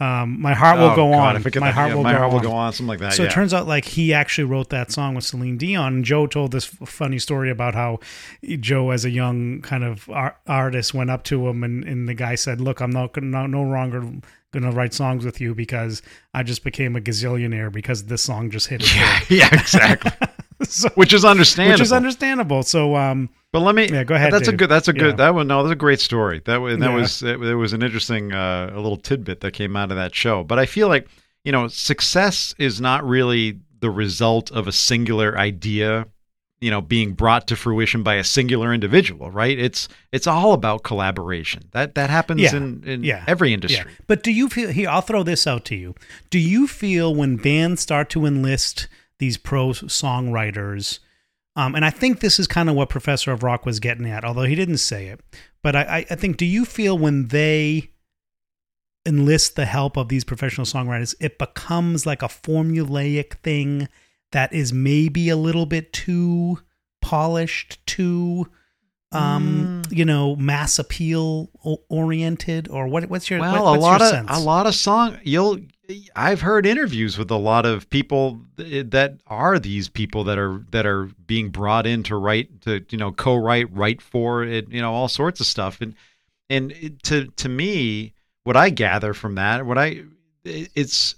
Um, 0.00 0.40
my 0.40 0.52
heart 0.54 0.78
will 0.78 0.86
Oh, 0.90 0.96
go 0.96 1.10
God, 1.12 1.36
on. 1.36 1.60
My 1.60 1.70
heart 1.70 1.90
Yeah, 1.90 1.94
will 1.94 2.02
my 2.02 2.12
go 2.12 2.18
heart 2.18 2.28
on. 2.30 2.34
will 2.34 2.40
go 2.40 2.52
on. 2.52 2.72
Something 2.72 2.88
like 2.88 2.98
that. 3.00 3.12
So 3.12 3.22
yeah. 3.22 3.28
it 3.28 3.32
turns 3.32 3.54
out 3.54 3.68
like 3.68 3.84
he 3.84 4.12
actually 4.12 4.44
wrote 4.44 4.70
that 4.70 4.90
song 4.90 5.14
with 5.14 5.24
Celine 5.24 5.58
Dion. 5.58 6.02
Joe 6.02 6.26
told 6.26 6.50
this 6.52 6.64
funny 6.64 7.18
story 7.18 7.50
about 7.50 7.74
how 7.74 8.00
Joe, 8.60 8.90
as 8.90 9.04
a 9.04 9.10
young 9.10 9.60
kind 9.62 9.84
of 9.84 10.08
ar- 10.10 10.36
artist, 10.46 10.92
went 10.94 11.10
up 11.10 11.22
to 11.24 11.46
him 11.48 11.62
and, 11.62 11.84
and 11.84 12.08
the 12.08 12.14
guy 12.14 12.34
said, 12.34 12.60
"Look, 12.60 12.80
I'm 12.80 12.90
not 12.90 13.16
no, 13.22 13.46
no 13.46 13.62
longer 13.62 14.00
going 14.52 14.64
to 14.64 14.70
write 14.70 14.92
songs 14.92 15.24
with 15.24 15.40
you 15.40 15.54
because 15.54 16.02
I 16.34 16.42
just 16.42 16.62
became 16.62 16.94
a 16.94 17.00
gazillionaire 17.00 17.72
because 17.72 18.04
this 18.04 18.22
song 18.22 18.50
just 18.50 18.66
hit 18.68 18.82
it 18.82 18.94
yeah, 18.96 19.20
yeah, 19.30 19.48
exactly. 19.52 20.10
big." 20.72 20.80
so, 20.90 20.94
Which 20.94 21.12
is 21.12 21.24
understandable. 21.24 21.74
which 21.74 21.80
is 21.82 21.92
understandable. 21.92 22.62
So 22.62 22.96
um, 22.96 23.28
But 23.52 23.60
let 23.60 23.74
me. 23.74 23.88
Yeah, 23.88 24.04
go 24.04 24.14
ahead, 24.14 24.32
That's 24.32 24.48
a 24.48 24.52
good. 24.56 24.68
That's 24.68 24.88
a 24.88 24.92
good. 24.92 25.10
Yeah. 25.12 25.26
That 25.26 25.34
one. 25.34 25.46
No, 25.46 25.62
that's 25.62 25.72
a 25.72 25.76
great 25.76 26.00
story. 26.00 26.40
That 26.44 26.58
was. 26.60 26.78
That 26.78 26.90
Yeah. 26.90 26.94
was. 26.96 27.22
It, 27.22 27.40
there 27.40 27.58
was 27.58 27.72
an 27.72 27.82
interesting, 27.82 28.32
uh, 28.32 28.70
a 28.72 28.80
little 28.80 28.96
tidbit 28.96 29.40
that 29.40 29.52
came 29.52 29.76
out 29.76 29.90
of 29.90 29.96
that 29.96 30.14
show. 30.14 30.42
But 30.44 30.58
I 30.58 30.66
feel 30.66 30.88
like 30.88 31.06
you 31.44 31.50
know, 31.52 31.66
success 31.68 32.54
is 32.58 32.80
not 32.80 33.04
really 33.04 33.58
the 33.80 33.90
result 33.90 34.52
of 34.52 34.68
a 34.68 34.72
singular 34.72 35.36
idea. 35.36 36.06
You 36.60 36.70
know, 36.70 36.80
being 36.80 37.14
brought 37.14 37.48
to 37.48 37.56
fruition 37.56 38.04
by 38.04 38.14
a 38.14 38.22
singular 38.22 38.72
individual, 38.72 39.32
right? 39.32 39.58
It's 39.58 39.88
it's 40.12 40.28
all 40.28 40.52
about 40.52 40.84
collaboration. 40.84 41.64
That 41.72 41.96
that 41.96 42.08
happens 42.08 42.40
Yeah. 42.40 42.54
in 42.56 42.84
in 42.86 43.02
Yeah. 43.02 43.24
every 43.26 43.48
yeah. 43.48 43.54
industry. 43.54 43.90
But 44.06 44.22
do 44.22 44.30
you 44.30 44.48
feel 44.48 44.68
here? 44.70 44.88
I'll 44.88 45.00
throw 45.00 45.24
this 45.24 45.44
out 45.48 45.64
to 45.66 45.74
you. 45.74 45.96
Do 46.30 46.38
you 46.38 46.68
feel 46.68 47.12
when 47.16 47.34
bands 47.36 47.82
start 47.82 48.08
to 48.10 48.24
enlist 48.26 48.86
these 49.18 49.36
pro 49.36 49.68
songwriters? 49.70 50.98
Um, 51.54 51.74
and 51.74 51.84
I 51.84 51.90
think 51.90 52.20
this 52.20 52.38
is 52.38 52.46
kind 52.46 52.68
of 52.70 52.74
what 52.76 52.88
Professor 52.88 53.30
of 53.32 53.42
Rock 53.42 53.66
was 53.66 53.78
getting 53.80 54.08
at, 54.08 54.24
although 54.24 54.44
he 54.44 54.54
didn't 54.54 54.78
say 54.78 55.08
it. 55.08 55.20
But 55.62 55.76
I, 55.76 55.82
I- 55.82 56.06
I 56.10 56.14
think, 56.14 56.36
do 56.38 56.46
you 56.46 56.64
feel 56.64 56.96
when 56.98 57.28
they 57.28 57.90
enlist 59.06 59.56
the 59.56 59.66
help 59.66 59.96
of 59.96 60.08
these 60.08 60.24
professional 60.24 60.64
songwriters, 60.66 61.14
it 61.20 61.38
becomes 61.38 62.06
like 62.06 62.22
a 62.22 62.26
formulaic 62.28 63.34
thing 63.42 63.88
that 64.30 64.52
is 64.52 64.72
maybe 64.72 65.28
a 65.28 65.36
little 65.36 65.66
bit 65.66 65.92
too 65.92 66.58
polished, 67.02 67.84
too, 67.86 68.46
um, 69.12 69.82
Mm. 69.88 69.96
you 69.96 70.04
know, 70.04 70.36
mass 70.36 70.78
appeal 70.78 71.50
oriented, 71.88 72.68
or 72.68 72.88
what? 72.88 73.08
What's 73.10 73.30
your 73.30 73.40
Well, 73.40 73.64
what- 73.64 73.78
a 73.78 73.80
lot 73.80 74.02
of 74.02 74.08
sense? 74.08 74.28
a 74.30 74.38
lot 74.40 74.66
of 74.66 74.74
song 74.74 75.18
you'll 75.22 75.58
I've 76.16 76.40
heard 76.40 76.64
interviews 76.64 77.18
with 77.18 77.30
a 77.30 77.36
lot 77.36 77.66
of 77.66 77.90
people 77.90 78.40
that 78.56 79.18
are 79.26 79.58
these 79.58 79.88
people 79.88 80.24
that 80.24 80.38
are 80.38 80.64
that 80.70 80.86
are 80.86 81.10
being 81.26 81.50
brought 81.50 81.86
in 81.86 82.02
to 82.04 82.16
write 82.16 82.62
to 82.62 82.84
you 82.90 82.96
know 82.98 83.12
co-write, 83.12 83.70
write 83.74 84.00
for 84.00 84.42
it, 84.44 84.70
you 84.70 84.80
know 84.80 84.92
all 84.92 85.08
sorts 85.08 85.40
of 85.40 85.46
stuff, 85.46 85.80
and 85.80 85.94
and 86.48 86.98
to 87.02 87.26
to 87.36 87.48
me, 87.48 88.14
what 88.44 88.56
I 88.56 88.70
gather 88.70 89.12
from 89.12 89.34
that, 89.34 89.66
what 89.66 89.76
I 89.78 90.02
it's 90.44 91.14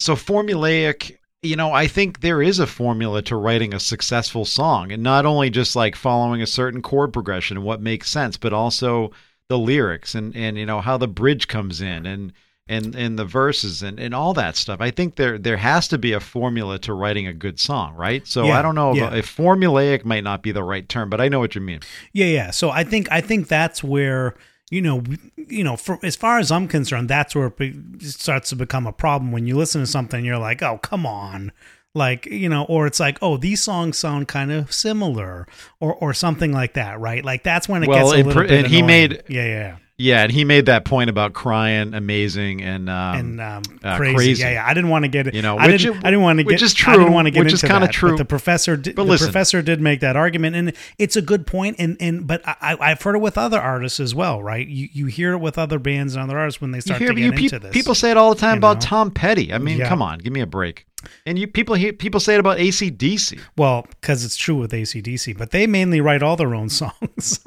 so 0.00 0.14
formulaic. 0.16 1.16
You 1.42 1.56
know, 1.56 1.72
I 1.72 1.88
think 1.88 2.20
there 2.20 2.40
is 2.40 2.60
a 2.60 2.68
formula 2.68 3.20
to 3.22 3.34
writing 3.36 3.74
a 3.74 3.80
successful 3.80 4.44
song, 4.44 4.92
and 4.92 5.02
not 5.02 5.26
only 5.26 5.50
just 5.50 5.74
like 5.74 5.96
following 5.96 6.40
a 6.40 6.46
certain 6.46 6.82
chord 6.82 7.12
progression 7.12 7.56
and 7.56 7.66
what 7.66 7.80
makes 7.80 8.08
sense, 8.08 8.36
but 8.36 8.52
also 8.52 9.10
the 9.48 9.58
lyrics 9.58 10.14
and 10.14 10.34
and 10.36 10.56
you 10.56 10.64
know 10.64 10.80
how 10.80 10.96
the 10.96 11.08
bridge 11.08 11.48
comes 11.48 11.80
in 11.80 12.06
and 12.06 12.32
and 12.68 12.94
and 12.94 13.18
the 13.18 13.24
verses 13.24 13.82
and 13.82 13.98
and 13.98 14.14
all 14.14 14.32
that 14.34 14.56
stuff. 14.56 14.80
I 14.80 14.90
think 14.92 15.16
there 15.16 15.36
there 15.36 15.56
has 15.56 15.88
to 15.88 15.98
be 15.98 16.12
a 16.12 16.20
formula 16.20 16.78
to 16.80 16.94
writing 16.94 17.26
a 17.26 17.32
good 17.32 17.58
song, 17.58 17.94
right? 17.96 18.26
So 18.26 18.44
Yeah, 18.44 18.58
I 18.58 18.62
don't 18.62 18.76
know 18.76 18.94
yeah. 18.94 19.08
if, 19.08 19.14
if 19.24 19.36
formulaic 19.36 20.04
might 20.04 20.24
not 20.24 20.42
be 20.42 20.52
the 20.52 20.62
right 20.62 20.88
term, 20.88 21.10
but 21.10 21.20
I 21.20 21.28
know 21.28 21.40
what 21.40 21.54
you 21.56 21.60
mean. 21.60 21.80
Yeah, 22.12 22.26
yeah. 22.26 22.50
So 22.52 22.70
I 22.70 22.84
think 22.84 23.10
I 23.10 23.20
think 23.20 23.48
that's 23.48 23.82
where 23.82 24.36
you 24.72 24.80
know 24.82 25.02
you 25.36 25.62
know 25.62 25.76
for 25.76 25.98
as 26.02 26.16
far 26.16 26.38
as 26.38 26.50
I'm 26.50 26.66
concerned, 26.66 27.08
that's 27.08 27.34
where 27.36 27.52
it 27.60 28.02
starts 28.02 28.48
to 28.50 28.56
become 28.56 28.86
a 28.86 28.92
problem 28.92 29.30
when 29.30 29.46
you 29.46 29.56
listen 29.56 29.82
to 29.82 29.86
something. 29.86 30.24
You're 30.24 30.38
like, 30.38 30.62
oh, 30.62 30.78
come 30.78 31.04
on. 31.06 31.52
Like 31.94 32.24
you 32.24 32.48
know, 32.48 32.64
or 32.64 32.86
it's 32.86 32.98
like, 32.98 33.18
oh, 33.20 33.36
these 33.36 33.62
songs 33.62 33.98
sound 33.98 34.26
kind 34.26 34.50
of 34.50 34.72
similar, 34.72 35.46
or 35.78 35.94
or 35.94 36.14
something 36.14 36.50
like 36.50 36.72
that, 36.72 36.98
right? 36.98 37.22
Like 37.22 37.42
that's 37.42 37.68
when 37.68 37.82
it 37.82 37.88
Well, 37.88 37.98
gets 37.98 38.12
a 38.12 38.16
and 38.16 38.26
little 38.28 38.42
pr- 38.42 38.48
bit 38.48 38.64
and 38.64 38.66
he 38.74 38.80
made- 38.82 39.22
yeah, 39.28 39.44
yeah, 39.44 39.76
Yeah, 39.98 40.22
and 40.22 40.32
he 40.32 40.44
made 40.44 40.66
that 40.66 40.84
point 40.84 41.10
about 41.10 41.32
crying, 41.32 41.94
amazing, 41.94 42.60
and 42.62 42.88
um, 42.88 43.14
and 43.16 43.40
um, 43.40 43.62
uh, 43.84 43.96
crazy. 43.96 44.14
crazy. 44.16 44.42
Yeah, 44.42 44.50
yeah. 44.52 44.66
I 44.66 44.74
didn't 44.74 44.90
want 44.90 45.04
to 45.04 45.08
get 45.08 45.26
it. 45.28 45.34
You 45.34 45.42
know, 45.42 45.58
I 45.58 45.66
which 45.68 45.82
didn't. 45.82 45.98
it- 45.98 46.04
I 46.06 46.10
didn't 46.10 46.22
want 46.22 46.38
to 46.40 46.44
which 46.44 46.58
get. 46.60 46.62
is 46.64 46.72
I 46.86 46.92
didn't 46.92 47.06
true, 47.06 47.14
want 47.14 47.26
to 47.26 47.30
get 47.30 47.38
which 47.44 47.52
into 47.52 47.66
is 47.66 47.70
kinda 47.70 47.88
true. 47.88 48.10
But 48.12 48.16
the 48.18 48.24
professor, 48.24 48.76
did, 48.76 48.96
But 48.96 49.04
the 49.04 49.10
listen. 49.10 49.26
professor 49.28 49.62
did 49.62 49.80
make 49.80 50.00
that 50.00 50.16
argument, 50.16 50.56
and 50.56 50.72
it's 50.98 51.14
a 51.14 51.22
good 51.22 51.46
point. 51.46 51.76
And 51.78 51.96
and 52.00 52.26
but 52.26 52.40
I, 52.46 52.76
I've 52.80 53.00
heard 53.02 53.14
it 53.16 53.20
with 53.20 53.36
other 53.38 53.60
artists 53.60 54.00
as 54.00 54.12
well, 54.14 54.42
right? 54.42 54.66
You 54.66 54.88
you 54.92 55.06
hear 55.06 55.34
it 55.34 55.38
with 55.38 55.56
other 55.58 55.78
bands 55.78 56.14
and 56.16 56.24
other 56.24 56.38
artists 56.38 56.60
when 56.60 56.72
they 56.72 56.78
you 56.78 56.82
start 56.82 56.98
hear 56.98 57.08
to 57.10 57.14
get 57.14 57.20
you, 57.24 57.30
into 57.32 57.60
pe- 57.60 57.66
this. 57.68 57.72
people 57.72 57.94
say 57.94 58.10
it 58.10 58.16
all 58.16 58.34
the 58.34 58.40
time 58.40 58.54
you 58.54 58.58
about 58.58 58.76
know? 58.78 58.80
Tom 58.88 59.10
Petty. 59.12 59.52
I 59.52 59.58
mean, 59.58 59.78
Yeah. 59.78 59.88
come 59.88 60.02
on, 60.02 60.18
give 60.18 60.32
me 60.32 60.40
a 60.40 60.46
break. 60.46 60.86
And 61.26 61.38
you 61.38 61.46
people 61.46 61.74
hear 61.76 61.92
people 61.92 62.18
say 62.18 62.34
it 62.34 62.40
about 62.40 62.58
ACDC. 62.58 63.38
well, 63.56 63.86
because 64.00 64.24
it's 64.24 64.36
true 64.36 64.56
with 64.56 64.72
ACDC, 64.72 65.36
but 65.36 65.50
they 65.50 65.66
mainly 65.66 66.00
write 66.00 66.22
all 66.22 66.36
their 66.36 66.54
own 66.54 66.68
songs. 66.70 67.40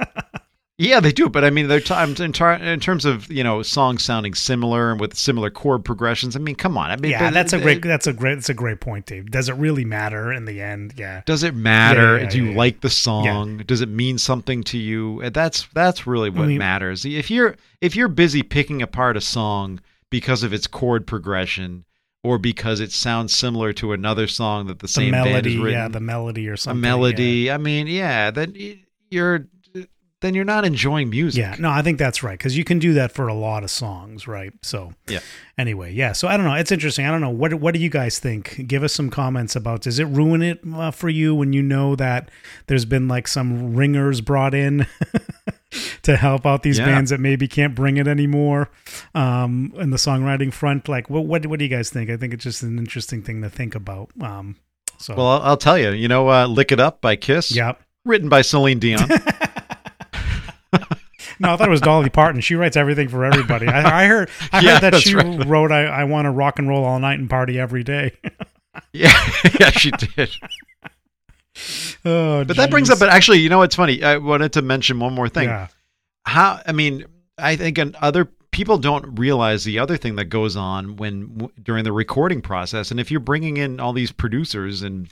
Yeah, 0.77 0.99
they 0.99 1.13
do, 1.13 1.29
but 1.29 1.45
I 1.45 1.51
mean, 1.51 1.69
they're 1.69 1.79
t- 1.79 1.93
in, 2.21 2.33
tar- 2.33 2.55
in 2.55 2.81
terms 2.81 3.05
of 3.05 3.31
you 3.31 3.45
know 3.45 3.61
songs 3.63 4.03
sounding 4.03 4.33
similar 4.33 4.91
and 4.91 4.99
with 4.99 5.15
similar 5.15 5.49
chord 5.49 5.85
progressions. 5.85 6.35
I 6.35 6.39
mean, 6.39 6.55
come 6.55 6.77
on. 6.77 6.91
I 6.91 6.97
mean, 6.97 7.11
yeah, 7.11 7.27
but- 7.29 7.33
that's 7.33 7.53
a 7.53 7.59
great. 7.59 7.81
That's 7.81 8.07
a 8.07 8.11
great. 8.13 8.35
That's 8.35 8.49
a 8.49 8.53
great 8.53 8.81
point, 8.81 9.05
Dave. 9.05 9.31
Does 9.31 9.47
it 9.47 9.53
really 9.53 9.85
matter 9.85 10.33
in 10.33 10.43
the 10.43 10.61
end? 10.61 10.93
Yeah. 10.97 11.21
Does 11.25 11.43
it 11.43 11.55
matter? 11.55 12.17
Yeah, 12.17 12.23
yeah, 12.23 12.29
Do 12.29 12.43
you 12.43 12.51
like 12.53 12.81
the 12.81 12.89
song? 12.89 13.59
Does 13.65 13.79
it 13.79 13.88
mean 13.88 14.17
something 14.17 14.63
to 14.65 14.77
you? 14.77 15.29
That's 15.29 15.65
that's 15.73 16.05
really 16.05 16.29
what 16.29 16.47
mean- 16.47 16.57
matters. 16.57 17.05
If 17.05 17.31
you're 17.31 17.55
if 17.79 17.95
you're 17.95 18.09
busy 18.09 18.43
picking 18.43 18.81
apart 18.81 19.15
a 19.15 19.21
song 19.21 19.79
because 20.09 20.43
of 20.43 20.51
its 20.51 20.67
chord 20.67 21.07
progression 21.07 21.85
or 22.21 22.38
because 22.38 22.81
it 22.81 22.91
sounds 22.91 23.33
similar 23.33 23.71
to 23.71 23.93
another 23.93 24.27
song 24.27 24.67
that 24.67 24.79
the 24.79 24.88
The 24.88 24.88
same 24.89 25.11
band 25.11 25.29
melody, 25.29 25.53
has 25.53 25.63
written, 25.63 25.79
yeah, 25.79 25.88
the 25.88 25.99
melody 26.01 26.49
or 26.49 26.57
something, 26.57 26.83
a 26.83 26.88
something. 26.88 26.99
melody. 26.99 27.49
I 27.51 27.57
mean, 27.57 27.88
yeah, 27.88 28.29
then 28.31 28.55
you're 29.09 29.47
then 30.25 30.33
you're 30.33 30.43
not 30.43 30.65
enjoying 30.65 31.09
music. 31.09 31.39
Yeah, 31.39 31.55
no, 31.59 31.69
I 31.69 31.81
think 31.81 31.97
that's 31.99 32.23
right 32.23 32.38
because 32.38 32.57
you 32.57 32.63
can 32.63 32.79
do 32.79 32.93
that 32.95 33.11
for 33.11 33.27
a 33.27 33.33
lot 33.33 33.63
of 33.63 33.69
songs, 33.71 34.27
right? 34.27 34.51
So, 34.63 34.93
Yeah. 35.07 35.19
Anyway, 35.57 35.93
yeah. 35.93 36.11
So 36.11 36.27
I 36.27 36.35
don't 36.35 36.45
know. 36.45 36.55
It's 36.55 36.71
interesting. 36.71 37.05
I 37.05 37.11
don't 37.11 37.21
know. 37.21 37.29
What 37.29 37.53
What 37.53 37.73
do 37.73 37.79
you 37.79 37.89
guys 37.89 38.19
think? 38.19 38.67
Give 38.67 38.83
us 38.83 38.91
some 38.91 39.09
comments 39.09 39.55
about. 39.55 39.81
Does 39.81 39.99
it 39.99 40.05
ruin 40.05 40.41
it 40.41 40.59
uh, 40.73 40.91
for 40.91 41.07
you 41.07 41.33
when 41.35 41.53
you 41.53 41.61
know 41.61 41.95
that 41.95 42.29
there's 42.67 42.83
been 42.85 43.07
like 43.07 43.27
some 43.27 43.73
ringers 43.75 44.19
brought 44.19 44.53
in 44.53 44.85
to 46.03 46.17
help 46.17 46.45
out 46.45 46.63
these 46.63 46.77
Yeah. 46.79 46.85
bands 46.85 47.09
that 47.11 47.19
maybe 47.19 47.47
can't 47.47 47.73
bring 47.75 47.97
it 47.97 48.07
anymore 48.07 48.69
um, 49.13 49.73
in 49.77 49.91
the 49.91 49.97
songwriting 49.97 50.51
front? 50.53 50.89
Like, 50.89 51.09
what 51.09 51.25
What 51.25 51.45
What 51.45 51.59
do 51.59 51.63
you 51.65 51.69
guys 51.71 51.89
think? 51.89 52.09
I 52.09 52.17
think 52.17 52.33
it's 52.33 52.43
just 52.43 52.63
an 52.63 52.77
interesting 52.77 53.21
thing 53.21 53.41
to 53.41 53.49
think 53.49 53.75
about. 53.75 54.09
Um, 54.21 54.57
so, 54.97 55.15
Well, 55.15 55.27
I'll, 55.27 55.41
I'll 55.41 55.57
tell 55.57 55.77
you. 55.77 55.91
You 55.91 56.07
know, 56.07 56.29
uh, 56.29 56.47
"Lick 56.47 56.71
It 56.71 56.79
Up" 56.79 57.01
by 57.01 57.15
Kiss. 57.15 57.55
yeah. 57.55 57.73
Written 58.05 58.29
by 58.29 58.41
Celine 58.43 58.79
Dion. 58.79 59.07
No, 61.39 61.54
I 61.54 61.58
thought 61.58 61.67
it 61.67 61.71
was 61.71 61.82
Dolly 61.82 62.10
Parton. 62.10 62.41
She 62.41 62.56
writes 62.56 62.78
everything 62.78 63.08
for 63.10 63.26
everybody. 63.26 63.67
I, 63.67 64.04
I 64.04 64.08
heard. 64.08 64.30
I 64.52 64.60
Yeah, 64.63 64.80
heard 64.80 64.93
that 64.93 65.02
she 65.02 65.15
right. 65.15 65.45
wrote, 65.45 65.71
"I, 65.71 65.84
I 65.86 66.04
want 66.06 66.26
to 66.26 66.32
rock 66.32 66.60
and 66.60 66.67
roll 66.69 66.84
all 66.86 67.00
night 67.00 67.19
and 67.19 67.30
party 67.30 67.60
every 67.60 67.84
day." 67.84 68.13
yeah, 68.93 69.12
yeah, 69.60 69.69
she 69.71 69.91
did. 69.91 70.30
oh, 72.06 72.43
But 72.43 72.58
that 72.58 72.69
brings 72.69 72.89
up, 72.89 73.00
but 73.00 73.10
actually, 73.10 73.39
you 73.39 73.50
know, 73.50 73.60
what's 73.60 73.76
funny. 73.76 74.04
I 74.04 74.17
wanted 74.17 74.54
to 74.54 74.62
mention 74.62 75.00
one 75.00 75.13
more 75.13 75.30
thing. 75.30 75.50
Yeah. 75.50 75.67
how 76.26 76.60
i 76.65 76.71
mean 76.71 77.06
i 77.38 77.56
think 77.56 77.78
an 77.78 77.95
other 78.02 78.26
people 78.52 78.78
don't 78.78 79.19
realize 79.19 79.63
the 79.63 79.78
other 79.80 79.95
thing 79.98 80.15
that 80.15 80.26
goes 80.26 80.56
on 80.56 80.95
when 80.95 81.28
w- 81.38 81.52
during 81.62 81.84
the 81.84 81.91
recording 81.91 82.41
process 82.41 82.89
and 82.91 83.00
if 83.00 83.12
you're 83.12 83.19
bringing 83.19 83.58
in 83.58 83.80
all 83.80 83.93
these 83.93 84.12
producers 84.12 84.82
and 84.82 85.10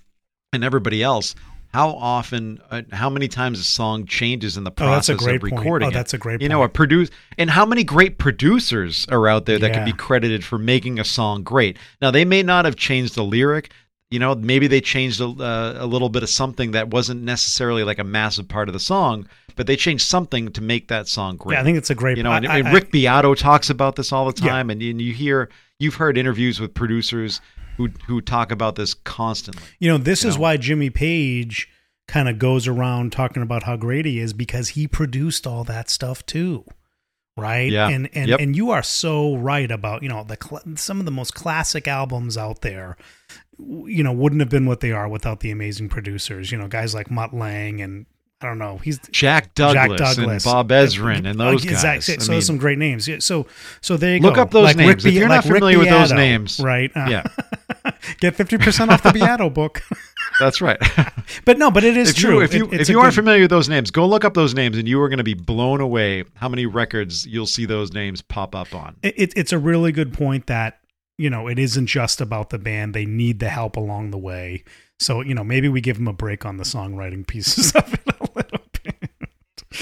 and 0.53 0.63
everybody 0.63 1.03
else 1.03 1.35
how 1.73 1.89
often 1.89 2.59
uh, 2.69 2.83
how 2.91 3.09
many 3.09 3.27
times 3.27 3.59
a 3.59 3.63
song 3.63 4.05
changes 4.05 4.57
in 4.57 4.63
the 4.63 4.71
process 4.71 5.09
Oh, 5.09 5.13
that's 5.13 5.21
a 5.21 5.25
great 5.25 5.35
of 5.35 5.41
point. 5.49 5.53
recording 5.59 5.87
Oh, 5.87 5.91
that's 5.91 6.13
a 6.13 6.17
great 6.17 6.41
you 6.41 6.49
know 6.49 6.61
a 6.61 6.67
point. 6.67 6.73
produce 6.73 7.09
and 7.37 7.49
how 7.49 7.65
many 7.65 7.83
great 7.83 8.17
producers 8.19 9.05
are 9.09 9.27
out 9.27 9.45
there 9.45 9.57
that 9.59 9.69
Yeah. 9.69 9.73
can 9.73 9.85
be 9.85 9.93
credited 9.93 10.43
for 10.43 10.57
making 10.57 10.99
a 10.99 11.03
song 11.05 11.43
great 11.43 11.77
now 12.01 12.11
they 12.11 12.25
may 12.25 12.43
not 12.43 12.65
have 12.65 12.75
changed 12.75 13.15
the 13.15 13.23
lyric 13.23 13.71
you 14.11 14.19
know 14.19 14.35
maybe 14.35 14.67
they 14.67 14.81
changed 14.81 15.19
a, 15.21 15.25
uh, 15.27 15.75
a 15.79 15.85
little 15.87 16.09
bit 16.09 16.21
of 16.23 16.29
something 16.29 16.71
that 16.71 16.89
wasn't 16.89 17.21
necessarily 17.23 17.83
like 17.83 17.99
a 17.99 18.03
massive 18.03 18.47
part 18.47 18.69
of 18.69 18.73
the 18.73 18.79
song 18.79 19.27
but 19.55 19.65
they 19.67 19.75
changed 19.75 20.05
something 20.07 20.51
to 20.51 20.61
make 20.61 20.87
that 20.89 21.07
song 21.07 21.37
great 21.37 21.55
Yeah, 21.55 21.61
I 21.61 21.63
think 21.63 21.77
it's 21.77 21.89
a 21.91 21.95
great. 21.95 22.17
you 22.17 22.23
know, 22.23 22.31
and, 22.31 22.47
I- 22.47 22.57
I- 22.67 22.71
Rick 22.71 22.91
Beato 22.91 23.35
talks 23.35 23.69
about 23.69 23.95
this 23.95 24.11
all 24.11 24.31
the 24.31 24.41
Yeah. 24.43 24.49
time, 24.49 24.71
and, 24.71 24.81
and 24.81 24.99
you 24.99 25.13
hear, 25.13 25.47
you've 25.77 25.93
heard 25.93 26.17
interviews 26.17 26.59
with 26.59 26.73
producers 26.73 27.39
who 27.77 27.89
who 28.07 28.21
talk 28.21 28.51
about 28.51 28.75
this 28.75 28.93
constantly. 28.93 29.63
You 29.79 29.89
know, 29.91 29.97
this 29.97 30.23
is 30.23 30.35
know? 30.35 30.41
why 30.43 30.57
Jimmy 30.57 30.89
Page 30.89 31.69
kind 32.07 32.27
of 32.27 32.37
goes 32.39 32.67
around 32.67 33.11
talking 33.11 33.41
about 33.43 33.63
how 33.63 33.75
great 33.77 34.05
he 34.05 34.19
is 34.19 34.33
because 34.33 34.69
he 34.69 34.87
produced 34.87 35.47
all 35.47 35.63
that 35.63 35.89
stuff 35.89 36.25
too. 36.25 36.65
Right? 37.35 37.71
Yeah. 37.71 37.89
And 37.89 38.09
and 38.13 38.29
Yep. 38.29 38.39
and 38.41 38.55
you 38.55 38.69
are 38.71 38.83
so 38.83 39.35
right 39.35 39.71
about, 39.71 40.03
you 40.03 40.09
know, 40.09 40.23
the 40.23 40.37
cl- 40.41 40.61
some 40.75 40.99
of 40.99 41.05
the 41.05 41.11
most 41.11 41.33
classic 41.33 41.87
albums 41.87 42.37
out 42.37 42.61
there 42.61 42.95
you 43.59 44.03
know, 44.03 44.11
wouldn't 44.11 44.41
have 44.41 44.49
been 44.49 44.65
what 44.65 44.79
they 44.79 44.91
are 44.91 45.07
without 45.07 45.39
the 45.41 45.51
amazing 45.51 45.87
producers, 45.87 46.51
you 46.51 46.57
know, 46.57 46.67
guys 46.67 46.93
like 46.95 47.11
Mutt 47.11 47.33
Lange 47.35 47.81
and 47.81 48.05
I 48.41 48.47
don't 48.47 48.57
know. 48.57 48.77
He's 48.79 48.99
Jack 49.11 49.53
Douglas, 49.55 49.99
Jack 49.99 50.15
Douglas. 50.17 50.43
and 50.45 50.51
Bob 50.51 50.69
Ezrin 50.69 51.25
and 51.29 51.39
those 51.39 51.63
Exactly. 51.63 52.15
guys. 52.15 52.25
So 52.25 52.31
I 52.33 52.35
mean, 52.35 52.41
some 52.41 52.57
great 52.57 52.77
names. 52.77 53.07
Yeah, 53.07 53.17
So 53.19 53.45
so 53.79 53.95
there 53.95 54.15
you 54.15 54.21
Look 54.21 54.35
go. 54.35 54.41
up 54.41 54.51
those 54.51 54.65
Like 54.65 54.75
Rick 54.77 54.87
names. 54.87 55.05
If 55.05 55.11
Be- 55.13 55.19
you're 55.19 55.29
not 55.29 55.45
like 55.45 55.45
Rick 55.45 55.53
familiar 55.61 55.79
with 55.79 55.89
those 55.89 56.11
names, 56.11 56.59
right? 56.59 56.91
Uh, 56.95 57.05
yeah, 57.09 57.23
get 58.19 58.35
fifty 58.35 58.57
percent 58.57 58.91
off 58.91 59.03
the 59.03 59.11
Beato 59.13 59.49
book. 59.49 59.81
that's 60.39 60.61
right. 60.61 60.79
but 61.45 61.57
no, 61.57 61.69
but 61.71 61.83
it 61.83 61.97
is 61.97 62.09
if 62.11 62.15
true. 62.15 62.35
you 62.37 62.41
if 62.41 62.53
you 62.53 62.65
It- 62.71 62.81
if 62.81 62.89
you 62.89 62.99
aren't 62.99 63.11
good- 63.11 63.21
familiar 63.21 63.41
with 63.41 63.49
those 63.51 63.69
names, 63.69 63.91
go 63.91 64.05
look 64.07 64.23
up 64.25 64.33
those 64.33 64.53
names, 64.53 64.77
and 64.77 64.87
you 64.87 65.01
are 65.01 65.09
going 65.09 65.17
to 65.17 65.23
be 65.23 65.33
blown 65.33 65.81
away 65.81 66.23
how 66.35 66.49
many 66.49 66.65
records 66.65 67.25
you'll 67.25 67.45
see 67.45 67.65
those 67.65 67.93
names 67.93 68.21
pop 68.21 68.55
up 68.55 68.73
on. 68.73 68.95
it, 69.03 69.13
it, 69.17 69.33
it's 69.35 69.51
a 69.51 69.59
really 69.59 69.91
good 69.91 70.13
point 70.13 70.47
that 70.47 70.79
you 71.17 71.29
know 71.29 71.47
it 71.47 71.59
isn't 71.59 71.87
just 71.87 72.21
about 72.21 72.49
the 72.49 72.57
band 72.57 72.93
they 72.93 73.05
need 73.05 73.39
the 73.39 73.49
help 73.49 73.75
along 73.77 74.09
the 74.11 74.17
way 74.17 74.63
so 74.99 75.21
you 75.21 75.35
know 75.35 75.43
maybe 75.43 75.69
we 75.69 75.79
give 75.79 75.97
them 75.97 76.07
a 76.07 76.13
break 76.13 76.43
on 76.45 76.57
the 76.57 76.63
songwriting 76.63 77.25
pieces 77.27 77.71
of 77.73 77.93
it 77.93 78.01
a 78.19 78.27
little 78.35 78.59
bit 78.83 78.95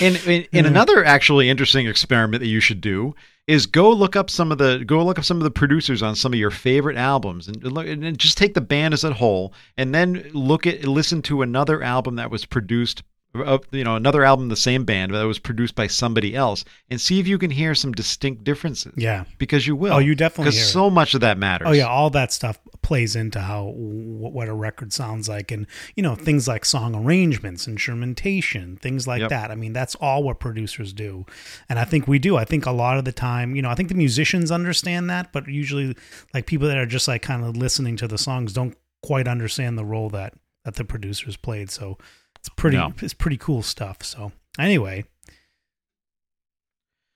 And 0.02 0.16
in, 0.28 0.46
in 0.52 0.66
another 0.66 1.06
actually 1.06 1.50
interesting 1.50 1.88
experiment 1.88 2.42
that 2.42 2.48
you 2.48 2.60
should 2.60 2.82
do 2.82 3.16
is 3.48 3.66
go 3.66 3.92
look 3.92 4.16
up 4.16 4.30
some 4.30 4.52
of 4.52 4.58
the 4.58 4.84
go 4.86 5.04
look 5.04 5.18
up 5.18 5.26
some 5.26 5.38
of 5.38 5.44
the 5.44 5.52
producers 5.52 6.04
on 6.04 6.16
some 6.16 6.34
of 6.34 6.40
your 6.40 6.52
favorite 6.52 6.98
albums 6.98 7.48
and 7.48 7.64
look 7.64 7.88
and 7.88 8.18
just 8.18 8.38
take 8.38 8.54
the 8.54 8.62
band 8.62 8.94
as 8.94 9.04
a 9.04 9.14
whole 9.14 9.54
and 9.78 9.94
then 9.96 10.30
look 10.34 10.68
at 10.68 10.86
listen 10.86 11.22
to 11.22 11.42
another 11.42 11.82
album 11.82 12.16
that 12.16 12.32
was 12.32 12.46
produced 12.46 13.04
you 13.34 13.84
know 13.84 13.96
another 13.96 14.24
album 14.26 14.50
the 14.50 14.56
same 14.56 14.84
band 14.84 15.14
that 15.14 15.24
was 15.24 15.40
produced 15.40 15.74
by 15.76 15.88
somebody 15.88 16.36
else 16.36 16.66
and 16.90 17.00
see 17.00 17.20
if 17.20 17.28
you 17.28 17.38
can 17.38 17.50
hear 17.50 17.74
some 17.74 17.92
distinct 17.94 18.44
differences. 18.44 18.92
Yeah. 18.98 19.24
Because 19.38 19.66
you 19.66 19.76
will. 19.76 19.94
Oh, 19.94 20.00
you 20.00 20.16
definitely 20.16 20.46
because 20.52 20.56
hear 20.56 20.66
it. 20.66 20.70
so 20.70 20.90
much 20.90 21.14
of 21.14 21.22
that 21.22 21.38
matters. 21.38 21.68
Oh 21.68 21.72
yeah 21.72 21.88
all 21.88 22.10
that 22.10 22.34
stuff 22.34 22.60
plays 22.82 23.16
into 23.16 23.40
how 23.40 23.68
wh- 23.68 24.34
what 24.34 24.48
a 24.50 24.54
record 24.54 24.92
sounds 24.92 25.30
like 25.30 25.52
and 25.52 25.66
you 25.96 26.04
know 26.04 26.16
things 26.16 26.48
like 26.48 26.66
song 26.66 26.94
arrangements 26.96 27.68
instrumentation 27.68 28.78
things 28.78 29.08
like 29.08 29.22
Yep. 29.22 29.30
that. 29.30 29.52
I 29.52 29.56
mean 29.56 29.74
that's 29.74 29.96
all 29.96 30.24
what 30.24 30.40
producers 30.40 30.92
do. 30.94 31.26
And 31.70 31.80
i 31.80 31.84
think 31.86 32.08
we 32.08 32.20
do. 32.20 32.38
I 32.38 32.44
think 32.46 32.66
a 32.66 32.72
lot 32.72 32.98
of 32.98 33.06
the 33.06 33.12
time 33.12 33.56
you 33.56 33.62
know 33.62 33.70
i 33.70 33.76
think 33.76 33.90
the 33.90 33.96
musicians 33.96 34.52
understand 34.52 35.10
that 35.10 35.32
but 35.32 35.48
usually 35.48 35.96
like 36.34 36.46
people 36.46 36.68
that 36.68 36.78
are 36.78 36.86
just 36.86 37.08
like 37.08 37.22
kind 37.22 37.44
of 37.44 37.56
listening 37.56 37.96
to 37.98 38.08
the 38.08 38.18
songs 38.18 38.54
don't 38.54 38.76
quite 39.04 39.28
understand 39.28 39.78
the 39.78 39.86
role 39.86 40.10
that 40.10 40.34
that 40.64 40.76
the 40.76 40.86
producers 40.86 41.36
played. 41.38 41.72
So 41.72 41.98
it's 42.42 42.50
pretty 42.50 42.78
No. 42.78 42.94
it's 43.02 43.14
pretty 43.14 43.38
cool 43.38 43.62
stuff 43.62 44.04
so 44.04 44.32
anyway. 44.60 45.06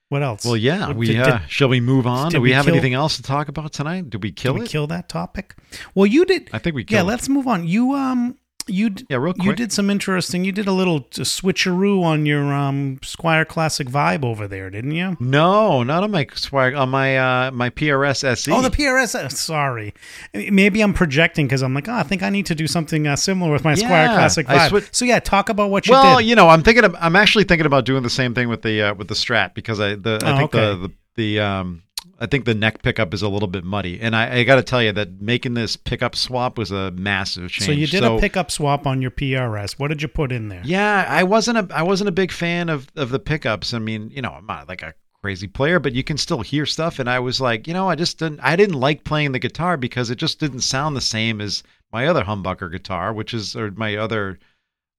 What 0.10 0.22
else? 0.24 0.46
Well 0.46 0.56
yeah 0.56 0.88
What- 0.88 0.96
we 0.98 1.08
did- 1.08 1.20
uh, 1.20 1.40
did- 1.40 1.50
shall 1.50 1.68
we 1.68 1.80
move 1.80 2.06
on? 2.08 2.32
do 2.32 2.40
we, 2.40 2.50
we 2.50 2.54
have 2.54 2.66
kill- 2.66 2.74
anything 2.76 2.94
else 2.94 3.18
to 3.18 3.24
talk 3.24 3.48
about 3.48 3.74
tonight? 3.74 4.10
Did 4.10 4.22
we 4.24 4.32
kill 4.32 4.54
did 4.54 4.60
we 4.60 4.66
it? 4.66 4.70
kill 4.70 4.88
that 4.88 5.10
topic? 5.10 5.56
Well 5.96 6.06
you 6.06 6.26
did 6.26 6.50
i 6.54 6.60
think 6.60 6.76
we 6.76 6.86
yeah 6.90 7.02
it. 7.02 7.04
let's 7.06 7.28
move 7.28 7.48
on. 7.48 7.68
You 7.68 7.94
um 7.94 8.38
you 8.68 8.90
d- 8.90 9.06
yeah 9.10 9.18
real 9.18 9.34
quick. 9.34 9.46
you 9.46 9.54
did 9.56 9.72
some 9.72 9.90
interesting 9.90 10.44
you 10.44 10.52
did 10.52 10.68
a 10.68 10.72
little 10.72 11.02
t- 11.02 11.22
switcheroo 11.22 12.04
on 12.04 12.26
your 12.26 12.52
um 12.54 12.98
squier 13.04 13.48
classic 13.48 13.88
vibe 13.88 14.24
over 14.26 14.48
there 14.48 14.70
didn't 14.70 14.92
you? 14.92 15.16
No, 15.20 15.84
not 15.84 16.04
on 16.04 16.12
my 16.12 16.26
Squier 16.26 16.78
on 16.80 16.90
my 16.90 17.18
uh 17.18 17.52
my 17.52 17.70
PRS 17.70 18.24
SE. 18.24 18.52
oh 18.52 18.62
the 18.62 18.70
prs 18.72 19.14
uh, 19.16 19.30
sorry. 19.30 19.94
Maybe 20.34 20.82
i'm 20.82 20.94
projecting 20.94 21.46
because 21.48 21.62
i'm 21.62 21.74
like 21.74 21.88
oh 21.88 21.94
i 21.94 22.04
think 22.04 22.24
i 22.24 22.30
need 22.30 22.46
to 22.48 22.56
do 22.56 22.66
something 22.68 23.08
uh, 23.08 23.16
similar 23.16 23.52
with 23.52 23.64
my 23.64 23.74
squier 23.74 24.08
classic 24.14 24.48
vibe. 24.48 24.70
swi- 24.70 24.90
so 24.92 25.06
yeah 25.06 25.20
talk 25.20 25.50
about 25.50 25.70
what 25.70 25.86
you 25.88 25.92
well, 25.92 26.02
did. 26.04 26.08
Well, 26.10 26.22
you 26.22 26.36
know, 26.36 26.50
I'm 26.50 26.64
thinking 26.64 26.84
of, 26.86 26.96
I'm 27.00 27.16
actually 27.16 27.44
thinking 27.44 27.66
about 27.66 27.86
doing 27.86 28.04
the 28.04 28.10
same 28.10 28.34
thing 28.34 28.50
with 28.50 28.62
the 28.64 28.82
uh, 28.82 28.94
with 28.96 29.08
the 29.08 29.16
Strat 29.16 29.54
because 29.54 29.80
I 29.80 29.96
the 29.96 30.20
I 30.24 30.34
Oh, 30.34 30.38
think 30.38 30.56
okay. 30.56 30.60
the, 30.66 30.76
the 30.88 30.94
the 31.16 31.40
um 31.40 31.84
I 32.20 32.28
think 32.28 32.46
the 32.46 32.56
neck 32.56 32.82
pickup 32.82 33.14
is 33.14 33.22
a 33.22 33.28
little 33.30 33.48
bit 33.48 33.64
muddy, 33.64 34.00
and 34.00 34.16
I, 34.16 34.38
I 34.38 34.44
got 34.44 34.56
to 34.56 34.64
tell 34.64 34.82
you 34.82 34.92
that 34.94 35.22
making 35.22 35.54
this 35.54 35.76
pickup 35.76 36.16
swap 36.16 36.58
was 36.58 36.72
a 36.72 36.92
massive 36.92 37.52
change. 37.52 37.66
so 37.66 37.72
you 37.72 37.88
did 37.88 38.04
a 38.04 38.18
pickup 38.20 38.52
swap 38.52 38.88
on 38.88 39.02
your 39.02 39.12
prs 39.12 39.74
what 39.74 39.90
did 39.90 40.02
you 40.02 40.08
put 40.08 40.32
in 40.32 40.48
there 40.48 40.62
Yeah, 40.64 41.06
I 41.08 41.24
wasn't 41.24 41.58
a 41.58 41.76
I 41.76 41.84
wasn't 41.84 42.08
a 42.08 42.14
big 42.14 42.32
fan 42.32 42.70
of 42.70 42.88
of 42.96 43.10
the 43.10 43.20
pickups. 43.20 43.74
I 43.74 43.80
mean, 43.80 44.10
you 44.12 44.22
know, 44.22 44.32
I'm 44.32 44.46
not 44.46 44.70
like 44.70 44.82
a 44.82 44.94
crazy 45.22 45.48
player, 45.48 45.80
but 45.80 45.94
you 45.94 46.04
can 46.04 46.18
still 46.18 46.42
hear 46.42 46.66
stuff. 46.66 47.00
And 47.00 47.10
I 47.10 47.20
was 47.20 47.42
like, 47.42 47.68
you 47.68 47.74
know, 47.74 47.90
I 47.90 47.96
just 47.96 48.20
didn't 48.20 48.40
I 48.42 48.56
didn't 48.56 48.80
like 48.80 49.04
playing 49.04 49.32
the 49.32 49.40
guitar 49.40 49.76
because 49.76 50.10
it 50.10 50.18
just 50.18 50.40
didn't 50.40 50.62
sound 50.62 50.96
the 50.96 51.02
same 51.02 51.42
as 51.42 51.64
my 51.92 52.08
other 52.08 52.24
humbucker 52.24 52.72
guitar, 52.72 53.12
which 53.12 53.34
is 53.34 53.56
or 53.56 53.72
my 53.72 53.96
other, 53.98 54.40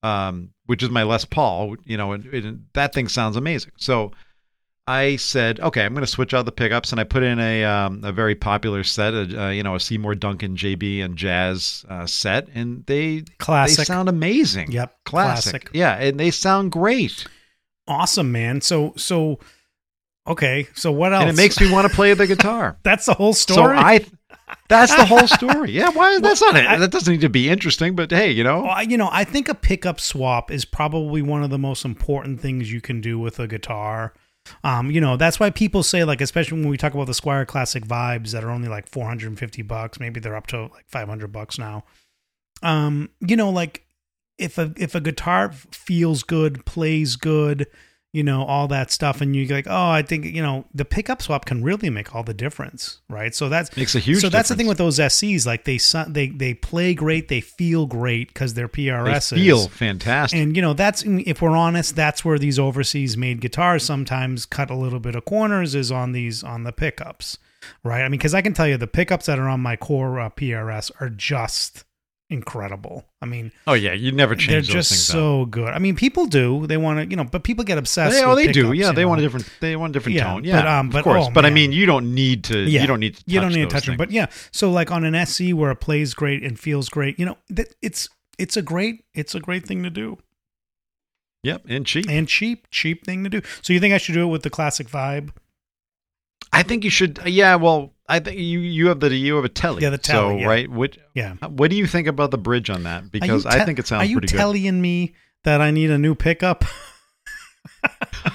um, 0.02 0.50
which 0.66 0.82
is 0.82 0.90
my 0.90 1.02
Les 1.04 1.24
Paul. 1.24 1.76
You 1.84 1.96
know, 1.96 2.12
and, 2.12 2.24
and 2.26 2.66
that 2.74 2.92
thing 2.92 3.08
sounds 3.08 3.36
amazing. 3.36 3.72
So. 3.76 4.12
I 4.88 5.16
said, 5.16 5.58
okay, 5.60 5.84
I'm 5.84 5.94
going 5.94 6.04
to 6.04 6.10
switch 6.10 6.32
out 6.32 6.44
the 6.44 6.52
pickups, 6.52 6.92
and 6.92 7.00
I 7.00 7.04
put 7.04 7.22
in 7.24 7.40
a 7.40 7.64
um, 7.64 8.02
a 8.04 8.12
very 8.12 8.34
popular 8.36 8.84
set, 8.84 9.14
a, 9.14 9.46
uh, 9.46 9.50
you 9.50 9.62
know, 9.64 9.74
a 9.74 9.80
Seymour 9.80 10.14
Duncan 10.14 10.56
JB 10.56 11.04
and 11.04 11.16
Jazz 11.16 11.84
uh, 11.88 12.06
set, 12.06 12.48
and 12.54 12.86
they 12.86 13.24
classic 13.38 13.78
they 13.78 13.84
sound 13.84 14.08
amazing. 14.08 14.70
Yep, 14.70 14.96
Classic. 15.04 15.52
classic. 15.62 15.70
Yeah, 15.74 15.94
and 15.96 16.20
they 16.20 16.30
sound 16.30 16.70
great. 16.72 17.26
awesome 17.88 18.30
man 18.32 18.60
so 18.60 18.92
so 18.96 19.38
okay 20.26 20.66
so 20.74 20.90
what 20.90 21.12
else 21.12 21.22
And 21.22 21.30
it 21.30 21.36
makes 21.36 21.60
me 21.60 21.70
want 21.70 21.88
to 21.88 21.94
play 21.94 22.14
the 22.14 22.26
guitar. 22.34 22.76
that's 22.82 23.06
the 23.06 23.14
whole 23.14 23.32
so 23.32 23.54
story 23.54 23.76
I 23.76 24.04
that's 24.68 24.94
the 24.94 25.04
whole 25.04 25.26
story. 25.38 25.72
Yeah, 25.72 25.90
why 25.90 26.18
that's 26.20 26.40
not 26.40 26.54
it. 26.56 26.64
I- 26.66 26.78
that 26.78 26.92
doesn't 26.92 27.12
need 27.12 27.20
to 27.22 27.28
be 27.28 27.48
interesting, 27.48 27.96
but 27.96 28.10
hey, 28.12 28.30
you 28.30 28.44
know. 28.44 28.62
Well, 28.62 28.82
you 28.84 28.96
know, 28.96 29.08
I 29.10 29.24
think 29.24 29.48
a 29.48 29.54
pickup 29.54 29.98
swap 30.00 30.50
is 30.52 30.64
probably 30.64 31.22
one 31.22 31.42
of 31.42 31.50
the 31.50 31.58
most 31.58 31.84
important 31.84 32.40
things 32.40 32.70
you 32.72 32.80
can 32.80 33.00
do 33.00 33.18
with 33.18 33.40
a 33.40 33.48
guitar. 33.48 34.12
Um, 34.64 34.90
you 34.90 35.00
know, 35.00 35.16
that's 35.16 35.40
why 35.40 35.50
people 35.50 35.82
say 35.82 36.04
like, 36.04 36.20
especially 36.20 36.60
when 36.60 36.68
we 36.68 36.76
talk 36.76 36.94
about 36.94 37.06
the 37.06 37.12
Squier 37.12 37.46
Classic 37.46 37.84
vibes 37.84 38.30
that 38.32 38.44
are 38.44 38.50
only 38.50 38.68
like 38.68 38.88
450 38.88 39.62
bucks, 39.62 40.00
maybe 40.00 40.20
they're 40.20 40.36
up 40.36 40.46
to 40.48 40.62
like 40.62 40.88
500 40.88 41.32
bucks 41.32 41.58
now. 41.58 41.84
Um, 42.62 43.10
you 43.20 43.36
know, 43.36 43.50
like 43.50 43.86
if 44.38 44.58
a 44.58 44.72
if 44.76 44.94
a 44.94 45.00
guitar 45.00 45.52
feels 45.52 46.22
good, 46.22 46.64
plays 46.66 47.16
good, 47.16 47.66
you 48.16 48.22
know, 48.22 48.44
all 48.44 48.66
that 48.68 48.90
stuff, 48.90 49.20
and 49.20 49.36
you're 49.36 49.46
like, 49.54 49.66
oh, 49.68 49.90
I 49.90 50.00
think 50.00 50.24
you 50.24 50.42
know, 50.42 50.64
the 50.74 50.86
pickup 50.86 51.20
swap 51.20 51.44
can 51.44 51.62
really 51.62 51.90
make 51.90 52.14
all 52.14 52.22
the 52.22 52.32
difference, 52.32 53.00
right? 53.10 53.34
So 53.34 53.50
that's 53.50 53.76
Makes 53.76 53.94
a 53.94 53.98
huge 53.98 54.20
so 54.22 54.30
that's 54.30 54.48
the 54.48 54.56
thing 54.56 54.66
with 54.66 54.78
those 54.78 54.96
SEs. 55.12 55.46
Like 55.46 55.64
they 55.64 55.78
they 56.08 56.28
they 56.28 56.54
play 56.54 56.94
great, 56.94 57.28
they 57.28 57.42
feel 57.42 57.86
great 57.86 58.28
because 58.28 58.54
they're 58.54 58.68
They 59.30 59.36
feel 59.36 59.68
fantastic. 59.68 60.40
and 60.40 60.56
you 60.56 60.62
know 60.62 60.72
that's 60.72 61.02
if 61.06 61.42
we're 61.42 61.50
honest, 61.50 61.94
that's 61.94 62.24
where 62.24 62.38
these 62.38 62.58
overseas 62.58 63.16
made 63.16 63.40
guitars 63.40 63.84
sometimes 63.84 64.46
cut 64.46 64.70
a 64.70 64.76
little 64.76 65.00
bit 65.00 65.14
of 65.14 65.24
corners 65.26 65.74
is 65.74 65.92
on 65.92 66.12
these 66.12 66.42
on 66.42 66.64
the 66.64 66.72
pickups, 66.72 67.38
right? 67.84 68.00
I 68.00 68.04
mean, 68.08 68.12
because 68.18 68.34
I 68.34 68.40
can 68.40 68.54
tell 68.54 68.66
you 68.66 68.76
the 68.78 68.86
pickups 68.86 69.26
that 69.26 69.38
are 69.38 69.48
on 69.48 69.60
my 69.60 69.76
core 69.76 70.18
uh, 70.20 70.30
PRS 70.30 70.90
are 71.00 71.10
just 71.10 71.84
incredible. 72.28 73.04
I 73.22 73.26
mean, 73.26 73.52
oh 73.66 73.72
yeah, 73.74 73.92
you 73.92 74.10
never 74.12 74.34
change 74.34 74.48
they're 74.48 74.60
those 74.60 74.68
just 74.68 74.90
things. 74.90 75.00
so 75.06 75.46
good. 75.46 75.68
I 75.68 75.78
mean, 75.78 75.94
people 75.96 76.26
do. 76.26 76.66
They 76.66 76.76
want 76.76 76.98
to, 76.98 77.06
you 77.08 77.16
know, 77.16 77.24
but 77.24 77.44
people 77.44 77.64
get 77.64 77.78
obsessed. 77.78 78.14
They, 78.16 78.24
oh, 78.24 78.34
with 78.34 78.46
they 78.46 78.52
do. 78.52 78.72
Yeah, 78.72 78.92
they 78.92 79.02
know. 79.02 79.08
want 79.08 79.20
a 79.20 79.24
different. 79.24 79.48
They 79.60 79.76
want 79.76 79.90
a 79.90 79.94
different 79.94 80.16
Yeah, 80.16 80.24
tone. 80.24 80.42
but, 80.42 80.44
Yeah, 80.48 80.78
um, 80.78 80.90
but- 80.90 80.98
of 80.98 81.04
course. 81.04 81.26
oh, 81.28 81.30
but 81.30 81.44
I 81.46 81.50
mean, 81.50 81.72
you 81.72 81.86
don't 81.86 82.14
need 82.14 82.44
to. 82.44 82.58
Yeah. 82.58 82.80
You 82.82 82.86
don't 82.88 83.00
need 83.00 83.16
to. 83.16 83.22
you 83.26 83.40
don't 83.40 83.52
need 83.52 83.68
to 83.68 83.74
touch 83.74 83.86
them 83.86 83.96
but 83.96 84.10
yeah 84.10 84.26
so 84.52 84.70
like 84.70 84.90
on 84.90 85.04
an 85.04 85.14
se 85.26 85.52
where 85.52 85.70
it 85.70 85.76
plays 85.80 86.14
great 86.14 86.42
and 86.42 86.58
feels 86.58 86.88
great 86.88 87.18
you 87.18 87.24
know 87.26 87.36
that 87.48 87.74
it's 87.82 88.08
it's 88.38 88.56
a 88.56 88.62
great 88.62 89.04
it's 89.14 89.34
a 89.34 89.40
great 89.40 89.64
thing 89.66 89.82
to 89.82 89.90
do 89.90 90.18
Yep, 91.42 91.62
and 91.68 91.86
cheap. 91.86 92.06
and 92.08 92.26
cheap 92.28 92.66
cheap 92.70 93.04
thing 93.04 93.22
to 93.24 93.30
do 93.30 93.40
so 93.62 93.72
you 93.72 93.80
think 93.80 93.94
i 93.94 93.98
should 93.98 94.14
do 94.14 94.22
it 94.24 94.26
with 94.30 94.42
the 94.42 94.50
classic 94.50 94.88
vibe 94.88 95.30
I 96.52 96.62
think 96.62 96.84
you 96.84 96.90
should. 96.90 97.18
Yeah, 97.26 97.56
well, 97.56 97.92
I 98.08 98.20
think 98.20 98.38
you 98.38 98.60
you 98.60 98.88
have 98.88 99.00
the 99.00 99.14
you 99.14 99.34
have 99.36 99.44
a 99.44 99.48
telly. 99.48 99.82
Yeah, 99.82 99.90
the 99.90 99.98
telly, 99.98 100.36
So 100.36 100.40
yeah. 100.40 100.46
right, 100.46 100.70
what 100.70 100.96
yeah 101.14 101.34
what 101.48 101.70
do 101.70 101.76
you 101.76 101.86
think 101.86 102.06
about 102.06 102.30
the 102.30 102.38
bridge 102.38 102.70
on 102.70 102.84
that? 102.84 103.10
Because 103.10 103.46
I 103.46 103.64
think 103.64 103.78
it 103.78 103.86
sounds. 103.86 104.02
are 104.02 104.06
you 104.06 104.18
pretty 104.18 104.36
telling 104.36 104.80
me 104.80 105.14
that 105.46 105.60
i 105.62 105.70
need 105.70 105.90
a 105.90 105.96
new 105.96 106.14
pickup 106.14 106.60
good. 106.60 107.88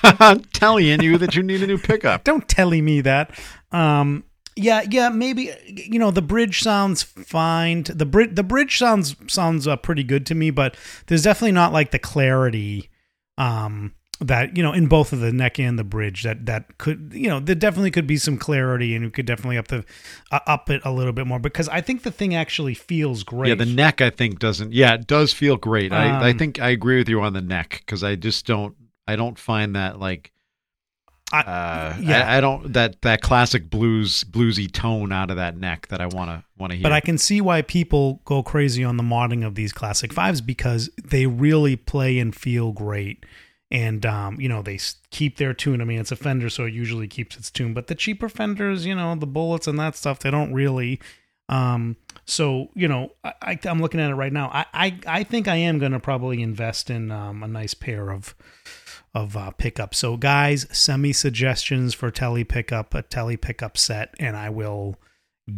I'm 0.19 0.39
telling 0.53 1.01
you 1.01 1.17
that 1.19 1.35
you 1.35 1.43
need 1.43 1.61
a 1.61 1.67
new 1.67 1.77
pickup. 1.77 2.23
don't 2.23 2.47
telly 2.47 2.81
me 2.81 3.01
that 3.01 3.37
um 3.71 4.23
yeah 4.55 4.81
yeah 4.89 5.09
maybe 5.09 5.51
you 5.67 5.99
know 5.99 6.09
the 6.11 6.21
bridge 6.21 6.61
sounds 6.61 7.03
fine 7.03 7.83
the 7.83 8.05
bridge 8.05 8.33
the 8.33 8.43
bridge 8.43 8.77
sounds 8.77 9.15
sounds 9.27 9.67
uh, 9.67 9.75
pretty 9.75 10.03
good 10.03 10.25
to 10.25 10.35
me 10.35 10.49
but 10.49 10.75
there's 11.07 11.23
definitely 11.23 11.51
not 11.51 11.71
like 11.71 11.91
the 11.91 11.99
clarity 11.99 12.89
um 13.37 13.93
that 14.21 14.55
you 14.55 14.61
know 14.61 14.71
in 14.71 14.85
both 14.87 15.11
of 15.13 15.19
the 15.19 15.31
neck 15.33 15.59
and 15.59 15.79
the 15.79 15.83
bridge 15.83 16.23
that 16.23 16.45
that 16.45 16.77
could 16.77 17.11
you 17.13 17.27
know 17.27 17.39
there 17.39 17.55
definitely 17.55 17.89
could 17.91 18.05
be 18.05 18.17
some 18.17 18.37
clarity 18.37 18.93
and 18.95 19.03
you 19.03 19.09
could 19.09 19.25
definitely 19.25 19.57
up 19.57 19.67
the 19.69 19.83
uh, 20.31 20.39
up 20.45 20.69
it 20.69 20.79
a 20.85 20.91
little 20.91 21.11
bit 21.11 21.25
more 21.25 21.39
because 21.39 21.67
i 21.69 21.81
think 21.81 22.03
the 22.03 22.11
thing 22.11 22.35
actually 22.35 22.73
feels 22.75 23.23
great 23.23 23.49
Yeah, 23.49 23.55
the 23.55 23.65
neck 23.65 23.99
I 23.99 24.09
think 24.11 24.37
doesn't. 24.39 24.73
Yeah, 24.73 24.93
it 24.93 25.07
does 25.07 25.33
feel 25.33 25.57
great. 25.57 25.91
I, 25.91 26.27
I 26.27 26.31
Um, 26.31 26.37
think 26.37 26.59
I 26.59 26.69
agree 26.69 26.97
with 26.97 27.09
you 27.09 27.19
on 27.21 27.33
the 27.33 27.41
neck 27.41 27.81
because 27.85 28.03
I 28.03 28.15
just 28.15 28.45
don't. 28.45 28.75
I 29.07 29.15
don't 29.15 29.37
find 29.39 29.75
that 29.75 29.99
like. 29.99 30.31
I- 31.33 31.41
uh, 31.41 31.97
yeah. 32.01 32.27
I, 32.29 32.37
I 32.37 32.41
don't 32.41 32.73
that 32.73 33.01
that 33.03 33.21
classic 33.21 33.69
blues 33.69 34.23
bluesy 34.25 34.69
tone 34.71 35.11
out 35.11 35.29
of 35.31 35.37
that 35.37 35.55
neck 35.57 35.87
that 35.87 36.01
I 36.01 36.05
want 36.07 36.29
to 36.29 36.43
want 36.57 36.71
to 36.71 36.77
hear. 36.77 36.83
But 36.83 36.91
I 36.91 36.99
can 36.99 37.17
see 37.17 37.39
why 37.41 37.61
people 37.61 38.21
go 38.25 38.43
crazy 38.43 38.83
on 38.83 38.97
the 38.97 39.03
modding 39.03 39.45
of 39.45 39.55
these 39.55 39.71
classic 39.73 40.11
vibes 40.13 40.45
because 40.45 40.89
they 41.03 41.25
really 41.25 41.75
play 41.75 42.19
and 42.19 42.35
feel 42.35 42.71
great. 42.73 43.25
And, 43.71 44.05
um, 44.05 44.39
you 44.39 44.49
know, 44.49 44.61
they 44.61 44.79
keep 45.11 45.37
their 45.37 45.53
tune. 45.53 45.81
I 45.81 45.85
mean, 45.85 45.99
it's 45.99 46.11
a 46.11 46.17
Fender, 46.17 46.49
so 46.49 46.65
it 46.65 46.73
usually 46.73 47.07
keeps 47.07 47.37
its 47.37 47.49
tune. 47.49 47.73
But 47.73 47.87
the 47.87 47.95
cheaper 47.95 48.27
Fenders, 48.27 48.85
you 48.85 48.93
know, 48.93 49.15
the 49.15 49.25
bullets 49.25 49.65
and 49.65 49.79
that 49.79 49.95
stuff, 49.95 50.19
they 50.19 50.29
don't 50.31 50.53
really. 50.53 50.99
Um, 51.47 51.97
so 52.25 52.69
you 52.73 52.87
know, 52.87 53.11
I, 53.23 53.59
I'm 53.65 53.81
looking 53.81 53.99
at 53.99 54.09
it 54.09 54.15
right 54.15 54.31
now. 54.31 54.49
I 54.53 54.65
I, 54.73 54.99
I 55.07 55.23
think 55.23 55.47
I 55.47 55.57
am 55.57 55.79
going 55.79 55.91
to 55.91 55.99
probably 55.99 56.41
invest 56.41 56.89
in 56.89 57.11
um, 57.11 57.43
a 57.43 57.47
nice 57.47 57.73
pair 57.73 58.09
of 58.09 58.35
of 59.13 59.35
uh, 59.35 59.51
pickups. 59.51 59.97
So 59.97 60.15
guys, 60.17 60.65
send 60.71 61.01
me 61.01 61.13
suggestions 61.13 61.93
for 61.93 62.09
tele 62.11 62.43
pickup, 62.43 62.93
a 62.93 63.01
tele 63.01 63.37
pickup 63.37 63.77
set, 63.77 64.15
and 64.19 64.37
I 64.37 64.49
will 64.49 64.97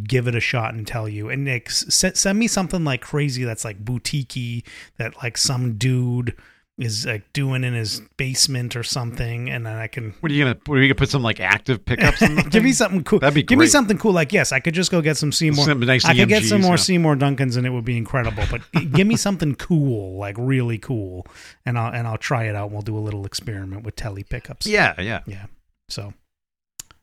give 0.07 0.28
it 0.28 0.36
a 0.36 0.39
shot 0.39 0.74
and 0.74 0.88
tell 0.88 1.07
you. 1.07 1.30
And 1.30 1.43
Nick, 1.43 1.68
s- 1.68 2.14
send 2.16 2.39
me 2.39 2.47
something 2.47 2.84
like 2.84 3.01
crazy 3.01 3.43
that's 3.43 3.66
like 3.66 3.86
boutiquey 3.86 4.64
that 4.97 5.22
like 5.22 5.38
some 5.38 5.78
dude 5.78 6.36
is 6.78 7.06
like 7.06 7.32
doing 7.34 7.64
in 7.64 7.74
his 7.74 8.02
basement 8.18 8.76
or 8.76 8.84
something, 8.84 9.50
and 9.50 9.66
then 9.66 9.76
I 9.78 9.88
can 9.88 10.16
What 10.20 10.32
are 10.32 10.36
you 10.36 10.44
gonna? 10.44 10.58
What 10.66 10.78
are 10.78 10.82
you 10.82 10.88
gonna 10.88 10.96
put 10.96 11.10
some 11.10 11.22
like 11.22 11.40
active 11.40 11.86
pickups? 11.86 12.22
In 12.22 12.36
the 12.36 12.44
give 12.50 12.64
me 12.64 12.74
something 12.74 13.04
cool. 13.04 13.20
That'd 13.20 13.36
be 13.36 13.44
Give 13.44 13.60
me 13.60 13.68
something 13.68 13.98
cool. 13.98 14.14
Like 14.14 14.34
yes, 14.34 14.52
I 14.52 14.60
could 14.60 14.74
just 14.74 14.92
go 14.92 15.02
get 15.02 15.18
some 15.18 15.32
Seymour. 15.32 15.66
Some 15.66 15.80
nice 15.82 16.06
I 16.06 16.16
could 16.16 16.30
get 16.30 16.44
some 16.44 16.62
more 16.62 16.72
yeah. 16.72 16.78
Seymour 16.78 17.16
Duncans, 17.16 17.58
and 17.58 17.68
it 17.68 17.70
would 17.70 17.86
be 17.86 17.98
incredible. 17.98 18.44
But 18.50 18.62
give 18.92 19.06
me 19.06 19.16
something 19.16 19.56
cool, 19.56 20.18
like 20.18 20.36
really 20.40 20.80
cool, 20.80 21.28
and 21.66 21.78
I'll 21.78 21.94
and 21.94 22.08
I'll 22.08 22.18
try 22.18 22.46
it 22.46 22.56
out. 22.56 22.72
We'll 22.72 22.82
do 22.82 22.98
a 22.98 23.02
little 23.02 23.26
experiment 23.26 23.84
with 23.84 23.96
tele 23.96 24.24
pickups. 24.24 24.66
Yeah, 24.66 25.00
yeah. 25.00 25.22
yeah. 25.28 25.46
So 25.90 26.14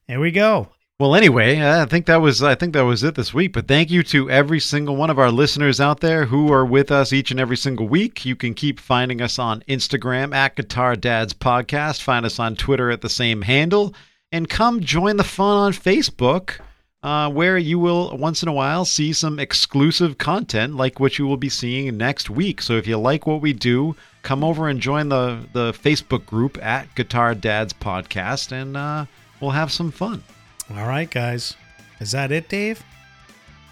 here 0.08 0.18
we 0.18 0.32
go. 0.32 0.68
Well, 1.00 1.14
anyway, 1.14 1.62
I 1.62 1.86
think 1.86 2.04
that 2.06 2.20
was 2.20 2.42
I 2.42 2.54
think 2.54 2.74
that 2.74 2.84
was 2.84 3.02
it 3.02 3.14
this 3.14 3.32
week. 3.32 3.54
But 3.54 3.66
thank 3.66 3.90
you 3.90 4.02
to 4.02 4.28
every 4.28 4.60
single 4.60 4.96
one 4.96 5.08
of 5.08 5.18
our 5.18 5.30
listeners 5.30 5.80
out 5.80 6.00
there 6.00 6.26
who 6.26 6.52
are 6.52 6.66
with 6.66 6.90
us 6.90 7.10
each 7.10 7.30
and 7.30 7.40
every 7.40 7.56
single 7.56 7.88
week. 7.88 8.26
You 8.26 8.36
can 8.36 8.52
keep 8.52 8.78
finding 8.78 9.22
us 9.22 9.38
on 9.38 9.64
Instagram 9.66 10.34
at 10.34 10.56
Guitar 10.56 10.96
Dads 10.96 11.32
Podcast. 11.32 12.02
Find 12.02 12.26
us 12.26 12.38
on 12.38 12.54
Twitter 12.54 12.90
at 12.90 13.00
the 13.00 13.08
same 13.08 13.40
handle, 13.40 13.94
and 14.30 14.46
come 14.46 14.80
join 14.82 15.16
the 15.16 15.24
fun 15.24 15.56
on 15.56 15.72
Facebook, 15.72 16.60
uh, 17.02 17.30
where 17.30 17.56
you 17.56 17.78
will 17.78 18.14
once 18.18 18.42
in 18.42 18.50
a 18.50 18.52
while 18.52 18.84
see 18.84 19.14
some 19.14 19.38
exclusive 19.38 20.18
content 20.18 20.76
like 20.76 21.00
what 21.00 21.18
you 21.18 21.26
will 21.26 21.38
be 21.38 21.48
seeing 21.48 21.96
next 21.96 22.28
week. 22.28 22.60
So 22.60 22.74
if 22.74 22.86
you 22.86 22.98
like 22.98 23.26
what 23.26 23.40
we 23.40 23.54
do, 23.54 23.96
come 24.20 24.44
over 24.44 24.68
and 24.68 24.78
join 24.78 25.08
the 25.08 25.46
the 25.54 25.72
Facebook 25.72 26.26
group 26.26 26.62
at 26.62 26.94
Guitar 26.94 27.34
Dads 27.34 27.72
Podcast, 27.72 28.52
and 28.52 28.76
uh, 28.76 29.06
we'll 29.40 29.52
have 29.52 29.72
some 29.72 29.90
fun. 29.90 30.22
All 30.70 30.86
right, 30.86 31.10
guys. 31.10 31.56
Is 32.00 32.12
that 32.12 32.30
it, 32.30 32.48
Dave? 32.48 32.82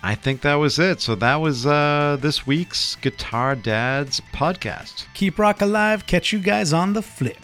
I 0.02 0.14
think 0.14 0.42
that 0.42 0.54
was 0.54 0.78
it. 0.78 1.00
So 1.00 1.14
that 1.16 1.36
was 1.36 1.66
uh, 1.66 2.18
this 2.20 2.46
week's 2.46 2.96
Guitar 2.96 3.54
Dads 3.56 4.20
podcast. 4.32 5.06
Keep 5.14 5.38
rock 5.38 5.60
alive. 5.60 6.06
Catch 6.06 6.32
you 6.32 6.38
guys 6.38 6.72
on 6.72 6.92
the 6.92 7.02
flip. 7.02 7.38